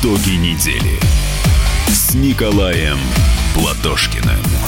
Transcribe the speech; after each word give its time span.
Итоги 0.00 0.32
недели 0.32 0.98
с 1.88 2.14
Николаем 2.14 2.98
Платошкиным. 3.54 4.65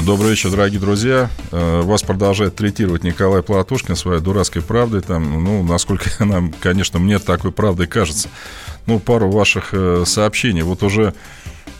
Добрый 0.00 0.30
вечер, 0.30 0.50
дорогие 0.50 0.80
друзья. 0.80 1.30
Э, 1.52 1.82
вас 1.82 2.02
продолжает 2.02 2.56
третировать 2.56 3.04
Николай 3.04 3.42
Платошкин 3.42 3.94
своей 3.94 4.20
дурацкой 4.20 4.62
правдой. 4.62 5.02
Там, 5.02 5.44
ну, 5.44 5.62
насколько 5.62 6.10
она, 6.18 6.50
конечно, 6.60 6.98
мне 6.98 7.18
такой 7.18 7.52
правдой 7.52 7.86
кажется. 7.86 8.28
Ну, 8.86 8.98
пару 8.98 9.30
ваших 9.30 9.68
э, 9.72 10.04
сообщений. 10.06 10.62
Вот 10.62 10.82
уже 10.82 11.14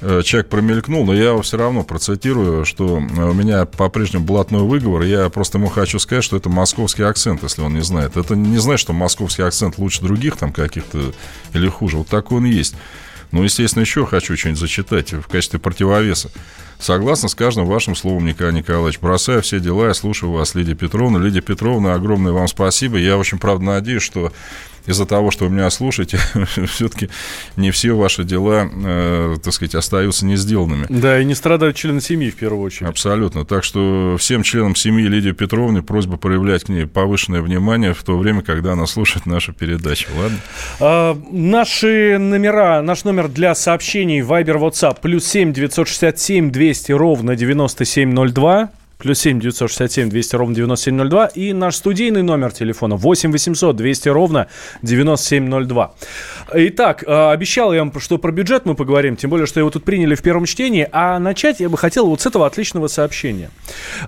Э, 0.05 0.21
человек 0.25 0.49
промелькнул, 0.49 1.07
но 1.07 1.15
я 1.15 1.29
его 1.29 1.43
все 1.43 1.57
равно 1.57 1.85
процитирую, 1.85 2.65
что 2.65 2.97
у 2.97 3.01
меня 3.01 3.67
по-прежнему 3.67 4.25
блатной 4.25 4.63
выговор. 4.63 5.03
Я 5.03 5.29
просто 5.31 5.59
ему 5.59 5.69
хочу 5.69 6.01
сказать, 6.01 6.25
что 6.25 6.37
это 6.37 6.49
московский 6.49 7.05
акцент, 7.05 7.45
если 7.45 7.63
он 7.63 7.75
не 7.75 7.83
знает. 7.83 8.17
Это 8.17 8.35
не 8.35 8.59
значит, 8.59 8.81
что 8.81 8.93
московский 8.93 9.43
акцент 9.43 9.79
лучше 9.79 10.03
других 10.03 10.37
там 10.37 10.53
каких-то 10.53 11.13
или 11.55 11.69
хуже. 11.69 11.99
Вот 11.99 12.09
такой 12.09 12.39
он 12.39 12.47
есть. 12.47 12.75
Ну, 13.33 13.43
естественно, 13.43 13.81
еще 13.81 14.07
хочу 14.07 14.37
что-нибудь 14.37 14.61
зачитать 14.61 15.13
в 15.13 15.27
качестве 15.27 15.59
противовеса. 15.59 16.31
Согласно 16.79 17.29
с 17.29 17.35
каждым 17.35 17.67
вашим 17.67 17.95
словом, 17.95 18.27
Николай 18.27 18.53
Николаевич, 18.53 19.01
бросаю 19.01 19.41
все 19.41 19.61
дела, 19.61 19.87
я 19.87 19.95
слушаю 19.95 20.33
вас, 20.33 20.55
Лидия 20.55 20.75
Петровна. 20.75 21.19
Лидия 21.19 21.41
Петровна, 21.41 21.95
огромное 21.95 22.33
вам 22.33 22.49
спасибо. 22.49 22.99
Я 22.99 23.17
очень, 23.17 23.39
правда, 23.39 23.65
надеюсь, 23.65 24.03
что 24.03 24.33
из-за 24.87 25.07
того, 25.07 25.31
что 25.31 25.47
вы 25.47 25.51
меня 25.51 25.71
слушаете, 25.71 26.19
все-таки 26.67 27.09
не 27.57 27.71
все 27.71 27.93
ваши 27.93 28.25
дела, 28.25 28.69
э, 28.73 29.37
так 29.43 29.53
сказать, 29.53 29.75
остаются 29.75 30.27
не 30.27 30.37
сделанными. 30.37 30.87
Да, 30.89 31.21
и 31.21 31.25
не 31.25 31.35
страдают 31.35 31.77
члены 31.77 32.01
семьи 32.01 32.31
в 32.31 32.37
первую 32.37 32.63
очередь. 32.63 32.89
Абсолютно. 32.89 33.45
Так 33.45 33.65
что 33.65 34.17
всем 34.19 34.43
членам 34.43 34.75
семьи 34.77 35.07
Лидии 35.07 35.33
Петровны 35.33 35.83
просьба 35.83 36.17
проявлять 36.17 36.65
к 36.65 36.69
ней 36.69 36.87
повышенное 36.87 37.43
внимание 37.43 37.95
в 37.95 38.03
то 38.03 38.19
время, 38.19 38.43
когда 38.43 38.73
она 38.73 38.87
слушает 38.87 39.27
нашу 39.27 39.53
передачу. 39.53 40.09
Ладно? 40.17 40.39
А, 40.81 41.19
наши 41.31 42.19
номера, 42.19 42.83
наш 42.83 43.05
номер 43.05 43.29
для 43.29 43.55
сообщений 43.55 44.21
Viber, 44.21 44.59
WhatsApp, 44.59 44.99
плюс 45.01 45.27
7 45.27 45.53
967 45.53 46.51
200 46.51 46.93
ровно 46.93 47.37
9702 47.37 48.71
плюс 49.03 49.19
7 49.19 49.41
967 49.41 50.09
200 50.09 50.37
ровно 50.37 50.55
9702 50.55 51.27
и 51.27 51.53
наш 51.53 51.77
студийный 51.77 52.23
номер 52.23 52.53
телефона 52.53 52.97
8 52.97 53.33
800 53.33 53.77
200 53.77 54.09
ровно 54.09 54.47
9702. 54.83 55.95
Итак, 56.55 57.05
э, 57.07 57.31
обещал 57.31 57.73
я 57.73 57.85
вам, 57.85 57.93
что 58.01 58.19
про 58.19 58.33
бюджет 58.33 58.67
мы 58.67 58.75
поговорим, 58.75 59.17
тем 59.17 59.31
более, 59.31 59.47
что 59.47 59.61
его 59.61 59.71
тут 59.71 59.85
приняли 59.85 60.15
в 60.15 60.23
первом 60.23 60.45
чтении, 60.45 60.89
а 60.93 61.19
начать 61.19 61.61
я 61.61 61.69
бы 61.69 61.79
хотел 61.79 62.07
вот 62.07 62.21
с 62.21 62.27
этого 62.27 62.47
отличного 62.47 62.89
сообщения. 62.89 63.51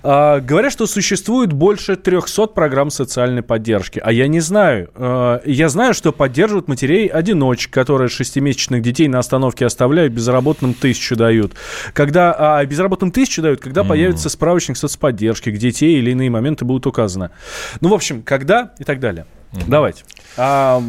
Э, 0.03 0.39
говорят, 0.39 0.71
что 0.71 0.85
существует 0.87 1.53
больше 1.53 1.95
300 1.95 2.47
программ 2.47 2.89
социальной 2.89 3.41
поддержки, 3.41 4.01
а 4.03 4.11
я 4.11 4.27
не 4.27 4.39
знаю. 4.39 4.89
Э, 4.95 5.39
я 5.45 5.69
знаю, 5.69 5.93
что 5.93 6.11
поддерживают 6.11 6.67
матерей-одиночек, 6.67 7.71
которые 7.71 8.09
шестимесячных 8.09 8.81
детей 8.81 9.07
на 9.07 9.19
остановке 9.19 9.65
оставляют, 9.65 10.13
безработным 10.13 10.73
тысячу 10.73 11.15
дают. 11.15 11.53
Когда, 11.93 12.33
а 12.37 12.65
безработным 12.65 13.11
тысячу 13.11 13.41
дают, 13.41 13.59
когда 13.59 13.81
mm. 13.81 13.87
появится 13.87 14.29
справочник 14.29 14.77
соцподдержки, 14.77 15.49
где 15.49 15.71
те 15.71 15.93
или 15.93 16.11
иные 16.11 16.29
моменты 16.29 16.65
будут 16.65 16.85
указаны. 16.85 17.31
Ну, 17.81 17.89
в 17.89 17.93
общем, 17.93 18.21
когда 18.21 18.73
и 18.79 18.83
так 18.83 18.99
далее. 18.99 19.25
Mm-hmm. 19.53 19.63
Давайте. 19.67 20.03
А, 20.37 20.81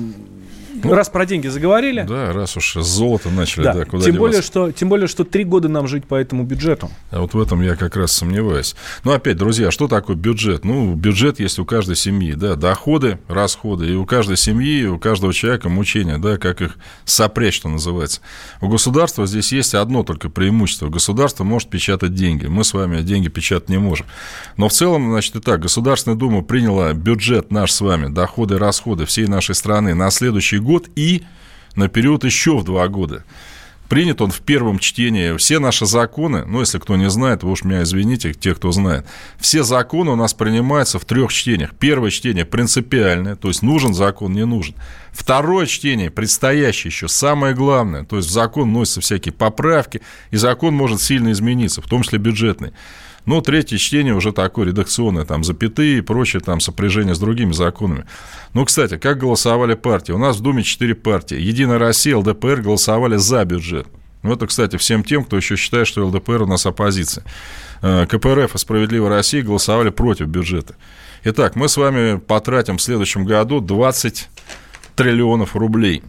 раз 0.83 1.09
про 1.09 1.27
деньги 1.27 1.49
заговорили. 1.49 2.03
Да, 2.03 2.33
раз 2.33 2.57
уж 2.57 2.75
золото 2.75 3.31
начали, 3.31 3.65
да, 3.65 3.75
да 3.75 3.85
куда 3.85 4.05
тем 4.05 4.17
более, 4.17 4.43
что, 4.43 4.73
тем 4.73 4.89
более, 4.89 5.09
что 5.09 5.25
три 5.25 5.45
года 5.45 5.69
нам 5.69 5.87
жить 5.87 6.05
по 6.05 6.15
этому 6.15 6.45
бюджету. 6.45 6.91
А 7.11 7.21
вот 7.21 7.35
в 7.35 7.41
этом 7.41 7.63
я 7.63 7.77
как 7.77 7.97
раз 7.97 8.13
сомневаюсь. 8.13 8.75
Ну, 9.05 9.13
опять, 9.13 9.37
друзья, 9.37 9.71
что 9.71 9.89
такое 9.89 10.17
бюджет? 10.17 10.65
Ну, 10.65 10.95
бюджет 10.95 11.41
есть 11.41 11.59
у 11.59 11.65
каждой 11.65 11.97
семьи, 11.97 12.33
да, 12.33 12.55
доходы, 12.57 13.19
расходы, 13.29 13.89
и 13.91 13.95
у 13.95 14.07
каждой 14.07 14.37
семьи, 14.37 14.83
и 14.83 14.87
у 14.87 14.99
каждого 14.99 15.33
человека 15.33 15.69
мучения, 15.69 16.19
да, 16.19 16.39
как 16.39 16.63
их 16.63 16.77
сопрячь, 17.05 17.57
что 17.57 17.69
называется. 17.69 18.21
У 18.61 18.69
государства 18.69 19.27
здесь 19.27 19.53
есть 19.53 19.75
одно 19.75 20.03
только 20.03 20.29
преимущество. 20.29 20.89
Государство 20.89 21.45
может 21.45 21.71
печатать 21.71 22.15
деньги. 22.15 22.47
Мы 22.47 22.65
с 22.65 22.75
вами 22.75 23.03
деньги 23.03 23.29
печатать 23.29 23.69
не 23.69 23.79
можем. 23.79 24.07
Но 24.57 24.69
в 24.69 24.73
целом, 24.73 25.11
значит, 25.11 25.37
и 25.37 25.41
так, 25.41 25.61
Государственная 25.61 26.17
Дума 26.17 26.43
приняла 26.43 26.93
бюджет 26.93 27.51
наш 27.51 27.73
с 27.73 27.81
вами, 27.81 28.13
доходы, 28.13 28.59
расходы 28.59 29.07
всей 29.07 29.27
нашей 29.27 29.55
страны 29.55 29.95
на 29.95 30.11
следующий 30.11 30.59
год 30.67 30.91
и 30.97 31.23
на 31.77 31.89
период 31.89 32.25
еще 32.25 32.59
в 32.59 32.65
два 32.65 32.87
года. 32.89 33.25
Принят 33.89 34.21
он 34.21 34.33
в 34.33 34.41
первом 34.41 34.81
чтении. 34.81 35.37
Все 35.37 35.61
наши 35.61 35.87
законы, 35.87 36.45
ну, 36.45 36.59
если 36.59 36.81
кто 36.81 36.97
не 36.97 37.09
знает, 37.09 37.45
вы 37.45 37.53
уж 37.53 37.63
меня 37.63 37.85
извините, 37.85 38.35
те, 38.35 38.53
кто 38.53 38.73
знает, 38.73 39.07
все 39.39 39.63
законы 39.63 40.11
у 40.11 40.17
нас 40.17 40.35
принимаются 40.35 40.99
в 40.99 41.05
трех 41.05 41.33
чтениях. 41.33 41.71
Первое 41.79 42.11
чтение 42.11 42.45
принципиальное, 42.45 43.37
то 43.37 43.47
есть 43.47 43.63
нужен 43.63 43.95
закон, 43.95 44.33
не 44.33 44.45
нужен. 44.45 44.75
Второе 45.13 45.67
чтение, 45.67 46.11
предстоящее 46.11 46.91
еще, 46.91 47.07
самое 47.07 47.55
главное, 47.55 48.05
то 48.05 48.17
есть 48.17 48.29
в 48.29 48.33
закон 48.33 48.71
вносятся 48.71 49.01
всякие 49.01 49.33
поправки, 49.33 50.03
и 50.33 50.37
закон 50.37 50.75
может 50.75 51.01
сильно 51.01 51.31
измениться, 51.31 51.81
в 51.81 51.87
том 51.87 52.03
числе 52.03 52.19
бюджетный. 52.19 52.73
Ну, 53.27 53.41
третье 53.41 53.77
чтение 53.77 54.15
уже 54.15 54.33
такое 54.33 54.67
редакционное, 54.67 55.25
там 55.25 55.43
запятые 55.43 55.99
и 55.99 56.01
прочее, 56.01 56.41
там 56.41 56.61
сопряжение 56.61 57.15
с 57.15 57.19
другими 57.19 57.53
законами. 57.53 58.07
Ну, 58.55 58.65
кстати, 58.65 58.97
как 58.97 59.19
голосовали 59.19 59.75
партии? 59.75 60.13
У 60.13 60.19
нас 60.19 60.37
в 60.37 60.41
Думе 60.43 60.63
четыре 60.63 60.95
партии. 60.95 61.39
Единая 61.39 61.79
Россия, 61.79 62.17
ЛДПР 62.17 62.63
голосовали 62.63 63.17
за 63.17 63.45
бюджет. 63.45 63.89
Ну, 64.23 64.33
это, 64.33 64.47
кстати, 64.47 64.77
всем 64.77 65.03
тем, 65.03 65.25
кто 65.25 65.37
еще 65.37 65.57
считает, 65.57 65.89
что 65.89 66.07
ЛДПР 66.07 66.43
у 66.43 66.47
нас 66.47 66.67
оппозиция. 66.67 67.25
Э, 67.83 68.07
КПРФ 68.07 68.55
и 68.55 68.59
«Справедливая 68.59 69.11
Россия» 69.11 69.43
голосовали 69.43 69.91
против 69.91 70.27
бюджета. 70.27 70.77
Итак, 71.25 71.57
мы 71.57 71.69
с 71.69 71.77
вами 71.77 72.19
потратим 72.19 72.79
в 72.79 72.83
следующем 72.83 73.25
году 73.25 73.61
20 73.61 74.29
триллионов 74.95 75.57
рублей. 75.57 76.03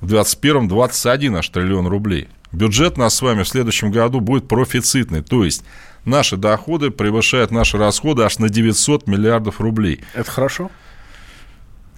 В 0.00 0.06
2021 0.06 0.68
21 0.68 1.36
аж 1.36 1.48
триллион 1.50 1.86
рублей. 1.86 2.28
Бюджет 2.52 2.96
нас 2.96 3.14
с 3.14 3.22
вами 3.22 3.42
в 3.42 3.48
следующем 3.48 3.90
году 3.90 4.20
будет 4.20 4.48
профицитный, 4.48 5.22
то 5.22 5.44
есть 5.44 5.64
наши 6.04 6.36
доходы 6.36 6.90
превышают 6.90 7.50
наши 7.50 7.78
расходы 7.78 8.22
аж 8.22 8.38
на 8.38 8.48
900 8.48 9.06
миллиардов 9.06 9.60
рублей. 9.60 10.00
Это 10.14 10.30
хорошо? 10.30 10.70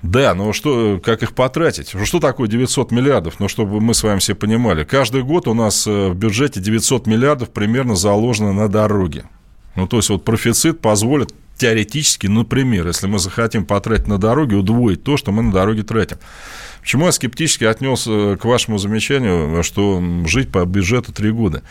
Да, 0.03 0.35
но 0.35 0.53
что, 0.53 1.01
как 1.03 1.23
их 1.23 1.35
потратить? 1.35 1.95
Что 2.05 2.21
такое 2.21 2.49
900 2.49 2.93
миллиардов? 2.93 3.41
Ну, 3.41 3.49
чтобы 3.49 3.81
мы 3.81 3.95
с 3.95 4.03
вами 4.03 4.19
все 4.19 4.35
понимали. 4.35 4.85
Каждый 4.85 5.23
год 5.23 5.49
у 5.49 5.55
нас 5.55 5.87
э, 5.87 6.09
в 6.09 6.15
бюджете 6.15 6.61
900 6.61 7.07
миллиардов 7.07 7.51
примерно 7.51 7.97
заложено 7.97 8.53
на 8.53 8.69
дороги. 8.69 9.25
Ну, 9.75 9.87
то 9.87 9.97
есть, 9.97 10.09
вот 10.11 10.25
профицит 10.25 10.81
позволит 10.81 11.35
теоретически, 11.57 12.27
например, 12.27 12.87
если 12.87 13.07
мы 13.07 13.19
захотим 13.19 13.65
потратить 13.65 14.07
на 14.07 14.19
дороги, 14.19 14.55
удвоить 14.55 15.03
то, 15.03 15.17
что 15.17 15.33
мы 15.33 15.43
на 15.43 15.53
дороге 15.53 15.83
тратим. 15.83 16.19
Почему 16.81 17.07
я 17.07 17.13
скептически 17.13 17.65
отнес 17.65 18.05
э, 18.07 18.37
к 18.41 18.45
вашему 18.45 18.79
замечанию, 18.79 19.63
что 19.63 20.03
жить 20.27 20.53
по 20.53 20.65
бюджету 20.65 21.13
три 21.13 21.31
года? 21.31 21.63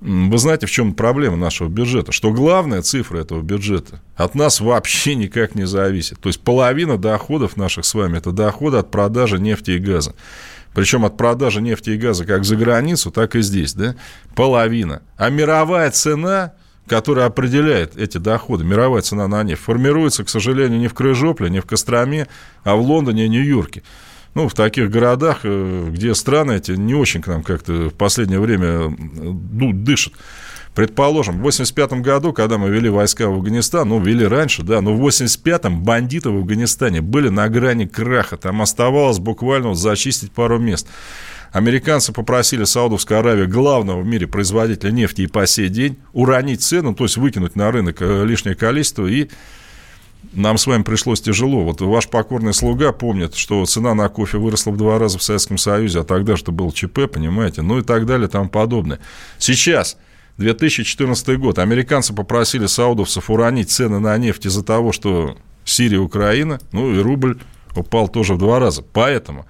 Вы 0.00 0.38
знаете, 0.38 0.66
в 0.66 0.70
чем 0.70 0.94
проблема 0.94 1.36
нашего 1.36 1.68
бюджета? 1.68 2.10
Что 2.12 2.32
главная 2.32 2.80
цифра 2.80 3.18
этого 3.18 3.42
бюджета 3.42 4.00
от 4.16 4.34
нас 4.34 4.60
вообще 4.60 5.14
никак 5.14 5.54
не 5.54 5.66
зависит. 5.66 6.18
То 6.20 6.28
есть 6.28 6.40
половина 6.40 6.96
доходов 6.96 7.56
наших 7.56 7.84
с 7.84 7.92
вами– 7.92 8.16
это 8.18 8.32
доходы 8.32 8.78
от 8.78 8.90
продажи 8.90 9.38
нефти 9.38 9.72
и 9.72 9.78
газа. 9.78 10.14
Причем 10.74 11.04
от 11.04 11.18
продажи 11.18 11.60
нефти 11.60 11.90
и 11.90 11.96
газа 11.98 12.24
как 12.24 12.44
за 12.44 12.56
границу, 12.56 13.10
так 13.10 13.36
и 13.36 13.42
здесь. 13.42 13.74
Да? 13.74 13.94
Половина. 14.34 15.02
А 15.16 15.28
мировая 15.28 15.90
цена 15.90 16.54
которая 16.90 17.26
определяет 17.26 17.96
эти 17.96 18.18
доходы, 18.18 18.64
мировая 18.64 19.00
цена 19.00 19.28
на 19.28 19.44
нефть, 19.44 19.62
формируется, 19.62 20.24
к 20.24 20.28
сожалению, 20.28 20.80
не 20.80 20.88
в 20.88 20.94
Крыжопле, 20.94 21.48
не 21.48 21.60
в 21.60 21.64
Костроме, 21.64 22.26
а 22.64 22.74
в 22.74 22.80
Лондоне 22.80 23.26
и 23.26 23.28
Нью-Йорке 23.28 23.84
ну, 24.34 24.48
в 24.48 24.54
таких 24.54 24.90
городах, 24.90 25.40
э, 25.44 25.88
где 25.90 26.14
страны 26.14 26.52
эти 26.52 26.72
не 26.72 26.94
очень 26.94 27.22
к 27.22 27.26
нам 27.26 27.42
как-то 27.42 27.88
в 27.88 27.94
последнее 27.94 28.40
время 28.40 28.88
ну, 28.88 29.72
дышат. 29.72 30.14
Предположим, 30.74 31.38
в 31.38 31.42
85 31.42 31.94
году, 31.94 32.32
когда 32.32 32.56
мы 32.56 32.70
вели 32.70 32.88
войска 32.88 33.28
в 33.28 33.34
Афганистан, 33.34 33.88
ну, 33.88 34.00
вели 34.00 34.24
раньше, 34.24 34.62
да, 34.62 34.80
но 34.80 34.94
в 34.94 35.06
85-м 35.06 35.82
бандиты 35.82 36.30
в 36.30 36.36
Афганистане 36.36 37.00
были 37.00 37.28
на 37.28 37.48
грани 37.48 37.86
краха. 37.86 38.36
Там 38.36 38.62
оставалось 38.62 39.18
буквально 39.18 39.74
зачистить 39.74 40.30
пару 40.30 40.58
мест. 40.58 40.86
Американцы 41.52 42.12
попросили 42.12 42.62
Саудовскую 42.62 43.18
Аравию, 43.18 43.48
главного 43.48 44.00
в 44.00 44.06
мире 44.06 44.28
производителя 44.28 44.92
нефти 44.92 45.22
и 45.22 45.26
по 45.26 45.44
сей 45.46 45.68
день, 45.68 45.98
уронить 46.12 46.62
цену, 46.62 46.94
то 46.94 47.02
есть 47.02 47.16
выкинуть 47.16 47.56
на 47.56 47.72
рынок 47.72 47.96
э, 48.00 48.24
лишнее 48.24 48.54
количество 48.54 49.06
и 49.08 49.28
нам 50.32 50.58
с 50.58 50.66
вами 50.66 50.82
пришлось 50.82 51.20
тяжело. 51.20 51.64
Вот 51.64 51.80
ваш 51.80 52.08
покорный 52.08 52.54
слуга 52.54 52.92
помнит, 52.92 53.34
что 53.34 53.64
цена 53.66 53.94
на 53.94 54.08
кофе 54.08 54.38
выросла 54.38 54.70
в 54.70 54.76
два 54.76 54.98
раза 54.98 55.18
в 55.18 55.22
Советском 55.22 55.58
Союзе, 55.58 56.00
а 56.00 56.04
тогда 56.04 56.36
что 56.36 56.52
был 56.52 56.72
ЧП, 56.72 57.10
понимаете, 57.12 57.62
ну 57.62 57.78
и 57.78 57.82
так 57.82 58.06
далее, 58.06 58.28
там 58.28 58.48
подобное. 58.48 59.00
Сейчас, 59.38 59.96
2014 60.38 61.38
год, 61.38 61.58
американцы 61.58 62.14
попросили 62.14 62.66
саудовцев 62.66 63.30
уронить 63.30 63.70
цены 63.70 63.98
на 63.98 64.16
нефть 64.18 64.46
из-за 64.46 64.62
того, 64.62 64.92
что 64.92 65.36
Сирия, 65.64 65.98
Украина, 65.98 66.60
ну 66.72 66.94
и 66.94 66.98
рубль 66.98 67.38
упал 67.76 68.08
тоже 68.08 68.34
в 68.34 68.38
два 68.38 68.58
раза. 68.58 68.82
Поэтому 68.82 69.46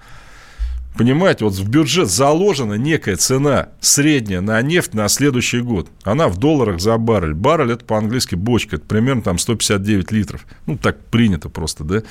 Понимаете, 0.95 1.45
вот 1.45 1.53
в 1.53 1.69
бюджет 1.69 2.09
заложена 2.09 2.73
некая 2.73 3.15
цена 3.15 3.69
средняя 3.79 4.41
на 4.41 4.61
нефть 4.61 4.93
на 4.93 5.07
следующий 5.07 5.61
год. 5.61 5.89
Она 6.03 6.27
в 6.27 6.37
долларах 6.37 6.79
за 6.81 6.97
баррель. 6.97 7.33
Баррель 7.33 7.71
это 7.71 7.85
по-английски 7.85 8.35
бочка, 8.35 8.75
это 8.75 8.85
примерно 8.85 9.21
там 9.21 9.37
159 9.37 10.11
литров. 10.11 10.45
Ну, 10.65 10.77
так 10.77 11.03
принято 11.05 11.49
просто, 11.49 11.83
да. 11.83 12.03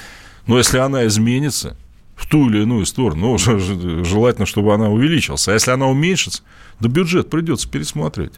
Но 0.47 0.57
если 0.57 0.79
она 0.79 1.07
изменится, 1.07 1.77
в 2.21 2.27
ту 2.27 2.51
или 2.51 2.63
иную 2.63 2.85
сторону. 2.87 3.39
Ну, 3.39 3.39
желательно, 4.05 4.47
чтобы 4.47 4.75
она 4.75 4.89
увеличилась. 4.91 5.49
А 5.49 5.55
если 5.55 5.71
она 5.71 5.87
уменьшится, 5.87 6.43
да 6.79 6.89
бюджет 6.89 7.31
придется 7.31 7.69
пересматривать. 7.69 8.35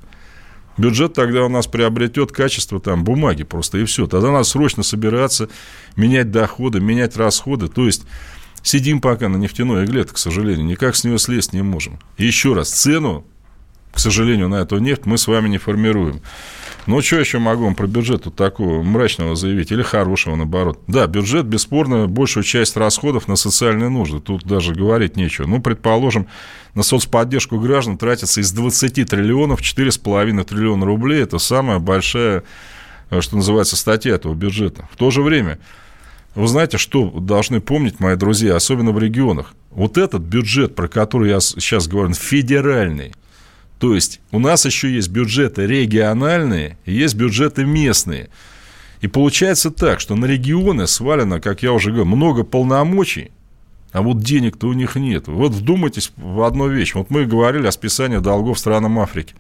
Бюджет 0.79 1.13
тогда 1.13 1.45
у 1.45 1.49
нас 1.49 1.67
приобретет 1.67 2.33
качество 2.33 2.81
там 2.81 3.05
бумаги 3.05 3.43
просто 3.43 3.79
и 3.79 3.85
все. 3.85 4.07
Тогда 4.07 4.31
надо 4.31 4.45
срочно 4.45 4.83
собираться, 4.83 5.49
менять 5.97 6.31
доходы, 6.31 6.81
менять 6.81 7.17
расходы. 7.17 7.69
То 7.69 7.85
есть 7.85 8.05
сидим 8.63 9.01
пока 9.01 9.29
на 9.29 9.37
нефтяной 9.37 9.85
игле, 9.85 10.05
к 10.05 10.19
сожалению, 10.19 10.65
никак 10.65 10.97
с 10.97 11.05
нее 11.05 11.19
слезть 11.19 11.53
не 11.53 11.63
можем. 11.63 11.99
Еще 12.19 12.55
раз, 12.55 12.71
цену, 12.71 13.25
к 13.93 13.99
сожалению, 13.99 14.49
на 14.49 14.57
эту 14.57 14.79
нефть 14.79 15.03
мы 15.05 15.19
с 15.19 15.27
вами 15.27 15.49
не 15.49 15.59
формируем. 15.59 16.23
Ну, 16.87 17.01
что 17.01 17.17
еще 17.17 17.39
могу 17.39 17.65
вам 17.65 17.77
про 17.77 17.87
бюджет 17.87 18.25
тут 18.25 18.35
такого 18.35 18.83
мрачного 18.83 19.37
заявить? 19.37 19.71
Или 19.71 19.83
хорошего, 19.83 20.35
наоборот? 20.35 20.81
Да, 20.89 21.07
бюджет, 21.07 21.47
бесспорно, 21.47 22.09
большую 22.09 22.43
часть 22.43 22.77
расходов 22.77 23.29
на 23.29 23.37
социальные 23.37 23.89
нужды. 23.89 24.19
Тут 24.19 24.45
даже 24.45 24.75
говорить 24.75 25.17
нечего. 25.17 25.47
Ну, 25.47 25.61
предположим, 25.61 26.27
на 26.75 26.83
соцподдержку 26.83 27.61
граждан 27.61 27.99
тратится 27.99 28.41
из 28.41 28.51
20 28.51 29.09
триллионов 29.09 29.61
4,5 29.61 30.45
триллиона 30.45 30.85
рублей. 30.85 31.23
Это 31.23 31.39
самая 31.39 31.79
большая, 31.79 32.43
э, 33.11 33.21
что 33.21 33.37
называется, 33.37 33.77
статья 33.77 34.15
этого 34.15 34.35
бюджета. 34.35 34.89
В 34.91 34.97
то 34.97 35.11
же 35.13 35.23
время, 35.23 35.61
вы 36.35 36.49
знаете, 36.49 36.79
что 36.79 37.11
должны 37.11 37.61
помнить, 37.61 38.01
мои 38.01 38.17
друзья, 38.17 38.57
особенно 38.57 38.93
в 38.93 38.99
регионах? 38.99 39.55
Вот 39.71 39.99
этот 39.99 40.23
бюджет, 40.23 40.75
про 40.75 40.89
который 40.89 41.31
я 41.31 41.41
сейчас 41.41 41.89
говорю, 41.89 42.15
федеральный. 42.15 43.13
То 43.79 43.95
есть 43.95 44.21
у 44.31 44.39
нас 44.39 44.65
еще 44.65 44.93
есть 44.93 45.11
бюджеты 45.11 45.67
региональные, 45.67 46.79
есть 46.87 47.17
бюджеты 47.17 47.65
местные. 47.65 48.31
И 49.01 49.09
получается 49.09 49.71
так, 49.71 49.99
что 49.99 50.15
на 50.15 50.27
регионы 50.27 50.87
свалено, 50.87 51.41
как 51.41 51.63
я 51.63 51.73
уже 51.73 51.91
говорил, 51.91 52.07
много 52.07 52.45
полномочий, 52.45 53.33
а 53.91 54.01
вот 54.01 54.21
денег-то 54.21 54.69
у 54.69 54.73
них 54.73 54.97
нет. 54.97 55.29
Вот 55.29 55.53
вдумайтесь 55.53 56.13
в 56.17 56.43
одну 56.43 56.69
вещь. 56.69 56.95
Вот 56.95 57.11
мы 57.11 57.27
говорили 57.27 57.67
о 57.67 57.73
списании 57.73 58.19
долгов 58.19 58.59
странам 58.59 58.99
Африки. 58.99 59.35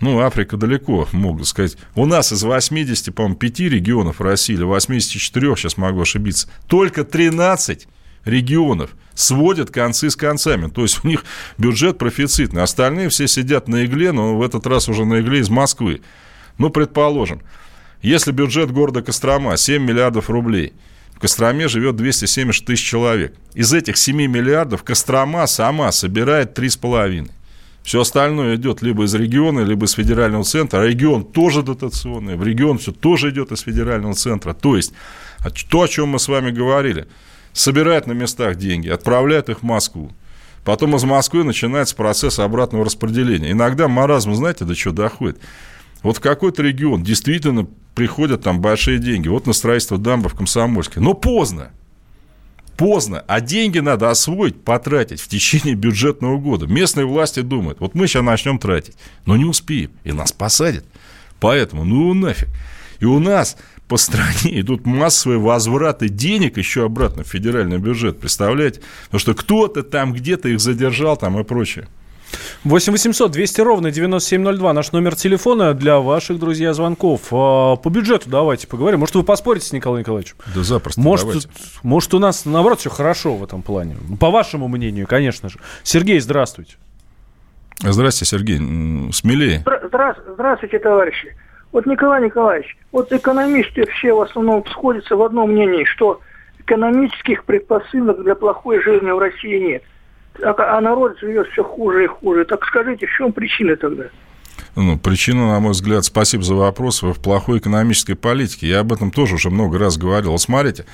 Ну, 0.00 0.20
Африка 0.20 0.56
далеко, 0.56 1.08
могу 1.12 1.44
сказать. 1.44 1.76
У 1.94 2.04
нас 2.04 2.32
из 2.32 2.42
80, 2.42 3.14
по-моему, 3.14 3.36
5 3.36 3.60
регионов 3.60 4.20
России, 4.20 4.54
или 4.54 4.64
84, 4.64 5.56
сейчас 5.56 5.76
могу 5.78 6.02
ошибиться, 6.02 6.48
только 6.66 7.04
13 7.04 7.88
регионов 8.26 8.90
сводят 9.14 9.70
концы 9.70 10.10
с 10.10 10.16
концами. 10.16 10.68
То 10.68 10.82
есть 10.82 11.02
у 11.04 11.08
них 11.08 11.24
бюджет 11.56 11.96
профицитный. 11.96 12.62
Остальные 12.62 13.08
все 13.08 13.26
сидят 13.26 13.68
на 13.68 13.86
игле, 13.86 14.12
но 14.12 14.36
в 14.36 14.42
этот 14.42 14.66
раз 14.66 14.88
уже 14.88 15.04
на 15.06 15.20
игле 15.20 15.40
из 15.40 15.48
Москвы. 15.48 16.02
Ну, 16.58 16.68
предположим, 16.70 17.40
если 18.02 18.32
бюджет 18.32 18.70
города 18.70 19.02
Кострома 19.02 19.56
7 19.56 19.82
миллиардов 19.82 20.28
рублей, 20.28 20.74
в 21.14 21.18
Костроме 21.18 21.66
живет 21.66 21.96
270 21.96 22.66
тысяч 22.66 22.84
человек. 22.84 23.34
Из 23.54 23.72
этих 23.72 23.96
7 23.96 24.16
миллиардов 24.26 24.82
Кострома 24.82 25.46
сама 25.46 25.90
собирает 25.90 26.58
3,5. 26.58 27.30
Все 27.86 28.02
остальное 28.02 28.56
идет 28.56 28.82
либо 28.82 29.04
из 29.04 29.14
региона, 29.14 29.60
либо 29.60 29.86
из 29.86 29.92
федерального 29.92 30.44
центра. 30.44 30.80
А 30.80 30.86
регион 30.86 31.24
тоже 31.24 31.62
дотационный. 31.62 32.36
В 32.36 32.42
регион 32.42 32.76
все 32.76 32.92
тоже 32.92 33.30
идет 33.30 33.50
из 33.52 33.60
федерального 33.60 34.12
центра. 34.12 34.52
То 34.52 34.76
есть, 34.76 34.92
то, 35.70 35.82
о 35.82 35.88
чем 35.88 36.10
мы 36.10 36.18
с 36.18 36.28
вами 36.28 36.50
говорили– 36.50 37.06
собирает 37.56 38.06
на 38.06 38.12
местах 38.12 38.56
деньги, 38.56 38.88
отправляет 38.88 39.48
их 39.48 39.60
в 39.60 39.62
Москву. 39.62 40.12
Потом 40.64 40.94
из 40.96 41.04
Москвы 41.04 41.42
начинается 41.44 41.96
процесс 41.96 42.38
обратного 42.38 42.84
распределения. 42.84 43.52
Иногда 43.52 43.88
маразм, 43.88 44.34
знаете, 44.34 44.64
до 44.64 44.74
чего 44.74 44.92
доходит. 44.92 45.38
Вот 46.02 46.18
в 46.18 46.20
какой-то 46.20 46.62
регион 46.62 47.02
действительно 47.02 47.66
приходят 47.94 48.42
там 48.42 48.60
большие 48.60 48.98
деньги. 48.98 49.28
Вот 49.28 49.46
на 49.46 49.52
строительство 49.52 49.96
дамбы 49.96 50.28
в 50.28 50.34
Комсомольске. 50.34 51.00
Но 51.00 51.14
поздно. 51.14 51.70
Поздно. 52.76 53.24
А 53.26 53.40
деньги 53.40 53.78
надо 53.78 54.10
освоить, 54.10 54.62
потратить 54.62 55.20
в 55.20 55.28
течение 55.28 55.74
бюджетного 55.74 56.38
года. 56.38 56.66
Местные 56.66 57.06
власти 57.06 57.40
думают, 57.40 57.80
вот 57.80 57.94
мы 57.94 58.06
сейчас 58.06 58.22
начнем 58.22 58.58
тратить, 58.58 58.96
но 59.24 59.36
не 59.36 59.44
успеем, 59.44 59.90
и 60.04 60.12
нас 60.12 60.32
посадят. 60.32 60.84
Поэтому, 61.40 61.84
ну 61.84 62.12
нафиг. 62.12 62.48
И 63.00 63.04
у 63.04 63.18
нас 63.18 63.56
по 63.88 63.96
стране 63.96 64.60
идут 64.60 64.84
массовые 64.84 65.38
возвраты 65.38 66.08
денег 66.08 66.58
еще 66.58 66.84
обратно 66.84 67.24
в 67.24 67.28
федеральный 67.28 67.78
бюджет, 67.78 68.20
представляете? 68.20 68.80
Потому 69.04 69.20
что 69.20 69.34
кто-то 69.34 69.82
там 69.82 70.12
где-то 70.12 70.48
их 70.48 70.60
задержал 70.60 71.16
там 71.16 71.38
и 71.38 71.44
прочее. 71.44 71.88
8 72.64 72.92
800 72.92 73.30
200 73.30 73.60
ровно 73.60 73.90
9702 73.90 74.72
наш 74.72 74.92
номер 74.92 75.14
телефона 75.14 75.74
для 75.74 75.98
ваших, 75.98 76.38
друзья, 76.38 76.72
звонков. 76.72 77.28
А, 77.32 77.76
по 77.76 77.88
бюджету 77.88 78.28
давайте 78.28 78.66
поговорим. 78.66 79.00
Может, 79.00 79.14
вы 79.14 79.22
поспорите 79.22 79.66
с 79.66 79.72
Николаем 79.72 80.00
Николаевичем? 80.00 80.36
Да 80.54 80.62
запросто, 80.62 81.00
может, 81.00 81.26
давайте. 81.26 81.48
может, 81.82 82.14
у 82.14 82.18
нас, 82.18 82.44
наоборот, 82.44 82.80
все 82.80 82.90
хорошо 82.90 83.34
в 83.34 83.44
этом 83.44 83.62
плане. 83.62 83.96
По 84.20 84.30
вашему 84.30 84.68
мнению, 84.68 85.06
конечно 85.06 85.48
же. 85.48 85.58
Сергей, 85.82 86.20
здравствуйте. 86.20 86.76
Здравствуйте, 87.80 88.30
Сергей. 88.30 89.12
Смелее. 89.12 89.62
Здра- 89.64 90.16
здравствуйте, 90.34 90.78
товарищи. 90.78 91.36
Вот, 91.72 91.84
Николай 91.84 92.22
Николаевич, 92.24 92.76
вот 92.90 93.12
экономисты 93.12 93.86
все 93.86 94.14
в 94.14 94.22
основном 94.22 94.64
сходятся 94.66 95.16
в 95.16 95.22
одном 95.22 95.50
мнении, 95.52 95.84
что 95.84 96.20
экономических 96.58 97.44
предпосылок 97.44 98.22
для 98.22 98.34
плохой 98.34 98.82
жизни 98.82 99.10
в 99.10 99.18
России 99.18 99.58
нет. 99.58 99.82
А, 100.42 100.78
а 100.78 100.80
народ 100.80 101.18
живет 101.18 101.48
все 101.48 101.62
хуже 101.62 102.04
и 102.04 102.06
хуже. 102.06 102.44
Так 102.44 102.64
скажите, 102.66 103.06
в 103.06 103.16
чем 103.16 103.32
причина 103.32 103.76
тогда? 103.76 104.04
Ну, 104.74 104.98
причина, 104.98 105.48
на 105.48 105.60
мой 105.60 105.72
взгляд, 105.72 106.04
спасибо 106.04 106.42
за 106.42 106.54
вопрос, 106.54 107.02
в 107.02 107.14
плохой 107.14 107.58
экономической 107.58 108.14
политике. 108.14 108.68
Я 108.68 108.80
об 108.80 108.92
этом 108.92 109.10
тоже 109.10 109.36
уже 109.36 109.48
много 109.48 109.78
раз 109.78 109.96
говорил. 109.96 110.32
Вот 110.32 110.40
смотрите, 110.40 110.84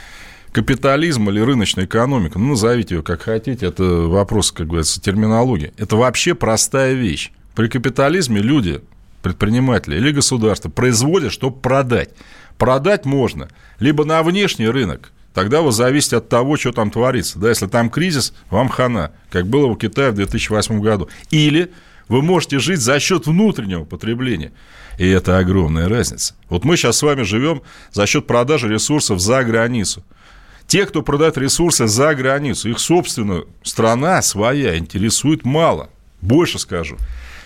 капитализм 0.52 1.28
или 1.30 1.40
рыночная 1.40 1.86
экономика, 1.86 2.38
ну, 2.38 2.50
назовите 2.50 2.96
ее 2.96 3.02
как 3.02 3.22
хотите, 3.22 3.66
это 3.66 3.82
вопрос, 3.82 4.52
как 4.52 4.68
говорится, 4.68 5.00
терминологии. 5.00 5.72
Это 5.78 5.96
вообще 5.96 6.34
простая 6.34 6.92
вещь. 6.92 7.32
При 7.54 7.68
капитализме 7.68 8.40
люди 8.40 8.80
предприниматели 9.22 9.96
или 9.96 10.12
государство 10.12 10.68
производят, 10.68 11.32
чтобы 11.32 11.58
продать. 11.58 12.10
Продать 12.58 13.04
можно 13.04 13.48
либо 13.78 14.04
на 14.04 14.22
внешний 14.22 14.68
рынок, 14.68 15.12
тогда 15.34 15.62
вы 15.62 15.72
зависите 15.72 16.16
от 16.16 16.28
того, 16.28 16.56
что 16.56 16.72
там 16.72 16.90
творится. 16.90 17.38
Да, 17.38 17.48
если 17.48 17.66
там 17.66 17.90
кризис, 17.90 18.32
вам 18.50 18.68
хана, 18.68 19.12
как 19.30 19.46
было 19.46 19.66
у 19.66 19.76
Китая 19.76 20.10
в 20.10 20.14
2008 20.14 20.80
году. 20.80 21.08
Или 21.30 21.72
вы 22.08 22.22
можете 22.22 22.58
жить 22.58 22.80
за 22.80 23.00
счет 23.00 23.26
внутреннего 23.26 23.84
потребления. 23.84 24.52
И 24.98 25.08
это 25.08 25.38
огромная 25.38 25.88
разница. 25.88 26.34
Вот 26.48 26.64
мы 26.64 26.76
сейчас 26.76 26.98
с 26.98 27.02
вами 27.02 27.22
живем 27.22 27.62
за 27.92 28.06
счет 28.06 28.26
продажи 28.26 28.68
ресурсов 28.68 29.20
за 29.20 29.42
границу. 29.44 30.04
Те, 30.66 30.86
кто 30.86 31.02
продает 31.02 31.38
ресурсы 31.38 31.86
за 31.86 32.14
границу, 32.14 32.70
их, 32.70 32.78
собственно, 32.78 33.42
страна 33.62 34.22
своя 34.22 34.78
интересует 34.78 35.44
мало. 35.44 35.90
Больше 36.20 36.58
скажу. 36.58 36.96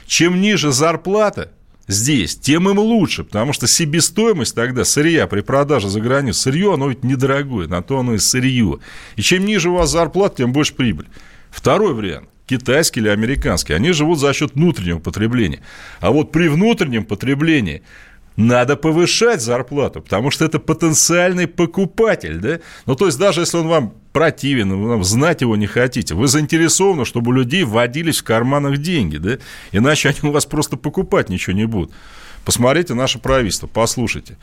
Чем 0.06 0.40
ниже 0.40 0.70
зарплата, 0.70 1.50
здесь, 1.88 2.36
тем 2.36 2.68
им 2.68 2.78
лучше, 2.78 3.24
потому 3.24 3.52
что 3.52 3.66
себестоимость 3.66 4.54
тогда 4.54 4.84
сырья 4.84 5.26
при 5.26 5.40
продаже 5.40 5.88
за 5.88 6.00
границу, 6.00 6.40
сырье, 6.40 6.74
оно 6.74 6.88
ведь 6.88 7.04
недорогое, 7.04 7.68
на 7.68 7.82
то 7.82 7.98
оно 7.98 8.14
и 8.14 8.18
сырье. 8.18 8.78
И 9.16 9.22
чем 9.22 9.44
ниже 9.44 9.70
у 9.70 9.74
вас 9.74 9.90
зарплата, 9.90 10.36
тем 10.38 10.52
больше 10.52 10.74
прибыль. 10.74 11.06
Второй 11.50 11.94
вариант 11.94 12.28
китайский 12.46 13.00
или 13.00 13.08
американский, 13.08 13.72
они 13.72 13.92
живут 13.92 14.18
за 14.18 14.32
счет 14.32 14.54
внутреннего 14.54 14.98
потребления. 14.98 15.60
А 16.00 16.10
вот 16.10 16.32
при 16.32 16.48
внутреннем 16.48 17.04
потреблении 17.04 17.82
надо 18.36 18.76
повышать 18.76 19.40
зарплату, 19.40 20.00
потому 20.02 20.30
что 20.30 20.44
это 20.44 20.58
потенциальный 20.58 21.46
покупатель, 21.46 22.38
да? 22.38 22.60
Ну, 22.84 22.94
то 22.94 23.06
есть, 23.06 23.18
даже 23.18 23.40
если 23.40 23.56
он 23.56 23.68
вам 23.68 23.94
противен, 24.16 24.74
вы 24.74 25.04
знать 25.04 25.42
его 25.42 25.56
не 25.56 25.66
хотите, 25.66 26.14
вы 26.14 26.26
заинтересованы, 26.26 27.04
чтобы 27.04 27.32
у 27.32 27.34
людей 27.34 27.64
вводились 27.64 28.20
в 28.20 28.24
карманах 28.24 28.78
деньги, 28.78 29.18
да? 29.18 29.36
Иначе 29.72 30.08
они 30.08 30.20
у 30.22 30.32
вас 30.32 30.46
просто 30.46 30.78
покупать 30.78 31.28
ничего 31.28 31.54
не 31.54 31.66
будут. 31.66 31.92
Посмотрите 32.42 32.94
наше 32.94 33.18
правительство, 33.18 33.66
послушайте. 33.66 34.38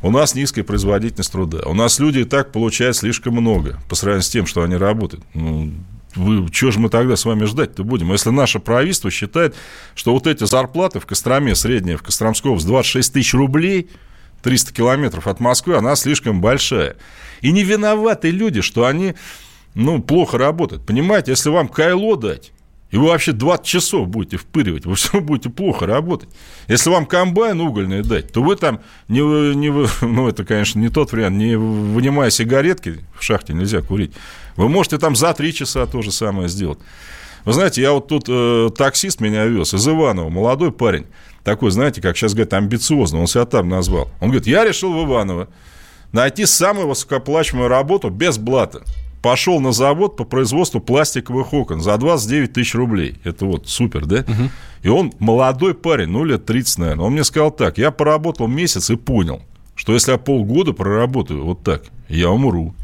У 0.00 0.10
нас 0.10 0.34
низкая 0.34 0.64
производительность 0.64 1.30
труда. 1.30 1.60
У 1.66 1.72
нас 1.72 2.00
люди 2.00 2.18
и 2.18 2.24
так 2.24 2.50
получают 2.50 2.96
слишком 2.96 3.34
много 3.34 3.78
по 3.88 3.94
сравнению 3.94 4.24
с 4.24 4.28
тем, 4.28 4.44
что 4.44 4.64
они 4.64 4.74
работают. 4.74 5.24
Ну, 5.34 5.72
вы, 6.16 6.48
что 6.52 6.72
же 6.72 6.80
мы 6.80 6.88
тогда 6.88 7.14
с 7.14 7.24
вами 7.24 7.44
ждать-то 7.44 7.84
будем? 7.84 8.10
Если 8.10 8.30
наше 8.30 8.58
правительство 8.58 9.08
считает, 9.12 9.54
что 9.94 10.14
вот 10.14 10.26
эти 10.26 10.42
зарплаты 10.46 10.98
в 10.98 11.06
Костроме, 11.06 11.54
средняя 11.54 11.96
в 11.96 12.02
Костромском, 12.02 12.58
с 12.58 12.64
26 12.64 13.12
тысяч 13.12 13.34
рублей, 13.34 13.88
300 14.42 14.74
километров 14.74 15.26
от 15.26 15.40
Москвы, 15.40 15.76
она 15.76 15.96
слишком 15.96 16.40
большая. 16.40 16.96
И 17.40 17.50
не 17.52 17.64
виноваты 17.64 18.30
люди, 18.30 18.60
что 18.60 18.86
они 18.86 19.14
ну, 19.74 20.02
плохо 20.02 20.38
работают. 20.38 20.84
Понимаете, 20.84 21.32
если 21.32 21.50
вам 21.50 21.68
кайло 21.68 22.16
дать, 22.16 22.52
и 22.90 22.98
вы 22.98 23.08
вообще 23.08 23.32
20 23.32 23.64
часов 23.64 24.08
будете 24.08 24.36
впыривать, 24.36 24.84
вы 24.84 24.94
все 24.96 25.20
будете 25.20 25.50
плохо 25.50 25.86
работать. 25.86 26.28
Если 26.68 26.90
вам 26.90 27.06
комбайн 27.06 27.60
угольный 27.60 28.02
дать, 28.02 28.32
то 28.32 28.42
вы 28.42 28.54
там, 28.56 28.80
не, 29.08 29.20
не, 29.54 29.70
ну, 30.06 30.28
это, 30.28 30.44
конечно, 30.44 30.78
не 30.78 30.88
тот 30.88 31.12
вариант, 31.12 31.36
не 31.36 31.56
вынимая 31.56 32.30
сигаретки, 32.30 33.00
в 33.18 33.24
шахте 33.24 33.54
нельзя 33.54 33.80
курить, 33.80 34.12
вы 34.56 34.68
можете 34.68 34.98
там 34.98 35.16
за 35.16 35.32
3 35.32 35.54
часа 35.54 35.86
то 35.86 36.02
же 36.02 36.12
самое 36.12 36.48
сделать. 36.48 36.78
Вы 37.44 37.52
знаете, 37.52 37.82
я 37.82 37.92
вот 37.92 38.08
тут 38.08 38.24
э, 38.28 38.70
таксист 38.76 39.20
меня 39.20 39.46
вез 39.46 39.74
из 39.74 39.86
Иванова, 39.86 40.28
молодой 40.28 40.72
парень, 40.72 41.06
такой, 41.44 41.70
знаете, 41.70 42.00
как 42.00 42.16
сейчас 42.16 42.34
говорят, 42.34 42.52
амбициозный, 42.52 43.20
он 43.20 43.26
себя 43.26 43.44
там 43.44 43.68
назвал. 43.68 44.08
Он 44.20 44.28
говорит, 44.28 44.46
я 44.46 44.64
решил 44.64 44.92
в 44.92 45.04
Иваново 45.04 45.48
найти 46.12 46.46
самую 46.46 46.88
высокоплачиваемую 46.88 47.68
работу 47.68 48.10
без 48.10 48.38
блата. 48.38 48.82
пошел 49.22 49.60
на 49.60 49.72
завод 49.72 50.16
по 50.16 50.24
производству 50.24 50.80
пластиковых 50.80 51.52
окон 51.52 51.80
за 51.80 51.96
29 51.96 52.52
тысяч 52.52 52.74
рублей. 52.74 53.18
Это 53.22 53.46
вот 53.46 53.68
супер, 53.68 54.04
да? 54.04 54.18
Угу. 54.20 54.50
И 54.82 54.88
он 54.88 55.12
молодой 55.20 55.74
парень, 55.74 56.08
ну, 56.08 56.24
лет 56.24 56.44
30, 56.44 56.78
наверное. 56.78 57.06
Он 57.06 57.12
мне 57.12 57.24
сказал 57.24 57.52
так, 57.52 57.78
я 57.78 57.92
поработал 57.92 58.48
месяц 58.48 58.90
и 58.90 58.96
понял, 58.96 59.42
что 59.76 59.92
если 59.92 60.12
я 60.12 60.18
полгода 60.18 60.72
проработаю 60.72 61.44
вот 61.44 61.62
так, 61.62 61.84
я 62.08 62.30
умру. 62.30 62.74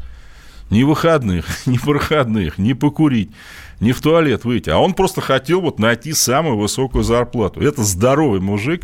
Ни 0.69 0.83
выходных, 0.83 1.45
ни 1.65 1.77
проходных, 1.77 2.57
ни 2.57 2.73
покурить, 2.73 3.31
ни 3.79 3.91
в 3.91 4.01
туалет 4.01 4.45
выйти. 4.45 4.69
А 4.69 4.77
он 4.77 4.93
просто 4.93 5.21
хотел 5.21 5.61
вот 5.61 5.79
найти 5.79 6.13
самую 6.13 6.57
высокую 6.57 7.03
зарплату. 7.03 7.61
Это 7.61 7.83
здоровый 7.83 8.39
мужик, 8.39 8.83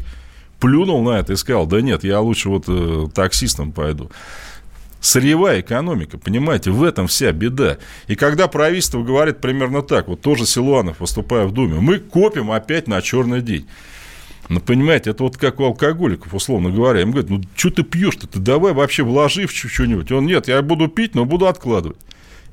плюнул 0.60 1.04
на 1.04 1.20
это 1.20 1.34
и 1.34 1.36
сказал, 1.36 1.66
да 1.66 1.82
нет, 1.82 2.04
я 2.04 2.20
лучше 2.22 2.50
вот 2.50 2.66
э, 2.68 3.08
таксистом 3.14 3.72
пойду. 3.72 4.10
Сырьевая 5.00 5.62
экономика, 5.62 6.18
понимаете, 6.18 6.72
в 6.72 6.84
этом 6.84 7.06
вся 7.06 7.32
беда. 7.32 7.78
И 8.08 8.16
когда 8.16 8.48
правительство 8.48 9.04
говорит 9.04 9.40
примерно 9.40 9.84
так, 9.84 10.08
вот 10.08 10.22
тоже 10.22 10.48
Силуанов, 10.48 11.00
выступая 11.00 11.46
в 11.46 11.52
Думе, 11.52 11.80
мы 11.80 12.00
копим 12.00 12.52
опять 12.52 12.88
на 12.88 13.00
черный 13.04 13.42
день. 13.42 13.68
Ну, 14.48 14.60
понимаете, 14.60 15.10
это 15.10 15.24
вот 15.24 15.38
как 15.38 15.60
у 15.60 15.66
алкоголиков, 15.66 16.34
условно 16.34 16.70
говоря. 16.70 17.02
Им 17.02 17.12
говорят, 17.12 17.30
ну, 17.30 17.42
что 17.56 17.72
ты 17.72 17.84
пьешь-то? 17.84 18.28
Ты 18.28 18.40
давай 18.40 18.74
вообще 18.74 19.04
вложи 19.04 19.48
в 19.48 19.52
что-нибудь. 19.52 20.12
Он, 20.12 20.26
нет, 20.26 20.48
я 20.48 20.62
буду 20.62 20.88
пить, 20.88 21.16
но 21.16 21.26
буду 21.26 21.48
откладывать. 21.48 21.98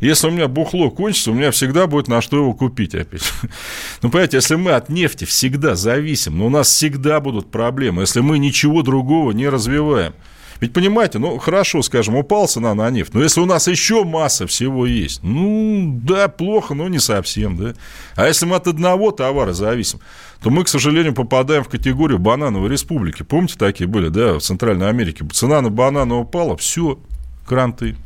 Если 0.00 0.26
у 0.26 0.30
меня 0.30 0.48
бухло 0.48 0.90
кончится, 0.90 1.30
у 1.30 1.34
меня 1.34 1.50
всегда 1.52 1.86
будет 1.86 2.08
на 2.08 2.20
что 2.22 2.38
его 2.38 2.54
купить 2.54 2.94
опять. 2.94 3.22
Ну, 4.02 4.10
понимаете, 4.10 4.38
если 4.38 4.56
мы 4.56 4.72
от 4.72 4.88
нефти 4.88 5.24
всегда 5.24 5.76
зависим, 5.76 6.38
но 6.38 6.46
у 6.46 6.50
нас 6.50 6.68
всегда 6.68 7.20
будут 7.20 7.50
проблемы, 7.50 8.02
если 8.02 8.20
мы 8.20 8.38
ничего 8.38 8.82
другого 8.82 9.32
не 9.32 9.48
развиваем– 9.48 10.14
ведь 10.62 10.72
понимаете, 10.72 11.18
ну 11.18 11.38
хорошо, 11.38 11.82
скажем, 11.82 12.14
упал 12.14 12.46
цена 12.46 12.72
на 12.72 12.88
нефть, 12.88 13.14
но 13.14 13.20
если 13.20 13.40
у 13.40 13.46
нас 13.46 13.66
еще 13.66 14.04
масса 14.04 14.46
всего 14.46 14.86
есть, 14.86 15.20
ну 15.24 15.98
да, 16.04 16.28
плохо, 16.28 16.72
но 16.74 16.86
не 16.86 17.00
совсем, 17.00 17.56
да. 17.56 17.74
А 18.14 18.28
если 18.28 18.46
мы 18.46 18.54
от 18.54 18.68
одного 18.68 19.10
товара 19.10 19.54
зависим, 19.54 19.98
то 20.40 20.50
мы, 20.50 20.62
к 20.62 20.68
сожалению, 20.68 21.14
попадаем 21.14 21.64
в 21.64 21.68
категорию 21.68 22.20
банановой 22.20 22.70
республики. 22.70 23.24
Помните, 23.24 23.56
такие 23.58 23.88
были, 23.88 24.06
да, 24.06 24.34
в 24.34 24.40
Центральной 24.40 24.88
Америке? 24.88 25.26
Цена 25.32 25.62
на 25.62 25.70
бананы 25.70 26.14
упала, 26.14 26.56
все, 26.56 26.96
кранты. 27.44 27.96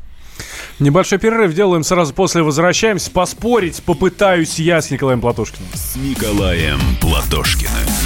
Небольшой 0.79 1.19
перерыв 1.19 1.53
делаем 1.53 1.85
сразу 1.85 2.15
после 2.15 2.43
возвращаемся. 2.43 3.11
Поспорить 3.11 3.83
попытаюсь 3.83 4.59
я 4.59 4.81
с 4.81 4.91
Николаем 4.91 5.21
Платошкиным. 5.21 5.69
С 5.75 5.97
Николаем 5.97 6.81
Платошкиным 7.03 8.06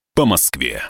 по 0.13 0.25
Москве. 0.25 0.83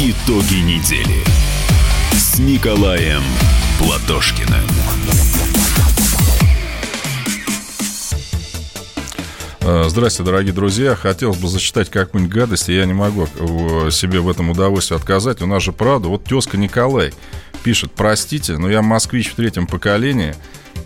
Итоги 0.00 0.56
недели 0.56 1.22
с 2.12 2.40
Николаем 2.40 3.22
Платошкиным. 3.78 4.66
А, 9.60 9.88
здравствуйте, 9.88 10.28
дорогие 10.28 10.52
друзья. 10.52 10.96
Хотелось 10.96 11.38
бы 11.38 11.46
зачитать 11.46 11.88
какую-нибудь 11.88 12.34
гадость, 12.34 12.68
и 12.68 12.74
я 12.74 12.84
не 12.84 12.94
могу 12.94 13.28
себе 13.92 14.18
в 14.18 14.28
этом 14.28 14.50
удовольствие 14.50 14.98
отказать. 14.98 15.40
У 15.40 15.46
нас 15.46 15.62
же 15.62 15.70
правда. 15.70 16.08
Вот 16.08 16.24
тезка 16.24 16.56
Николай 16.56 17.14
пишет, 17.64 17.90
простите, 17.96 18.58
но 18.58 18.70
я 18.70 18.82
москвич 18.82 19.30
в 19.30 19.34
третьем 19.34 19.66
поколении– 19.66 20.36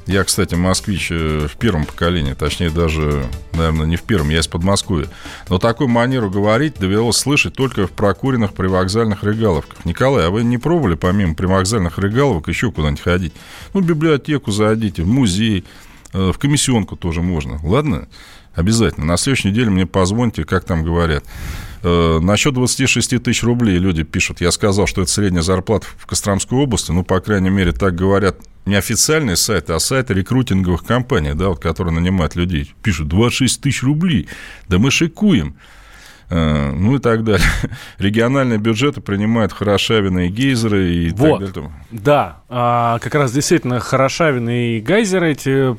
я, 0.09 0.25
кстати, 0.25 0.55
москвич 0.55 1.09
э, 1.11 1.49
в 1.49 1.57
первом 1.59 1.85
поколении, 1.85 2.33
точнее 2.33 2.71
даже, 2.71 3.27
наверное, 3.53 3.87
не 3.87 3.97
в 3.97 4.03
первом, 4.03 4.31
я 4.31 4.41
из 4.41 4.49
Подмосковья. 4.49 5.07
Но 5.51 5.59
такую 5.59 5.89
манеру 5.89 6.31
говорить 6.31 6.79
довелось 6.79 7.19
слышать 7.19 7.53
только 7.53 7.87
в 7.87 7.91
прокуренных 7.91 8.55
привокзальных 8.55 9.23
регаловках. 9.23 9.85
Николай, 9.85 10.27
а 10.27 10.31
вы 10.31 10.45
не 10.45 10.57
пробовали 10.57 10.95
помимо 10.95 11.35
привокзальных 11.35 11.99
регаловок 11.99 12.49
еще 12.49 12.73
куда-нибудь 12.73 13.03
ходить? 13.03 13.35
Ну, 13.75 13.83
в 13.83 13.87
библиотеку 13.87 14.51
зайдите, 14.51 15.03
в 15.03 15.09
музей, 15.09 15.67
э, 16.15 16.33
в 16.33 16.39
комиссионку 16.39 16.97
тоже 16.97 17.21
можно. 17.21 17.61
Ладно? 17.63 18.09
Обязательно. 18.55 19.07
На 19.07 19.17
следующей 19.17 19.51
неделе 19.51 19.71
мне 19.71 19.87
позвоните, 19.87 20.45
как 20.45 20.65
там 20.65 20.83
говорят. 20.83 21.25
Э, 21.83 22.19
насчет 22.21 22.55
26 22.55 23.23
тысяч 23.23 23.43
рублей 23.43 23.79
люди 23.79 24.03
пишут. 24.03 24.41
Я 24.41 24.51
сказал, 24.51 24.87
что 24.87 25.03
это 25.03 25.11
средняя 25.11 25.43
зарплата 25.43 25.87
в 25.97 26.07
Костромской 26.07 26.59
области. 26.59 26.91
Ну, 26.91 27.05
по 27.05 27.21
крайней 27.21 27.51
мере, 27.51 27.73
так 27.73 27.95
говорят 27.95 28.37
не 28.67 28.75
официальные 28.75 29.37
сайты, 29.37 29.73
а 29.73 29.79
сайты 29.79 30.15
рекрутинговых 30.15 30.85
компаний, 30.85 31.35
да, 31.35 31.49
вот, 31.49 31.61
которые 31.61 31.95
нанимают 31.95 32.37
людей. 32.37 32.75
Пишут 32.83 33.09
26 33.09 33.61
тысяч 33.61 33.83
рублей. 33.83 34.29
Да 34.69 34.79
мы 34.79 34.91
шикуем. 34.91 35.57
Э, 36.31 36.73
ну 36.73 36.97
и 36.97 36.99
так 36.99 37.25
далее. 37.25 37.47
Региональные 37.99 38.59
бюджеты 38.59 39.01
принимают 39.01 39.53
Хорошавины 39.53 40.27
и 40.27 40.29
гейзеры 40.29 40.93
и 40.93 41.11
вот, 41.11 41.41
так 41.41 41.53
далее. 41.55 41.73
Да, 41.91 42.43
а, 42.51 42.99
как 42.99 43.15
раз 43.15 43.33
действительно 43.33 43.81
Хорошавины 43.81 44.77
и 44.77 44.81
гейзеры 44.81 45.33
эти 45.33 45.75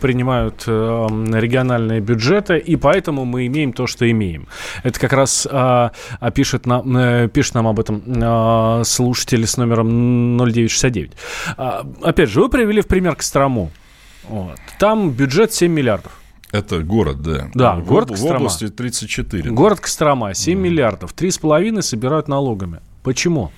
принимают 0.00 0.64
э, 0.66 1.06
региональные 1.32 2.00
бюджеты, 2.00 2.58
и 2.58 2.76
поэтому 2.76 3.24
мы 3.24 3.46
имеем 3.46 3.72
то, 3.72 3.86
что 3.86 4.08
имеем. 4.08 4.46
Это 4.84 5.00
как 5.00 5.12
раз 5.12 5.46
а, 5.50 5.92
а 6.20 6.30
пишет, 6.30 6.66
нам, 6.66 6.96
э, 6.96 7.28
пишет 7.28 7.54
нам 7.54 7.66
об 7.66 7.80
этом 7.80 8.02
а, 8.22 8.82
слушатель 8.84 9.46
с 9.46 9.56
номером 9.56 10.36
0969. 10.36 11.12
А, 11.56 11.86
опять 12.02 12.30
же, 12.30 12.40
вы 12.40 12.48
привели 12.48 12.80
в 12.80 12.86
пример 12.86 13.16
Кострому. 13.16 13.70
Вот. 14.28 14.58
Там 14.78 15.10
бюджет 15.10 15.52
7 15.52 15.72
миллиардов. 15.72 16.17
Это 16.50 16.80
город, 16.80 17.20
да. 17.22 17.50
Да, 17.54 17.76
в, 17.76 17.86
город 17.86 18.08
Кострома. 18.08 18.34
В 18.34 18.36
области 18.42 18.68
34. 18.68 19.50
Город 19.50 19.80
Кострома, 19.80 20.34
7 20.34 20.56
да. 20.56 20.64
миллиардов. 20.64 21.14
3,5 21.14 21.82
собирают 21.82 22.28
налогами. 22.28 22.80
Почему? 23.02 23.50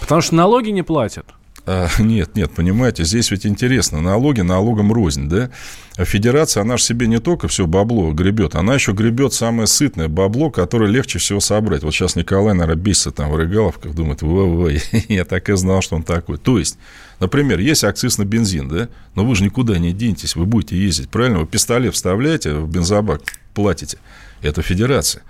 Потому 0.00 0.20
что 0.20 0.34
налоги 0.34 0.70
не 0.70 0.82
платят. 0.82 1.26
А, 1.70 1.86
нет, 1.98 2.34
нет, 2.34 2.50
понимаете, 2.52 3.04
здесь 3.04 3.30
ведь 3.30 3.44
интересно. 3.44 4.00
Налоги 4.00 4.40
налогом 4.40 4.90
рознь, 4.90 5.28
да? 5.28 5.50
А 5.98 6.04
федерация, 6.06 6.62
она 6.62 6.78
же 6.78 6.84
себе 6.84 7.06
не 7.06 7.18
только 7.18 7.46
все 7.46 7.66
бабло 7.66 8.10
гребет, 8.12 8.54
она 8.54 8.72
еще 8.74 8.92
гребет 8.92 9.34
самое 9.34 9.66
сытное 9.66 10.08
бабло, 10.08 10.50
которое 10.50 10.90
легче 10.90 11.18
всего 11.18 11.40
собрать. 11.40 11.82
Вот 11.82 11.92
сейчас 11.92 12.16
Николай, 12.16 12.54
наверное, 12.54 12.82
бесится 12.82 13.10
там 13.10 13.30
в 13.30 13.36
Рыгаловках, 13.36 13.94
думает, 13.94 14.22
во-во, 14.22 14.70
я 15.08 15.24
так 15.26 15.50
и 15.50 15.56
знал, 15.56 15.82
что 15.82 15.96
он 15.96 16.04
такой. 16.04 16.38
То 16.38 16.58
есть, 16.58 16.78
например, 17.20 17.58
есть 17.58 17.84
акциз 17.84 18.16
на 18.16 18.24
бензин, 18.24 18.68
да? 18.68 18.88
Но 19.14 19.26
вы 19.26 19.36
же 19.36 19.44
никуда 19.44 19.76
не 19.78 19.92
денетесь, 19.92 20.36
вы 20.36 20.46
будете 20.46 20.74
ездить, 20.74 21.10
правильно? 21.10 21.40
Вы 21.40 21.46
пистолет 21.46 21.94
вставляете 21.94 22.54
в 22.54 22.66
бензобак, 22.66 23.20
платите. 23.52 23.98
Это 24.40 24.62
федерация. 24.62 25.22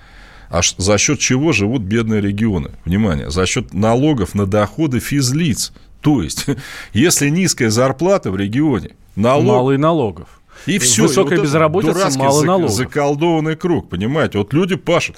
А 0.50 0.60
за 0.76 0.98
счет 0.98 1.18
чего 1.18 1.52
живут 1.52 1.82
бедные 1.82 2.20
регионы? 2.20 2.70
Внимание, 2.84 3.30
за 3.30 3.44
счет 3.44 3.74
налогов 3.74 4.34
на 4.34 4.46
доходы 4.46 4.98
физлиц. 5.00 5.72
То 6.00 6.22
есть, 6.22 6.46
если 6.92 7.28
низкая 7.28 7.70
зарплата 7.70 8.30
в 8.30 8.36
регионе, 8.36 8.90
налог... 9.16 9.46
Мало 9.46 9.72
и 9.72 9.76
налогов. 9.76 10.28
И 10.66 10.78
все. 10.78 11.02
Высокая 11.02 11.36
и 11.36 11.36
вот 11.38 11.44
безработица, 11.44 12.18
мало 12.18 12.42
налогов. 12.42 12.72
заколдованный 12.72 13.56
круг, 13.56 13.88
понимаете? 13.88 14.38
Вот 14.38 14.52
люди 14.52 14.76
пашут. 14.76 15.16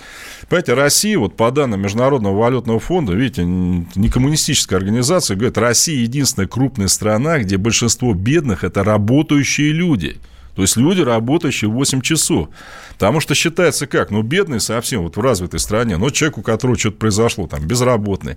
Понимаете, 0.48 0.74
Россия, 0.74 1.18
вот 1.18 1.36
по 1.36 1.50
данным 1.50 1.80
Международного 1.80 2.38
валютного 2.38 2.78
фонда, 2.78 3.14
видите, 3.14 3.44
не 3.44 4.08
коммунистическая 4.08 4.76
организация, 4.76 5.36
говорит, 5.36 5.58
Россия 5.58 6.02
единственная 6.02 6.46
крупная 6.46 6.88
страна, 6.88 7.38
где 7.38 7.56
большинство 7.56 8.14
бедных– 8.14 8.64
это 8.64 8.84
работающие 8.84 9.72
люди. 9.72 10.18
То 10.54 10.62
есть 10.62 10.76
люди, 10.76 11.00
работающие 11.00 11.70
8 11.70 12.00
часов. 12.00 12.48
Потому 12.92 13.20
что 13.20 13.34
считается 13.34 13.86
как? 13.86 14.10
Ну, 14.10 14.22
бедный 14.22 14.60
совсем 14.60 15.02
вот 15.04 15.16
в 15.16 15.20
развитой 15.20 15.58
стране, 15.58 15.96
но 15.96 16.10
человек, 16.10 16.38
у 16.38 16.42
которого 16.42 16.78
что-то 16.78 16.98
произошло, 16.98 17.46
там, 17.46 17.66
безработный, 17.66 18.36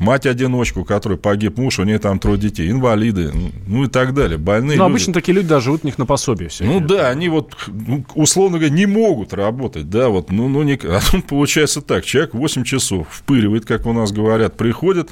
мать-одиночку, 0.00 0.84
которой 0.84 1.18
погиб 1.18 1.58
муж, 1.58 1.78
у 1.78 1.84
нее 1.84 1.98
там 1.98 2.18
трое 2.18 2.38
детей, 2.38 2.70
инвалиды, 2.70 3.32
ну 3.66 3.84
и 3.84 3.86
так 3.86 4.14
далее, 4.14 4.38
больные 4.38 4.78
Ну, 4.78 4.84
обычно 4.84 5.12
такие 5.12 5.34
люди 5.34 5.46
даже 5.48 5.66
живут 5.66 5.84
у 5.84 5.86
них 5.86 5.98
на 5.98 6.06
пособие 6.06 6.48
все. 6.48 6.64
Ну 6.64 6.80
да, 6.80 7.10
они 7.10 7.28
вот, 7.28 7.54
ну, 7.68 8.04
условно 8.14 8.58
говоря, 8.58 8.74
не 8.74 8.86
могут 8.86 9.34
работать, 9.34 9.88
да, 9.88 10.08
вот, 10.08 10.30
ну, 10.32 10.48
ну, 10.48 10.62
не... 10.62 10.74
А 10.82 11.00
тут 11.10 11.26
получается 11.26 11.82
так, 11.82 12.04
человек 12.04 12.34
8 12.34 12.64
часов 12.64 13.06
впыривает, 13.10 13.66
как 13.66 13.86
у 13.86 13.92
нас 13.92 14.10
говорят, 14.10 14.56
приходит, 14.56 15.10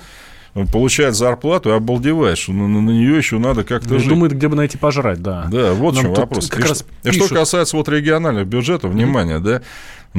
получает 0.73 1.15
зарплату 1.15 1.69
и 1.69 1.73
обалдеваешь. 1.73 2.49
На, 2.49 2.67
на, 2.67 2.81
на 2.81 2.91
нее 2.91 3.17
еще 3.17 3.39
надо 3.39 3.65
как-то 3.65 3.95
Ну, 3.95 3.99
жить. 4.01 4.09
Думает, 4.09 4.33
где 4.33 4.49
бы 4.49 4.57
найти 4.57 4.79
пожрать, 4.79 5.23
да. 5.23 5.47
Да, 5.53 5.75
вот 5.75 5.93
в 5.93 5.97
Нам 5.97 6.05
чем 6.05 6.15
тут 6.15 6.19
вопрос. 6.19 6.49
как 6.49 6.61
И 6.61 6.63
раз 6.63 6.79
что, 6.79 7.11
и 7.11 7.13
что 7.13 7.35
касается 7.35 7.77
вот 7.77 7.89
региональных 7.89 8.47
бюджетов, 8.47 8.93
внимание, 8.93 9.39
да, 9.39 9.63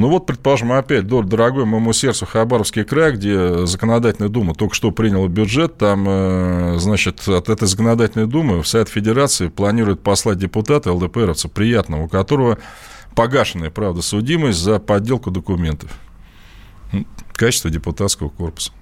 ну 0.00 0.08
вот, 0.08 0.24
предположим, 0.24 0.72
опять 0.72 1.04
дор- 1.04 1.26
дорогой 1.26 1.66
моему 1.66 1.92
сердцу 1.92 2.24
Хабаровский 2.24 2.84
край, 2.84 3.12
где 3.12 3.66
законодательная 3.66 4.30
дума 4.30 4.54
только 4.54 4.74
что 4.74 4.92
приняла 4.92 5.28
бюджет, 5.28 5.76
там, 5.76 6.06
э, 6.08 6.76
значит, 6.78 7.28
от 7.28 7.50
этой 7.50 7.68
законодательной 7.68 8.26
думы 8.26 8.62
в 8.62 8.66
Совет 8.66 8.88
Федерации 8.88 9.48
планирует 9.48 10.02
послать 10.02 10.38
депутата 10.38 10.90
ЛДПРовца 10.90 11.50
приятного, 11.50 12.04
у 12.04 12.08
которого 12.08 12.56
погашенная, 13.14 13.70
правда, 13.70 14.00
судимость 14.00 14.58
за 14.58 14.78
подделку 14.78 15.30
документов. 15.30 15.90
Качество 17.34 17.68
депутатского 17.68 18.30
корпуса. 18.30 18.72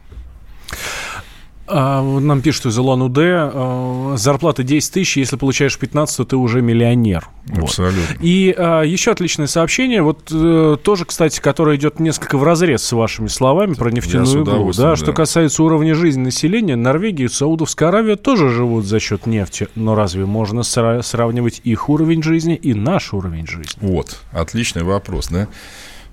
А, 1.68 2.02
вот 2.02 2.20
нам 2.20 2.40
пишут 2.40 2.66
из 2.66 2.78
Улан-Удэ, 2.78 3.50
а, 3.52 4.14
зарплата 4.16 4.62
10 4.62 4.92
тысяч, 4.92 5.16
если 5.16 5.37
получаешь 5.37 5.78
15, 5.78 6.16
то 6.16 6.25
ты 6.25 6.37
уже 6.37 6.62
миллионер. 6.62 7.28
Вот. 7.46 7.64
Абсолютно. 7.64 8.16
И 8.20 8.54
а, 8.56 8.82
еще 8.82 9.12
отличное 9.12 9.46
сообщение, 9.46 10.02
вот 10.02 10.30
э, 10.30 10.76
тоже, 10.82 11.04
кстати, 11.04 11.40
которое 11.40 11.76
идет 11.76 12.00
несколько 12.00 12.37
в 12.38 12.44
разрез 12.44 12.82
с 12.82 12.92
вашими 12.92 13.28
словами 13.28 13.75
про 13.75 13.90
нефтяную 13.90 14.42
удовольствием, 14.42 14.88
Да, 14.88 14.94
да. 14.94 14.96
Что 14.96 15.12
касается 15.12 15.62
уровня 15.62 15.94
жизни 15.94 16.22
населения, 16.22 16.76
Норвегия 16.76 17.25
и 17.25 17.28
Саудовская 17.28 17.88
Аравия 17.88 18.16
тоже 18.16 18.50
живут 18.50 18.84
за 18.84 19.00
счет 19.00 19.26
нефти. 19.26 19.68
Но 19.75 19.94
разве 19.94 20.26
можно 20.26 20.60
сра- 20.60 21.02
сравнивать 21.02 21.60
их 21.64 21.88
уровень 21.88 22.22
жизни 22.22 22.54
и 22.54 22.75
наш 22.75 23.12
уровень 23.12 23.46
жизни? 23.46 23.72
Вот, 23.80 24.18
отличный 24.32 24.82
вопрос, 24.82 25.28
да? 25.28 25.48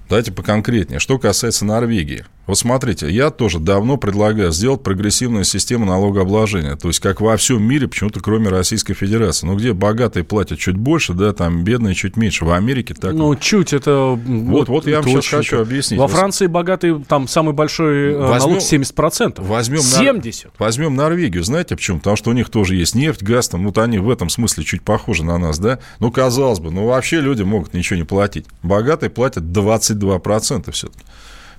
Давайте 0.09 0.31
поконкретнее. 0.31 0.99
Что 0.99 1.17
касается 1.17 1.65
Норвегии. 1.65 2.25
Вот 2.47 2.57
смотрите, 2.59 3.09
я 3.09 3.31
тоже 3.31 3.59
давно 3.59 3.97
предлагаю 3.97 4.51
сделать 4.51 4.83
прогрессивную 4.83 5.43
систему 5.45 5.85
налогообложения. 5.85 6.75
То 6.75 6.89
есть, 6.89 6.99
как 6.99 7.21
во 7.21 7.35
всем 7.37 7.63
мире, 7.63 7.87
почему-то 7.87 8.19
кроме 8.19 8.49
Российской 8.49 8.93
Федерации. 8.93 9.47
Ну, 9.47 9.55
где 9.55 9.73
богатые 9.73 10.23
платят 10.23 10.59
чуть 10.59 10.75
больше, 10.75 11.13
да, 11.13 11.33
там 11.33 11.63
бедные 11.63 11.95
чуть 11.95 12.17
меньше. 12.17 12.45
В 12.45 12.51
Америке 12.51 12.93
так. 12.93 13.13
Ну, 13.13 13.35
чуть 13.35 13.73
это... 13.73 14.17
Вот, 14.25 14.69
вот 14.69 14.85
я 14.87 15.01
вам 15.01 15.05
сейчас 15.05 15.27
хочу 15.27 15.59
объяснить. 15.59 15.99
Во 15.99 16.07
Франции 16.07 16.45
богатый, 16.47 17.03
там 17.03 17.27
самый 17.27 17.53
большой 17.53 18.13
э, 18.13 18.17
Возьмем- 18.17 18.49
налог 18.49 18.63
70%. 18.63 19.41
Возьмем, 19.45 19.77
Нор- 19.77 19.83
70. 19.83 20.51
возьмем 20.59 20.95
Норвегию. 20.95 21.43
Знаете 21.43 21.75
почему? 21.75 21.97
Потому 21.97 22.15
что 22.15 22.29
у 22.29 22.33
них 22.33 22.49
тоже 22.49 22.75
есть 22.75 22.93
нефть, 22.93 23.23
газ. 23.23 23.49
Там, 23.49 23.65
вот 23.65 23.77
они 23.79 23.97
в 23.97 24.09
этом 24.09 24.29
смысле 24.29 24.63
чуть 24.63 24.83
похожи 24.83 25.23
на 25.23 25.37
нас, 25.37 25.57
да? 25.57 25.79
Ну, 25.99 26.11
казалось 26.11 26.59
бы, 26.59 26.71
ну, 26.71 26.85
вообще 26.85 27.21
люди 27.21 27.41
могут 27.41 27.73
ничего 27.73 27.97
не 27.97 28.05
платить. 28.05 28.45
Богатые 28.61 29.09
платят 29.09 29.43
22% 29.43 30.71
все-таки. 30.71 31.03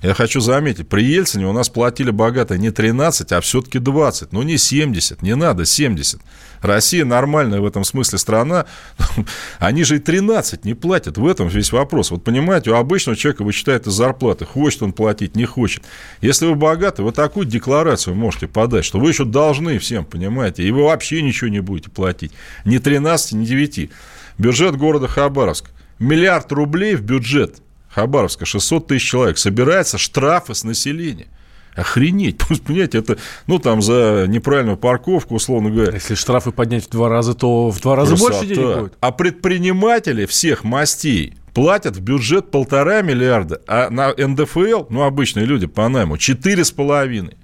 Я 0.02 0.14
хочу 0.14 0.40
заметить, 0.40 0.88
при 0.88 1.02
Ельцине 1.02 1.46
у 1.46 1.52
нас 1.52 1.68
платили 1.68 2.10
богатые 2.10 2.58
не 2.58 2.70
13, 2.70 3.32
а 3.32 3.40
все-таки 3.40 3.78
20. 3.78 4.32
Ну, 4.32 4.42
не 4.42 4.58
70, 4.58 5.22
не 5.22 5.34
надо 5.34 5.64
70. 5.64 6.20
Россия 6.60 7.04
нормальная 7.04 7.60
в 7.60 7.66
этом 7.66 7.84
смысле 7.84 8.18
страна. 8.18 8.66
Они 9.58 9.84
же 9.84 9.96
и 9.96 9.98
13 9.98 10.64
не 10.64 10.74
платят. 10.74 11.18
В 11.18 11.26
этом 11.26 11.48
весь 11.48 11.72
вопрос. 11.72 12.10
Вот 12.10 12.24
понимаете, 12.24 12.70
у 12.70 12.74
обычного 12.74 13.16
человека 13.16 13.42
вычитает 13.42 13.86
из 13.86 13.92
зарплаты. 13.92 14.44
Хочет 14.44 14.82
он 14.82 14.92
платить, 14.92 15.36
не 15.36 15.44
хочет. 15.44 15.82
Если 16.20 16.46
вы 16.46 16.54
богаты, 16.54 17.02
вы 17.02 17.12
такую 17.12 17.46
декларацию 17.46 18.14
можете 18.14 18.48
подать, 18.48 18.84
что 18.84 18.98
вы 18.98 19.10
еще 19.10 19.24
должны 19.24 19.78
всем, 19.78 20.04
понимаете, 20.04 20.62
и 20.62 20.70
вы 20.70 20.84
вообще 20.84 21.22
ничего 21.22 21.48
не 21.48 21.60
будете 21.60 21.90
платить. 21.90 22.32
Ни 22.64 22.78
13, 22.78 23.32
ни 23.32 23.44
9. 23.46 23.90
Бюджет 24.38 24.76
города 24.76 25.08
Хабаровск. 25.08 25.70
Миллиард 25.98 26.52
рублей 26.52 26.94
в 26.94 27.02
бюджет 27.02 27.62
Хабаровска, 27.96 28.44
600 28.44 28.88
тысяч 28.88 29.08
человек. 29.08 29.38
Собирается 29.38 29.96
штрафы 29.96 30.54
с 30.54 30.64
населения. 30.64 31.28
Охренеть. 31.74 32.38
Понимаете, 32.66 32.98
это, 32.98 33.16
ну, 33.46 33.58
там, 33.58 33.80
за 33.80 34.26
неправильную 34.28 34.76
парковку, 34.76 35.36
условно 35.36 35.70
говоря. 35.70 35.94
Если 35.94 36.14
штрафы 36.14 36.52
поднять 36.52 36.84
в 36.84 36.90
два 36.90 37.08
раза, 37.08 37.32
то 37.32 37.70
в 37.70 37.80
два 37.80 37.96
раза 37.96 38.10
Красота. 38.10 38.32
больше 38.32 38.54
денег 38.54 38.78
будет. 38.78 38.94
А 39.00 39.12
предприниматели 39.12 40.26
всех 40.26 40.62
мастей 40.62 41.36
платят 41.54 41.96
в 41.96 42.02
бюджет 42.02 42.50
полтора 42.50 43.00
миллиарда, 43.00 43.62
а 43.66 43.88
на 43.88 44.12
НДФЛ, 44.14 44.84
ну, 44.90 45.04
обычные 45.04 45.46
люди 45.46 45.66
по 45.66 45.88
найму, 45.88 46.18
четыре 46.18 46.66
с 46.66 46.70
половиной. 46.70 47.38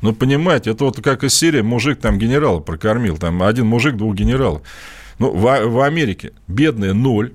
Ну, 0.00 0.14
понимаете, 0.14 0.70
это 0.70 0.84
вот 0.84 1.02
как 1.02 1.22
из 1.22 1.34
серии 1.34 1.60
мужик 1.60 2.00
там 2.00 2.18
генерала 2.18 2.60
прокормил, 2.60 3.18
там 3.18 3.42
один 3.42 3.66
мужик, 3.66 3.96
двух 3.96 4.14
генералов. 4.14 4.62
Ну, 5.18 5.32
в, 5.32 5.42
в 5.42 5.80
Америке 5.82 6.32
бедные 6.48 6.94
ноль, 6.94 7.34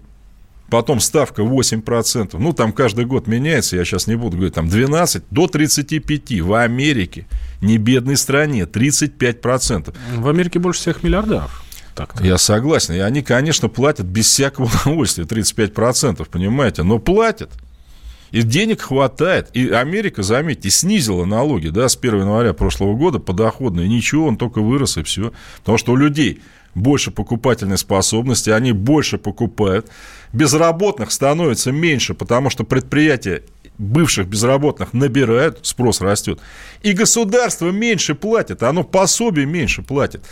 потом 0.71 1.01
ставка 1.01 1.43
8%, 1.43 2.37
ну, 2.39 2.53
там 2.53 2.71
каждый 2.71 3.05
год 3.05 3.27
меняется, 3.27 3.75
я 3.75 3.85
сейчас 3.85 4.07
не 4.07 4.15
буду 4.15 4.37
говорить, 4.37 4.55
там 4.55 4.69
12 4.69 5.23
до 5.29 5.47
35 5.47 6.41
в 6.41 6.53
Америке, 6.53 7.27
не 7.61 7.77
бедной 7.77 8.15
стране, 8.15 8.61
35%. 8.61 9.93
В 10.15 10.29
Америке 10.29 10.59
больше 10.59 10.79
всех 10.79 11.03
миллиардеров. 11.03 11.63
Так 11.93 12.15
Я 12.21 12.37
согласен. 12.37 12.93
И 12.93 12.99
они, 12.99 13.21
конечно, 13.21 13.67
платят 13.67 14.05
без 14.05 14.27
всякого 14.27 14.71
удовольствия, 14.83 15.25
35%, 15.25 16.25
понимаете, 16.29 16.83
но 16.83 16.97
платят. 16.99 17.51
И 18.31 18.43
денег 18.43 18.81
хватает. 18.81 19.49
И 19.53 19.69
Америка, 19.69 20.23
заметьте, 20.23 20.69
снизила 20.69 21.25
налоги 21.25 21.67
да, 21.67 21.89
с 21.89 21.97
1 21.97 22.21
января 22.21 22.53
прошлого 22.53 22.95
года 22.95 23.19
подоходные. 23.19 23.89
Ничего, 23.89 24.25
он 24.25 24.37
только 24.37 24.61
вырос 24.61 24.95
и 24.95 25.03
все. 25.03 25.33
Потому 25.57 25.77
что 25.77 25.91
у 25.91 25.97
людей 25.97 26.39
больше 26.75 27.11
покупательной 27.11 27.77
способности, 27.77 28.49
они 28.49 28.71
больше 28.71 29.17
покупают. 29.17 29.89
Безработных 30.33 31.11
становится 31.11 31.71
меньше, 31.71 32.13
потому 32.13 32.49
что 32.49 32.63
предприятия 32.63 33.43
бывших 33.77 34.27
безработных 34.27 34.93
набирают, 34.93 35.59
спрос 35.63 36.01
растет. 36.01 36.39
И 36.83 36.93
государство 36.93 37.69
меньше 37.69 38.15
платит, 38.15 38.63
оно 38.63 38.83
пособие 38.83 39.45
меньше 39.45 39.81
платит. 39.81 40.23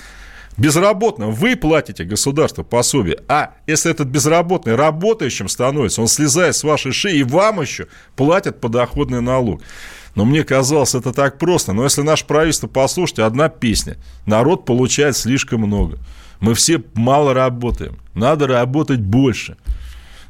Безработным 0.58 1.32
вы 1.32 1.56
платите 1.56 2.04
государство 2.04 2.64
пособие, 2.64 3.20
а 3.30 3.54
если 3.66 3.92
этот 3.92 4.10
безработный 4.10 4.76
работающим 4.76 5.48
становится, 5.48 6.02
он 6.02 6.10
слезает 6.10 6.56
с 6.56 6.66
вашей 6.66 6.92
шеи 6.92 7.20
и 7.20 7.24
вам 7.24 7.62
еще 7.62 7.88
платят 8.18 8.60
подоходный 8.60 9.22
налог. 9.22 9.62
Но 10.16 10.26
мне 10.26 10.44
казалось, 10.44 10.96
это 10.96 11.14
так 11.14 11.38
просто. 11.38 11.74
Но 11.74 11.84
если 11.84 12.02
наше 12.02 12.26
правительство 12.26 12.68
послушайте, 12.68 13.24
одна 13.24 13.50
песня. 13.50 13.98
Народ 14.26 14.66
получает 14.66 15.16
слишком 15.16 15.62
много. 15.62 15.98
Мы 16.40 16.54
все 16.54 16.82
мало 16.94 17.34
работаем. 17.34 17.98
Надо 18.14 18.48
работать 18.48 19.00
больше. 19.00 19.58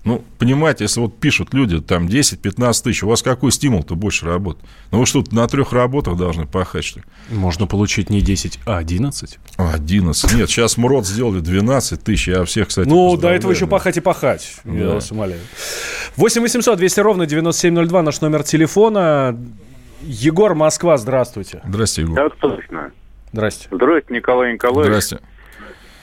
Ну, 0.06 0.24
понимаете, 0.38 0.86
если 0.86 1.02
вот 1.02 1.20
пишут 1.20 1.54
люди, 1.54 1.82
там, 1.82 2.08
10-15 2.08 2.84
тысяч, 2.84 3.04
у 3.04 3.10
вас 3.10 3.22
какой 3.22 3.52
стимул-то 3.52 3.96
больше 3.96 4.26
работать? 4.26 4.64
Ну, 4.92 5.00
вы 5.00 5.06
что, 5.06 5.24
на 5.32 5.46
трех 5.48 5.74
работах 5.74 6.16
должны 6.16 6.46
пахать, 6.48 6.86
что 6.86 7.00
ли? 7.00 7.06
Можно 7.30 7.68
получить 7.68 8.10
не 8.10 8.22
10, 8.22 8.60
а 8.66 8.78
11. 8.78 9.38
А, 9.58 9.74
11. 9.74 10.34
Нет, 10.34 10.50
сейчас 10.50 10.78
МРОД 10.78 11.06
сделали 11.06 11.42
12 11.42 12.02
тысяч. 12.02 12.30
Я 12.30 12.46
всех, 12.46 12.70
кстати, 12.70 12.88
Ну, 12.88 13.18
до 13.18 13.28
этого 13.30 13.52
еще 13.52 13.68
пахать 13.68 13.98
и 13.98 14.00
пахать. 14.00 14.56
Я 14.64 14.86
Да. 14.88 14.94
вас 14.96 15.12
умоляю. 15.12 15.42
8 16.16 16.42
800 16.42 16.78
200 16.78 17.00
ровно 17.02 17.26
9702 17.26 18.02
наш 18.02 18.22
номер 18.22 18.44
телефона. 18.44 19.38
Егор, 20.12 20.56
Москва, 20.56 20.98
здравствуйте. 20.98 21.62
Здрасте, 21.68 22.02
Егор. 22.02 22.16
Так 22.16 22.36
точно. 22.40 22.92
Здрасте. 23.32 23.68
Здравствуйте, 23.70 24.14
Николай 24.16 24.54
Николаевич. 24.54 24.88
Здрасте. 24.88 25.20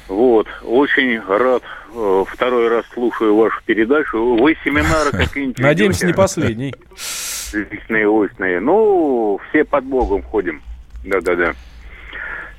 Вот, 0.06 0.46
очень 0.62 1.18
рад. 1.26 1.64
э, 1.92 2.24
Второй 2.28 2.68
раз 2.68 2.84
слушаю 2.94 3.34
вашу 3.34 3.60
передачу. 3.64 4.36
Вы 4.36 4.56
семинары 4.62 5.10
какие-нибудь 5.10 5.58
Надеемся, 5.58 6.06
не 6.06 6.12
последний. 6.12 6.72
Личные, 7.52 8.08
очные. 8.08 8.60
Ну, 8.60 9.40
все 9.48 9.64
под 9.64 9.82
Богом 9.86 10.22
ходим. 10.22 10.62
Да-да-да. 11.04 11.54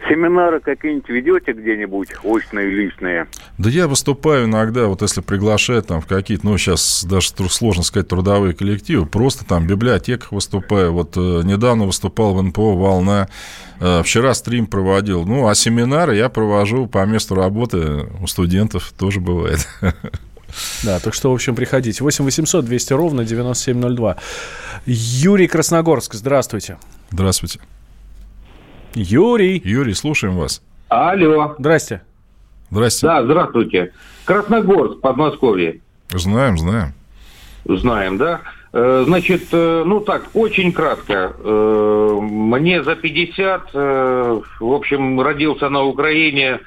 Семинары 0.07 0.59
какие-нибудь 0.59 1.09
ведете 1.09 1.53
где-нибудь, 1.53 2.09
очные, 2.23 2.69
личные? 2.69 3.27
Да 3.57 3.69
я 3.69 3.87
выступаю 3.87 4.45
иногда, 4.45 4.85
вот 4.85 5.01
если 5.01 5.21
приглашают 5.21 5.87
там 5.87 6.01
в 6.01 6.05
какие-то, 6.05 6.45
ну, 6.45 6.57
сейчас 6.57 7.03
даже 7.03 7.29
сложно 7.49 7.83
сказать, 7.83 8.07
трудовые 8.07 8.53
коллективы, 8.53 9.05
просто 9.05 9.43
там 9.45 9.65
в 9.65 9.67
библиотеках 9.67 10.31
выступаю. 10.31 10.93
Вот 10.93 11.17
э, 11.17 11.41
недавно 11.43 11.85
выступал 11.85 12.35
в 12.35 12.41
НПО 12.41 12.75
«Волна», 12.75 13.27
э, 13.79 14.03
вчера 14.03 14.33
стрим 14.33 14.67
проводил. 14.67 15.25
Ну, 15.25 15.47
а 15.47 15.55
семинары 15.55 16.15
я 16.15 16.29
провожу 16.29 16.87
по 16.87 17.03
месту 17.05 17.35
работы 17.35 18.07
у 18.21 18.27
студентов, 18.27 18.93
тоже 18.97 19.19
бывает. 19.19 19.67
Да, 20.81 20.99
так 20.99 21.13
что, 21.13 21.29
в 21.29 21.33
общем, 21.33 21.55
приходите. 21.55 22.01
8 22.01 22.23
800 22.23 22.65
200 22.65 22.93
ровно 22.93 23.25
9702. 23.25 24.15
Юрий 24.85 25.47
Красногорск, 25.47 26.13
здравствуйте. 26.13 26.77
Здравствуйте. 27.11 27.59
Юрий. 28.93 29.61
Юрий, 29.63 29.93
слушаем 29.93 30.37
вас. 30.37 30.61
Алло. 30.89 31.55
Здрасте. 31.59 32.01
Здрасте. 32.71 33.05
Да, 33.07 33.23
здравствуйте. 33.23 33.93
Красногорск, 34.25 34.99
Подмосковье. 35.01 35.81
Знаем, 36.09 36.57
знаем. 36.57 36.93
Знаем, 37.65 38.17
да? 38.17 38.41
Э, 38.73 39.03
Значит, 39.05 39.43
э, 39.51 39.83
ну 39.85 39.99
так, 40.01 40.29
очень 40.33 40.71
кратко. 40.71 41.33
Э, 41.37 42.17
Мне 42.21 42.83
за 42.83 42.95
50, 42.95 43.69
э, 43.73 44.41
в 44.59 44.71
общем, 44.73 45.19
родился 45.21 45.69
на 45.69 45.83
Украине, 45.83 46.59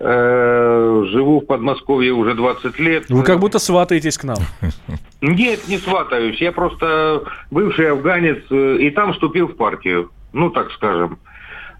живу 0.00 1.40
в 1.40 1.46
Подмосковье 1.46 2.12
уже 2.12 2.34
20 2.34 2.78
лет. 2.78 3.06
Вы 3.08 3.24
как 3.24 3.40
будто 3.40 3.58
сватаетесь 3.58 4.16
к 4.16 4.22
нам. 4.22 4.38
Нет, 5.20 5.66
не 5.66 5.76
сватаюсь. 5.78 6.40
Я 6.40 6.52
просто 6.52 7.24
бывший 7.50 7.90
афганец 7.90 8.38
и 8.48 8.90
там 8.90 9.12
вступил 9.12 9.48
в 9.48 9.56
партию. 9.56 10.12
Ну, 10.32 10.50
так 10.50 10.70
скажем. 10.70 11.18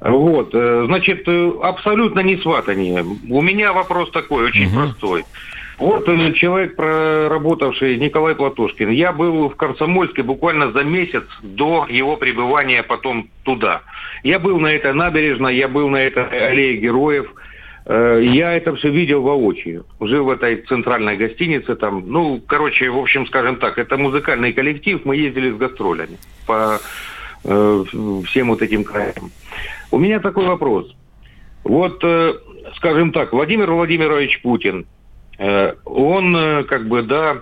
Вот, 0.00 0.50
э, 0.54 0.84
значит, 0.86 1.22
э, 1.26 1.52
абсолютно 1.62 2.20
не 2.20 2.36
сватание. 2.36 3.04
У 3.28 3.42
меня 3.42 3.72
вопрос 3.72 4.10
такой, 4.12 4.44
очень 4.44 4.66
угу. 4.66 4.76
простой. 4.76 5.24
Вот 5.78 6.06
человек, 6.34 6.74
проработавший 6.74 7.98
Николай 7.98 8.34
Платошкин. 8.34 8.90
Я 8.90 9.12
был 9.12 9.48
в 9.48 9.54
Комсомольске 9.54 10.24
буквально 10.24 10.72
за 10.72 10.82
месяц 10.82 11.22
до 11.40 11.86
его 11.88 12.16
пребывания 12.16 12.82
потом 12.82 13.28
туда. 13.44 13.82
Я 14.24 14.40
был 14.40 14.58
на 14.58 14.68
этой 14.68 14.92
набережной, 14.92 15.56
я 15.56 15.68
был 15.68 15.88
на 15.88 15.98
этой 15.98 16.24
аллее 16.24 16.78
героев. 16.78 17.32
Э, 17.86 18.20
я 18.22 18.54
это 18.54 18.74
все 18.74 18.90
видел 18.90 19.22
воочию. 19.22 19.86
Жил 20.00 20.24
в 20.24 20.30
этой 20.30 20.56
центральной 20.62 21.16
гостинице 21.16 21.76
там. 21.76 22.02
Ну, 22.06 22.42
короче, 22.44 22.90
в 22.90 22.98
общем, 22.98 23.26
скажем 23.26 23.56
так, 23.56 23.78
это 23.78 23.96
музыкальный 23.96 24.52
коллектив. 24.52 25.00
Мы 25.04 25.16
ездили 25.16 25.52
с 25.52 25.56
гастролями 25.56 26.18
по 26.44 26.80
э, 27.44 27.84
всем 28.26 28.48
вот 28.48 28.62
этим 28.62 28.82
краям. 28.82 29.30
У 29.90 29.98
меня 29.98 30.20
такой 30.20 30.46
вопрос. 30.46 30.94
Вот, 31.64 32.02
э, 32.02 32.34
скажем 32.76 33.12
так, 33.12 33.32
Владимир 33.32 33.70
Владимирович 33.70 34.40
Путин, 34.42 34.86
э, 35.38 35.74
он 35.84 36.36
э, 36.36 36.64
как 36.64 36.88
бы, 36.88 37.02
да, 37.02 37.38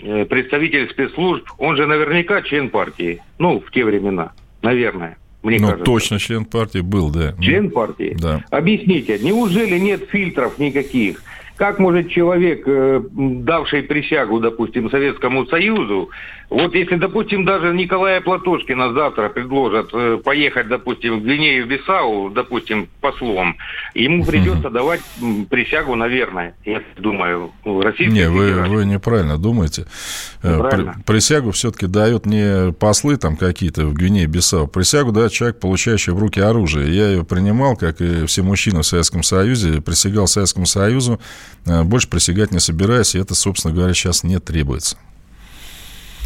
представитель 0.00 0.88
спецслужб, 0.90 1.44
он 1.58 1.76
же 1.76 1.86
наверняка 1.86 2.42
член 2.42 2.70
партии. 2.70 3.20
Ну, 3.38 3.60
в 3.60 3.70
те 3.72 3.84
времена, 3.84 4.32
наверное 4.62 5.16
мне 5.42 5.58
ну, 5.58 5.66
кажется. 5.68 5.84
точно 5.84 6.18
член 6.18 6.44
партии 6.44 6.80
был, 6.80 7.10
да. 7.10 7.34
Член 7.40 7.70
партии? 7.70 8.16
Да. 8.20 8.44
Объясните, 8.50 9.18
неужели 9.20 9.78
нет 9.78 10.08
фильтров 10.10 10.58
никаких? 10.58 11.22
Как 11.56 11.78
может 11.78 12.10
человек, 12.10 12.64
давший 13.12 13.82
присягу, 13.82 14.40
допустим, 14.40 14.90
Советскому 14.90 15.46
Союзу, 15.46 16.10
вот 16.50 16.74
если, 16.74 16.96
допустим, 16.96 17.44
даже 17.44 17.74
Николая 17.74 18.22
Платошкина 18.22 18.94
завтра 18.94 19.28
предложат 19.28 19.90
э, 19.92 20.18
поехать, 20.24 20.68
допустим, 20.68 21.20
в 21.20 21.22
Гвинею 21.22 21.66
Бисау, 21.66 22.30
допустим, 22.30 22.88
послом, 23.02 23.58
ему 23.94 24.24
придется 24.24 24.70
давать 24.70 25.02
присягу, 25.50 25.94
наверное, 25.94 26.54
я 26.64 26.82
думаю, 26.96 27.52
Российской 27.64 28.14
Не, 28.14 28.30
вы, 28.30 28.62
вы 28.62 28.86
неправильно 28.86 29.36
думаете. 29.36 29.86
Э, 30.42 30.56
неправильно. 30.56 30.94
Присягу 31.04 31.50
все-таки 31.50 31.86
дают 31.86 32.24
не 32.24 32.72
послы 32.72 33.18
там 33.18 33.36
какие-то 33.36 33.84
в 33.84 33.92
Гвинее 33.92 34.26
Бисау, 34.26 34.66
присягу 34.66 35.12
дает 35.12 35.32
человек, 35.32 35.60
получающий 35.60 36.14
в 36.14 36.18
руки 36.18 36.40
оружие. 36.40 36.94
Я 36.94 37.08
ее 37.10 37.24
принимал, 37.24 37.76
как 37.76 38.00
и 38.00 38.24
все 38.24 38.42
мужчины 38.42 38.80
в 38.80 38.86
Советском 38.86 39.22
Союзе, 39.22 39.82
присягал 39.82 40.26
Советскому 40.26 40.64
Союзу, 40.64 41.20
э, 41.66 41.82
больше 41.82 42.08
присягать 42.08 42.52
не 42.52 42.58
собираюсь, 42.58 43.14
и 43.14 43.18
это, 43.18 43.34
собственно 43.34 43.74
говоря, 43.74 43.92
сейчас 43.92 44.24
не 44.24 44.38
требуется. 44.40 44.96